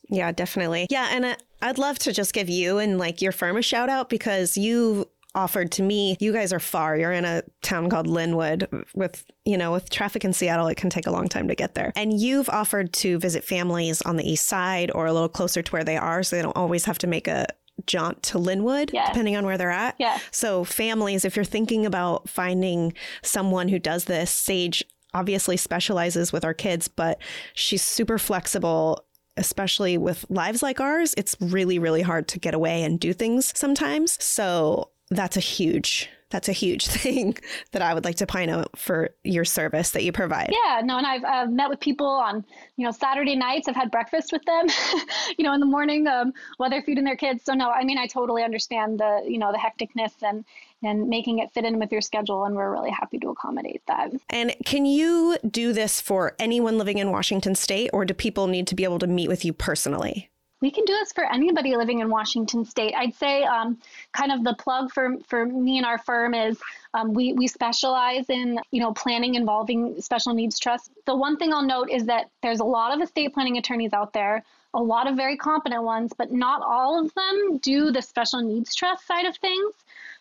Yeah, 0.09 0.31
definitely. 0.31 0.87
Yeah, 0.89 1.09
and 1.11 1.37
I'd 1.61 1.77
love 1.77 1.99
to 1.99 2.13
just 2.13 2.33
give 2.33 2.49
you 2.49 2.77
and 2.77 2.97
like 2.97 3.21
your 3.21 3.31
firm 3.31 3.57
a 3.57 3.61
shout 3.61 3.89
out 3.89 4.09
because 4.09 4.57
you 4.57 5.07
offered 5.37 5.71
to 5.73 5.83
me. 5.83 6.17
You 6.19 6.33
guys 6.33 6.51
are 6.51 6.59
far. 6.59 6.97
You're 6.97 7.11
in 7.11 7.23
a 7.23 7.43
town 7.61 7.89
called 7.89 8.07
Lynnwood 8.07 8.85
with, 8.95 9.23
you 9.45 9.57
know, 9.57 9.71
with 9.71 9.89
traffic 9.89 10.25
in 10.25 10.33
Seattle, 10.33 10.67
it 10.67 10.75
can 10.75 10.89
take 10.89 11.05
a 11.05 11.11
long 11.11 11.27
time 11.27 11.47
to 11.47 11.55
get 11.55 11.75
there. 11.75 11.93
And 11.95 12.19
you've 12.19 12.49
offered 12.49 12.91
to 12.93 13.19
visit 13.19 13.43
families 13.43 14.01
on 14.01 14.17
the 14.17 14.29
east 14.29 14.47
side 14.47 14.91
or 14.95 15.05
a 15.05 15.13
little 15.13 15.29
closer 15.29 15.61
to 15.61 15.71
where 15.71 15.83
they 15.83 15.95
are 15.95 16.23
so 16.23 16.35
they 16.35 16.41
don't 16.41 16.57
always 16.57 16.85
have 16.85 16.97
to 16.99 17.07
make 17.07 17.27
a 17.27 17.45
jaunt 17.85 18.23
to 18.23 18.37
Lynnwood, 18.37 18.91
yes. 18.93 19.09
depending 19.09 19.35
on 19.35 19.45
where 19.45 19.57
they're 19.57 19.71
at. 19.71 19.95
Yeah. 19.99 20.19
So, 20.31 20.63
families, 20.63 21.25
if 21.25 21.35
you're 21.35 21.45
thinking 21.45 21.85
about 21.85 22.29
finding 22.29 22.93
someone 23.21 23.67
who 23.67 23.79
does 23.79 24.05
this, 24.05 24.31
Sage 24.31 24.83
obviously 25.13 25.57
specializes 25.57 26.33
with 26.33 26.43
our 26.43 26.53
kids, 26.53 26.87
but 26.87 27.19
she's 27.53 27.83
super 27.83 28.17
flexible 28.17 29.03
especially 29.37 29.99
with 29.99 30.25
lives 30.29 30.63
like 30.63 30.79
ours, 30.79 31.13
it's 31.15 31.35
really, 31.39 31.77
really 31.77 32.01
hard 32.01 32.27
to 32.27 32.39
get 32.39 32.55
away 32.55 32.81
and 32.81 32.99
do 32.99 33.13
things 33.13 33.55
sometimes. 33.55 34.21
So 34.23 34.89
that's 35.11 35.37
a 35.37 35.41
huge 35.41 36.09
that's 36.29 36.49
a 36.49 36.53
huge 36.53 36.87
thing 36.87 37.37
that 37.71 37.81
I 37.81 37.93
would 37.93 38.05
like 38.05 38.15
to 38.17 38.27
point 38.27 38.51
out 38.51 38.77
for 38.77 39.11
your 39.23 39.45
service 39.45 39.91
that 39.91 40.03
you 40.03 40.11
provide. 40.11 40.51
Yeah, 40.51 40.81
no, 40.83 40.97
and 40.97 41.07
I've, 41.07 41.23
I've 41.23 41.51
met 41.51 41.69
with 41.69 41.79
people 41.79 42.07
on, 42.07 42.45
you 42.75 42.85
know, 42.85 42.91
Saturday 42.91 43.35
nights. 43.35 43.67
I've 43.67 43.75
had 43.75 43.91
breakfast 43.91 44.31
with 44.31 44.43
them, 44.45 44.67
you 45.37 45.43
know, 45.43 45.53
in 45.53 45.59
the 45.59 45.65
morning 45.65 46.07
um, 46.07 46.33
while 46.57 46.69
they're 46.69 46.83
feeding 46.83 47.03
their 47.03 47.15
kids. 47.15 47.43
So 47.43 47.53
no, 47.53 47.69
I 47.69 47.83
mean, 47.83 47.97
I 47.97 48.07
totally 48.07 48.43
understand 48.43 48.99
the, 48.99 49.23
you 49.27 49.37
know, 49.37 49.51
the 49.51 49.57
hecticness 49.57 50.13
and 50.21 50.45
and 50.83 51.07
making 51.09 51.39
it 51.39 51.51
fit 51.51 51.65
in 51.65 51.79
with 51.79 51.91
your 51.91 52.01
schedule, 52.01 52.45
and 52.45 52.55
we're 52.55 52.71
really 52.71 52.91
happy 52.91 53.17
to 53.19 53.29
accommodate 53.29 53.81
that. 53.87 54.11
And 54.29 54.55
can 54.63 54.85
you 54.85 55.37
do 55.49 55.73
this 55.73 55.99
for 55.99 56.35
anyone 56.37 56.77
living 56.77 56.99
in 56.99 57.09
Washington 57.09 57.55
State, 57.55 57.89
or 57.93 58.05
do 58.05 58.13
people 58.13 58.45
need 58.45 58.67
to 58.67 58.75
be 58.75 58.83
able 58.83 58.99
to 58.99 59.07
meet 59.07 59.27
with 59.27 59.43
you 59.43 59.53
personally? 59.53 60.29
We 60.61 60.71
can 60.71 60.85
do 60.85 60.93
this 60.93 61.11
for 61.11 61.23
anybody 61.23 61.75
living 61.75 61.99
in 61.99 62.09
Washington 62.09 62.65
State. 62.65 62.93
I'd 62.95 63.13
say 63.15 63.43
um, 63.43 63.77
kind 64.11 64.31
of 64.31 64.43
the 64.43 64.55
plug 64.55 64.91
for 64.91 65.17
for 65.27 65.45
me 65.45 65.77
and 65.77 65.85
our 65.85 65.99
firm 65.99 66.33
is 66.33 66.59
um, 66.93 67.13
we 67.13 67.33
we 67.33 67.47
specialize 67.47 68.29
in 68.29 68.59
you 68.71 68.81
know 68.81 68.93
planning 68.93 69.35
involving 69.35 70.01
special 70.01 70.33
needs 70.33 70.57
trusts. 70.57 70.89
The 71.05 71.15
one 71.15 71.37
thing 71.37 71.53
I'll 71.53 71.65
note 71.65 71.89
is 71.91 72.05
that 72.05 72.29
there's 72.41 72.59
a 72.59 72.65
lot 72.65 72.95
of 72.95 73.01
estate 73.01 73.33
planning 73.33 73.57
attorneys 73.57 73.93
out 73.93 74.13
there, 74.13 74.43
a 74.73 74.81
lot 74.81 75.07
of 75.07 75.15
very 75.15 75.37
competent 75.37 75.83
ones, 75.83 76.11
but 76.17 76.31
not 76.31 76.61
all 76.63 76.99
of 76.99 77.13
them 77.13 77.59
do 77.59 77.91
the 77.91 78.01
special 78.01 78.41
needs 78.41 78.73
trust 78.73 79.05
side 79.05 79.25
of 79.25 79.37
things. 79.37 79.73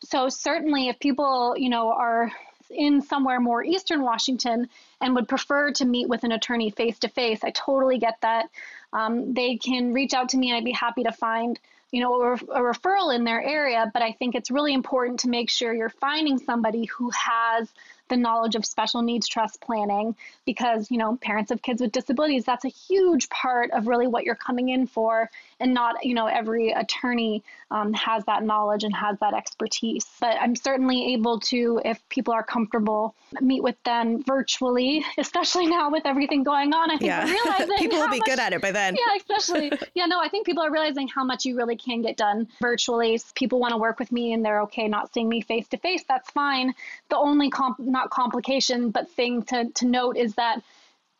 So 0.04 0.28
certainly, 0.28 0.88
if 0.88 0.98
people 0.98 1.54
you 1.56 1.70
know 1.70 1.92
are 1.92 2.30
in 2.68 3.00
somewhere 3.00 3.40
more 3.40 3.64
eastern 3.64 4.02
Washington 4.02 4.68
and 5.00 5.14
would 5.14 5.28
prefer 5.28 5.70
to 5.70 5.84
meet 5.84 6.08
with 6.08 6.24
an 6.24 6.32
attorney 6.32 6.70
face 6.70 6.98
to 6.98 7.08
face, 7.08 7.44
I 7.44 7.50
totally 7.50 7.98
get 7.98 8.20
that 8.22 8.50
um, 8.96 9.34
they 9.34 9.56
can 9.56 9.92
reach 9.92 10.14
out 10.14 10.30
to 10.30 10.38
me 10.38 10.48
and 10.48 10.56
I'd 10.56 10.64
be 10.64 10.72
happy 10.72 11.04
to 11.04 11.12
find 11.12 11.60
you 11.92 12.00
know 12.00 12.20
a, 12.20 12.32
a 12.32 12.60
referral 12.60 13.14
in 13.14 13.24
their 13.24 13.40
area 13.40 13.88
but 13.92 14.02
i 14.02 14.10
think 14.12 14.34
it's 14.34 14.50
really 14.50 14.74
important 14.74 15.20
to 15.20 15.28
make 15.28 15.48
sure 15.48 15.72
you're 15.72 15.88
finding 15.88 16.38
somebody 16.38 16.86
who 16.86 17.10
has 17.10 17.72
the 18.08 18.16
knowledge 18.16 18.54
of 18.54 18.64
special 18.64 19.02
needs 19.02 19.28
trust 19.28 19.60
planning 19.60 20.16
because 20.44 20.90
you 20.90 20.98
know 20.98 21.16
parents 21.16 21.50
of 21.50 21.62
kids 21.62 21.80
with 21.80 21.92
disabilities 21.92 22.44
that's 22.44 22.64
a 22.64 22.68
huge 22.68 23.28
part 23.28 23.70
of 23.70 23.86
really 23.86 24.06
what 24.06 24.24
you're 24.24 24.34
coming 24.34 24.68
in 24.68 24.86
for 24.86 25.30
and 25.60 25.72
not 25.72 26.04
you 26.04 26.14
know 26.14 26.26
every 26.26 26.70
attorney 26.70 27.42
um, 27.70 27.92
has 27.94 28.24
that 28.26 28.44
knowledge 28.44 28.84
and 28.84 28.94
has 28.94 29.18
that 29.20 29.34
expertise. 29.34 30.06
But 30.20 30.36
i'm 30.40 30.54
certainly 30.54 31.14
able 31.14 31.40
to 31.40 31.80
if 31.84 32.06
people 32.08 32.32
are 32.32 32.42
comfortable 32.42 33.14
meet 33.40 33.62
with 33.62 33.80
them 33.84 34.22
virtually 34.24 35.04
especially 35.18 35.66
now 35.66 35.90
with 35.90 36.06
everything 36.06 36.42
going 36.42 36.72
on. 36.72 36.90
I 36.90 36.98
think 36.98 37.08
yeah. 37.08 37.24
realizing 37.24 37.76
people 37.78 37.98
will 37.98 38.10
be 38.10 38.18
much, 38.18 38.26
good 38.26 38.38
at 38.38 38.52
it 38.52 38.60
by 38.60 38.72
then. 38.72 38.94
Yeah 38.94 39.16
especially 39.16 39.72
yeah 39.94 40.06
no 40.06 40.20
i 40.20 40.28
think 40.28 40.46
people 40.46 40.62
are 40.62 40.70
realizing 40.70 41.08
how 41.08 41.24
much 41.24 41.44
you 41.44 41.56
really 41.56 41.76
can 41.76 42.02
get 42.02 42.16
done 42.16 42.48
virtually. 42.60 43.20
People 43.34 43.58
want 43.60 43.72
to 43.72 43.78
work 43.78 43.98
with 43.98 44.10
me 44.12 44.32
and 44.32 44.44
they're 44.44 44.62
okay 44.62 44.88
not 44.88 45.12
seeing 45.12 45.28
me 45.28 45.40
face 45.40 45.68
to 45.68 45.76
face 45.78 46.04
that's 46.08 46.30
fine. 46.30 46.74
The 47.08 47.16
only 47.16 47.50
comp- 47.50 47.78
not 47.78 48.10
complication 48.10 48.90
but 48.90 49.10
thing 49.10 49.42
to, 49.44 49.70
to 49.70 49.86
note 49.86 50.16
is 50.16 50.34
that 50.34 50.62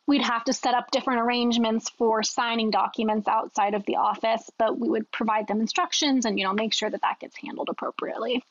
we'd 0.07 0.21
have 0.21 0.45
to 0.45 0.53
set 0.53 0.73
up 0.73 0.89
different 0.91 1.21
arrangements 1.21 1.89
for 1.89 2.23
signing 2.23 2.71
documents 2.71 3.27
outside 3.27 3.73
of 3.73 3.85
the 3.85 3.97
office, 3.97 4.49
but 4.57 4.79
we 4.79 4.89
would 4.89 5.11
provide 5.11 5.47
them 5.47 5.59
instructions 5.59 6.25
and, 6.25 6.39
you 6.39 6.45
know, 6.45 6.53
make 6.53 6.73
sure 6.73 6.89
that 6.89 7.01
that 7.01 7.19
gets 7.19 7.35
handled 7.37 7.69
appropriately. 7.69 8.41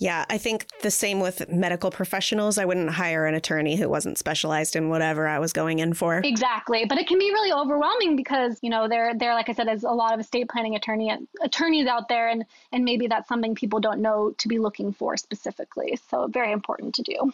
Yeah, 0.00 0.24
I 0.30 0.38
think 0.38 0.66
the 0.82 0.92
same 0.92 1.18
with 1.18 1.48
medical 1.48 1.90
professionals. 1.90 2.56
I 2.56 2.64
wouldn't 2.64 2.90
hire 2.90 3.26
an 3.26 3.34
attorney 3.34 3.74
who 3.74 3.88
wasn't 3.88 4.16
specialized 4.16 4.76
in 4.76 4.90
whatever 4.90 5.26
I 5.26 5.40
was 5.40 5.52
going 5.52 5.80
in 5.80 5.92
for. 5.92 6.20
Exactly, 6.22 6.84
but 6.88 6.98
it 6.98 7.08
can 7.08 7.18
be 7.18 7.30
really 7.32 7.52
overwhelming 7.52 8.14
because 8.14 8.60
you 8.62 8.70
know 8.70 8.86
there 8.86 9.12
there 9.16 9.34
like 9.34 9.48
I 9.48 9.54
said, 9.54 9.68
is 9.68 9.82
a 9.82 9.90
lot 9.90 10.14
of 10.14 10.20
estate 10.20 10.48
planning 10.48 10.76
attorney 10.76 11.12
attorneys 11.42 11.88
out 11.88 12.08
there, 12.08 12.28
and 12.28 12.44
and 12.70 12.84
maybe 12.84 13.08
that's 13.08 13.26
something 13.26 13.56
people 13.56 13.80
don't 13.80 14.00
know 14.00 14.32
to 14.38 14.46
be 14.46 14.60
looking 14.60 14.92
for 14.92 15.16
specifically. 15.16 15.98
So 16.08 16.28
very 16.28 16.52
important 16.52 16.94
to 16.94 17.02
do. 17.02 17.32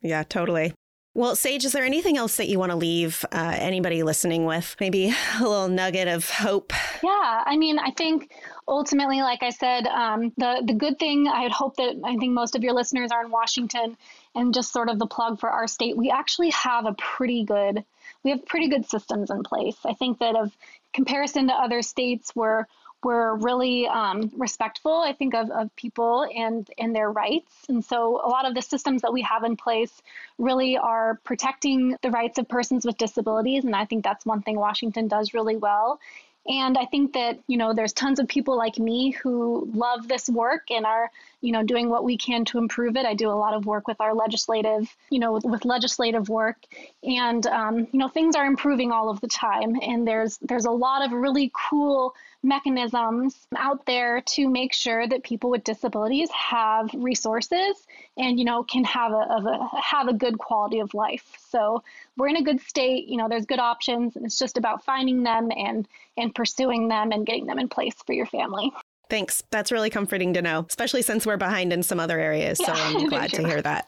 Yeah, 0.00 0.22
totally. 0.22 0.72
Well, 1.12 1.34
Sage, 1.34 1.64
is 1.64 1.72
there 1.72 1.84
anything 1.84 2.16
else 2.16 2.36
that 2.36 2.48
you 2.48 2.58
want 2.58 2.70
to 2.70 2.76
leave 2.76 3.24
uh, 3.32 3.54
anybody 3.58 4.04
listening 4.04 4.44
with? 4.44 4.76
Maybe 4.78 5.08
a 5.38 5.42
little 5.42 5.68
nugget 5.68 6.06
of 6.06 6.30
hope? 6.30 6.72
Yeah, 7.02 7.42
I 7.44 7.56
mean, 7.56 7.80
I 7.80 7.90
think 7.90 8.32
ultimately, 8.68 9.20
like 9.20 9.42
I 9.42 9.50
said, 9.50 9.86
um, 9.88 10.32
the 10.36 10.62
the 10.64 10.74
good 10.74 11.00
thing 11.00 11.26
I 11.26 11.42
would 11.42 11.52
hope 11.52 11.76
that 11.76 12.00
I 12.04 12.16
think 12.16 12.32
most 12.32 12.54
of 12.54 12.62
your 12.62 12.74
listeners 12.74 13.10
are 13.10 13.24
in 13.24 13.30
Washington, 13.32 13.96
and 14.36 14.54
just 14.54 14.72
sort 14.72 14.88
of 14.88 15.00
the 15.00 15.06
plug 15.06 15.40
for 15.40 15.50
our 15.50 15.66
state, 15.66 15.96
we 15.96 16.10
actually 16.10 16.50
have 16.50 16.86
a 16.86 16.94
pretty 16.94 17.44
good 17.44 17.84
we 18.22 18.30
have 18.30 18.44
pretty 18.46 18.68
good 18.68 18.88
systems 18.88 19.30
in 19.30 19.42
place. 19.42 19.78
I 19.84 19.94
think 19.94 20.18
that 20.18 20.36
of 20.36 20.56
comparison 20.92 21.48
to 21.48 21.54
other 21.54 21.82
states, 21.82 22.32
we're 22.34 22.66
we're 23.04 23.34
really 23.34 23.86
um, 23.86 24.30
respectful, 24.36 25.00
I 25.00 25.12
think, 25.12 25.34
of, 25.34 25.50
of 25.50 25.74
people 25.76 26.26
and, 26.34 26.68
and 26.78 26.94
their 26.94 27.10
rights. 27.10 27.52
And 27.68 27.84
so 27.84 28.20
a 28.24 28.28
lot 28.28 28.46
of 28.46 28.54
the 28.54 28.62
systems 28.62 29.02
that 29.02 29.12
we 29.12 29.22
have 29.22 29.44
in 29.44 29.56
place 29.56 30.02
really 30.38 30.76
are 30.76 31.20
protecting 31.24 31.96
the 32.02 32.10
rights 32.10 32.38
of 32.38 32.48
persons 32.48 32.84
with 32.84 32.98
disabilities. 32.98 33.64
And 33.64 33.74
I 33.74 33.84
think 33.84 34.04
that's 34.04 34.26
one 34.26 34.42
thing 34.42 34.56
Washington 34.56 35.08
does 35.08 35.34
really 35.34 35.56
well. 35.56 36.00
And 36.46 36.78
I 36.78 36.86
think 36.86 37.12
that, 37.12 37.38
you 37.46 37.58
know, 37.58 37.74
there's 37.74 37.92
tons 37.92 38.18
of 38.18 38.26
people 38.26 38.56
like 38.56 38.78
me 38.78 39.10
who 39.10 39.68
love 39.74 40.08
this 40.08 40.28
work 40.28 40.70
and 40.70 40.86
are, 40.86 41.10
you 41.40 41.52
know, 41.52 41.62
doing 41.62 41.88
what 41.88 42.04
we 42.04 42.16
can 42.16 42.44
to 42.46 42.58
improve 42.58 42.96
it. 42.96 43.06
I 43.06 43.14
do 43.14 43.30
a 43.30 43.32
lot 43.32 43.54
of 43.54 43.66
work 43.66 43.88
with 43.88 44.00
our 44.00 44.14
legislative, 44.14 44.94
you 45.10 45.18
know, 45.18 45.32
with, 45.32 45.44
with 45.44 45.64
legislative 45.64 46.28
work. 46.28 46.58
And, 47.02 47.46
um, 47.46 47.88
you 47.92 47.98
know, 47.98 48.08
things 48.08 48.36
are 48.36 48.46
improving 48.46 48.92
all 48.92 49.08
of 49.08 49.20
the 49.20 49.28
time. 49.28 49.76
And 49.80 50.06
there's, 50.06 50.38
there's 50.38 50.66
a 50.66 50.70
lot 50.70 51.04
of 51.04 51.12
really 51.12 51.50
cool 51.54 52.14
mechanisms 52.42 53.46
out 53.56 53.84
there 53.84 54.22
to 54.22 54.48
make 54.48 54.72
sure 54.72 55.06
that 55.06 55.22
people 55.22 55.50
with 55.50 55.62
disabilities 55.62 56.30
have 56.30 56.88
resources 56.94 57.86
and 58.16 58.38
you 58.38 58.46
know 58.46 58.62
can 58.62 58.82
have 58.82 59.12
a, 59.12 59.14
a, 59.14 59.70
have 59.82 60.08
a 60.08 60.14
good 60.14 60.38
quality 60.38 60.80
of 60.80 60.94
life 60.94 61.36
so 61.50 61.82
we're 62.16 62.28
in 62.28 62.36
a 62.36 62.42
good 62.42 62.58
state 62.60 63.06
you 63.08 63.18
know 63.18 63.28
there's 63.28 63.44
good 63.44 63.58
options 63.58 64.16
and 64.16 64.24
it's 64.24 64.38
just 64.38 64.56
about 64.56 64.82
finding 64.84 65.22
them 65.22 65.50
and 65.54 65.86
and 66.16 66.34
pursuing 66.34 66.88
them 66.88 67.12
and 67.12 67.26
getting 67.26 67.44
them 67.44 67.58
in 67.58 67.68
place 67.68 67.96
for 68.06 68.14
your 68.14 68.26
family 68.26 68.72
Thanks. 69.10 69.42
That's 69.50 69.70
really 69.72 69.90
comforting 69.90 70.32
to 70.34 70.42
know, 70.42 70.64
especially 70.68 71.02
since 71.02 71.26
we're 71.26 71.36
behind 71.36 71.72
in 71.72 71.82
some 71.82 72.00
other 72.00 72.18
areas. 72.18 72.58
Yeah, 72.60 72.66
so 72.66 72.72
I'm 72.74 73.08
glad 73.08 73.30
to 73.30 73.46
hear 73.46 73.60
that. 73.62 73.86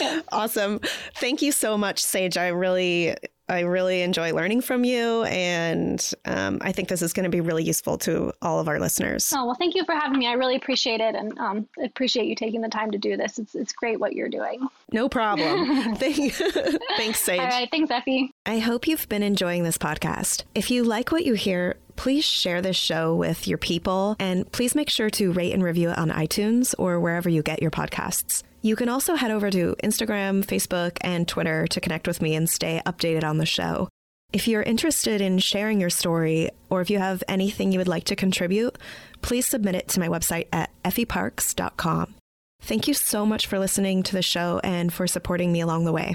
yeah. 0.00 0.20
Awesome. 0.32 0.80
Thank 1.16 1.42
you 1.42 1.52
so 1.52 1.76
much, 1.78 2.02
Sage. 2.02 2.36
I 2.36 2.48
really 2.48 3.14
I 3.52 3.60
really 3.60 4.00
enjoy 4.00 4.32
learning 4.32 4.62
from 4.62 4.82
you, 4.82 5.24
and 5.24 6.12
um, 6.24 6.58
I 6.62 6.72
think 6.72 6.88
this 6.88 7.02
is 7.02 7.12
going 7.12 7.24
to 7.24 7.30
be 7.30 7.42
really 7.42 7.64
useful 7.64 7.98
to 7.98 8.32
all 8.40 8.58
of 8.60 8.66
our 8.66 8.80
listeners. 8.80 9.30
Oh 9.36 9.44
well, 9.44 9.54
thank 9.54 9.74
you 9.74 9.84
for 9.84 9.94
having 9.94 10.18
me. 10.18 10.26
I 10.26 10.32
really 10.32 10.56
appreciate 10.56 11.00
it, 11.00 11.14
and 11.14 11.38
um, 11.38 11.68
appreciate 11.84 12.26
you 12.26 12.34
taking 12.34 12.62
the 12.62 12.70
time 12.70 12.90
to 12.92 12.98
do 12.98 13.16
this. 13.18 13.38
It's 13.38 13.54
it's 13.54 13.74
great 13.74 14.00
what 14.00 14.14
you're 14.14 14.30
doing. 14.30 14.66
No 14.90 15.08
problem. 15.08 15.96
Thank, 15.96 16.32
thanks, 16.96 17.20
Sage. 17.20 17.40
All 17.40 17.46
right, 17.46 17.68
thanks, 17.70 17.90
Effie. 17.90 18.32
I 18.46 18.58
hope 18.58 18.88
you've 18.88 19.08
been 19.08 19.22
enjoying 19.22 19.64
this 19.64 19.76
podcast. 19.76 20.44
If 20.54 20.70
you 20.70 20.82
like 20.82 21.12
what 21.12 21.26
you 21.26 21.34
hear, 21.34 21.76
please 21.96 22.24
share 22.24 22.62
this 22.62 22.76
show 22.76 23.14
with 23.14 23.46
your 23.46 23.58
people, 23.58 24.16
and 24.18 24.50
please 24.50 24.74
make 24.74 24.88
sure 24.88 25.10
to 25.10 25.30
rate 25.32 25.52
and 25.52 25.62
review 25.62 25.90
it 25.90 25.98
on 25.98 26.08
iTunes 26.08 26.74
or 26.78 26.98
wherever 26.98 27.28
you 27.28 27.42
get 27.42 27.60
your 27.60 27.70
podcasts. 27.70 28.42
You 28.64 28.76
can 28.76 28.88
also 28.88 29.16
head 29.16 29.32
over 29.32 29.50
to 29.50 29.74
Instagram, 29.82 30.44
Facebook, 30.44 30.96
and 31.00 31.26
Twitter 31.26 31.66
to 31.66 31.80
connect 31.80 32.06
with 32.06 32.22
me 32.22 32.36
and 32.36 32.48
stay 32.48 32.80
updated 32.86 33.24
on 33.24 33.38
the 33.38 33.46
show. 33.46 33.88
If 34.32 34.46
you're 34.46 34.62
interested 34.62 35.20
in 35.20 35.40
sharing 35.40 35.80
your 35.80 35.90
story, 35.90 36.48
or 36.70 36.80
if 36.80 36.88
you 36.88 37.00
have 37.00 37.24
anything 37.28 37.72
you 37.72 37.78
would 37.80 37.88
like 37.88 38.04
to 38.04 38.14
contribute, 38.14 38.78
please 39.20 39.46
submit 39.46 39.74
it 39.74 39.88
to 39.88 40.00
my 40.00 40.06
website 40.06 40.46
at 40.52 40.70
effieparks.com. 40.84 42.14
Thank 42.60 42.86
you 42.86 42.94
so 42.94 43.26
much 43.26 43.48
for 43.48 43.58
listening 43.58 44.04
to 44.04 44.12
the 44.12 44.22
show 44.22 44.60
and 44.62 44.92
for 44.92 45.08
supporting 45.08 45.50
me 45.50 45.60
along 45.60 45.84
the 45.84 45.92
way. 45.92 46.14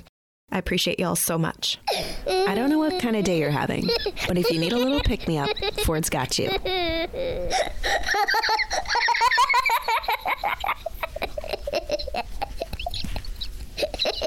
I 0.50 0.58
appreciate 0.58 1.02
y'all 1.02 1.18
so 1.18 1.38
much. 1.38 1.78
I 2.26 2.56
don't 2.56 2.70
know 2.70 2.80
what 2.80 3.02
kind 3.02 3.18
of 3.18 3.26
day 3.26 3.40
you're 3.40 3.52
having, 3.52 3.90
but 4.26 4.38
if 4.38 4.50
you 4.50 4.58
need 4.58 4.72
a 4.72 4.78
little 4.78 5.02
pick 5.02 5.28
me 5.28 5.38
up, 5.38 5.50
Ford's 5.84 6.10
got 6.10 6.40
you. 6.40 6.50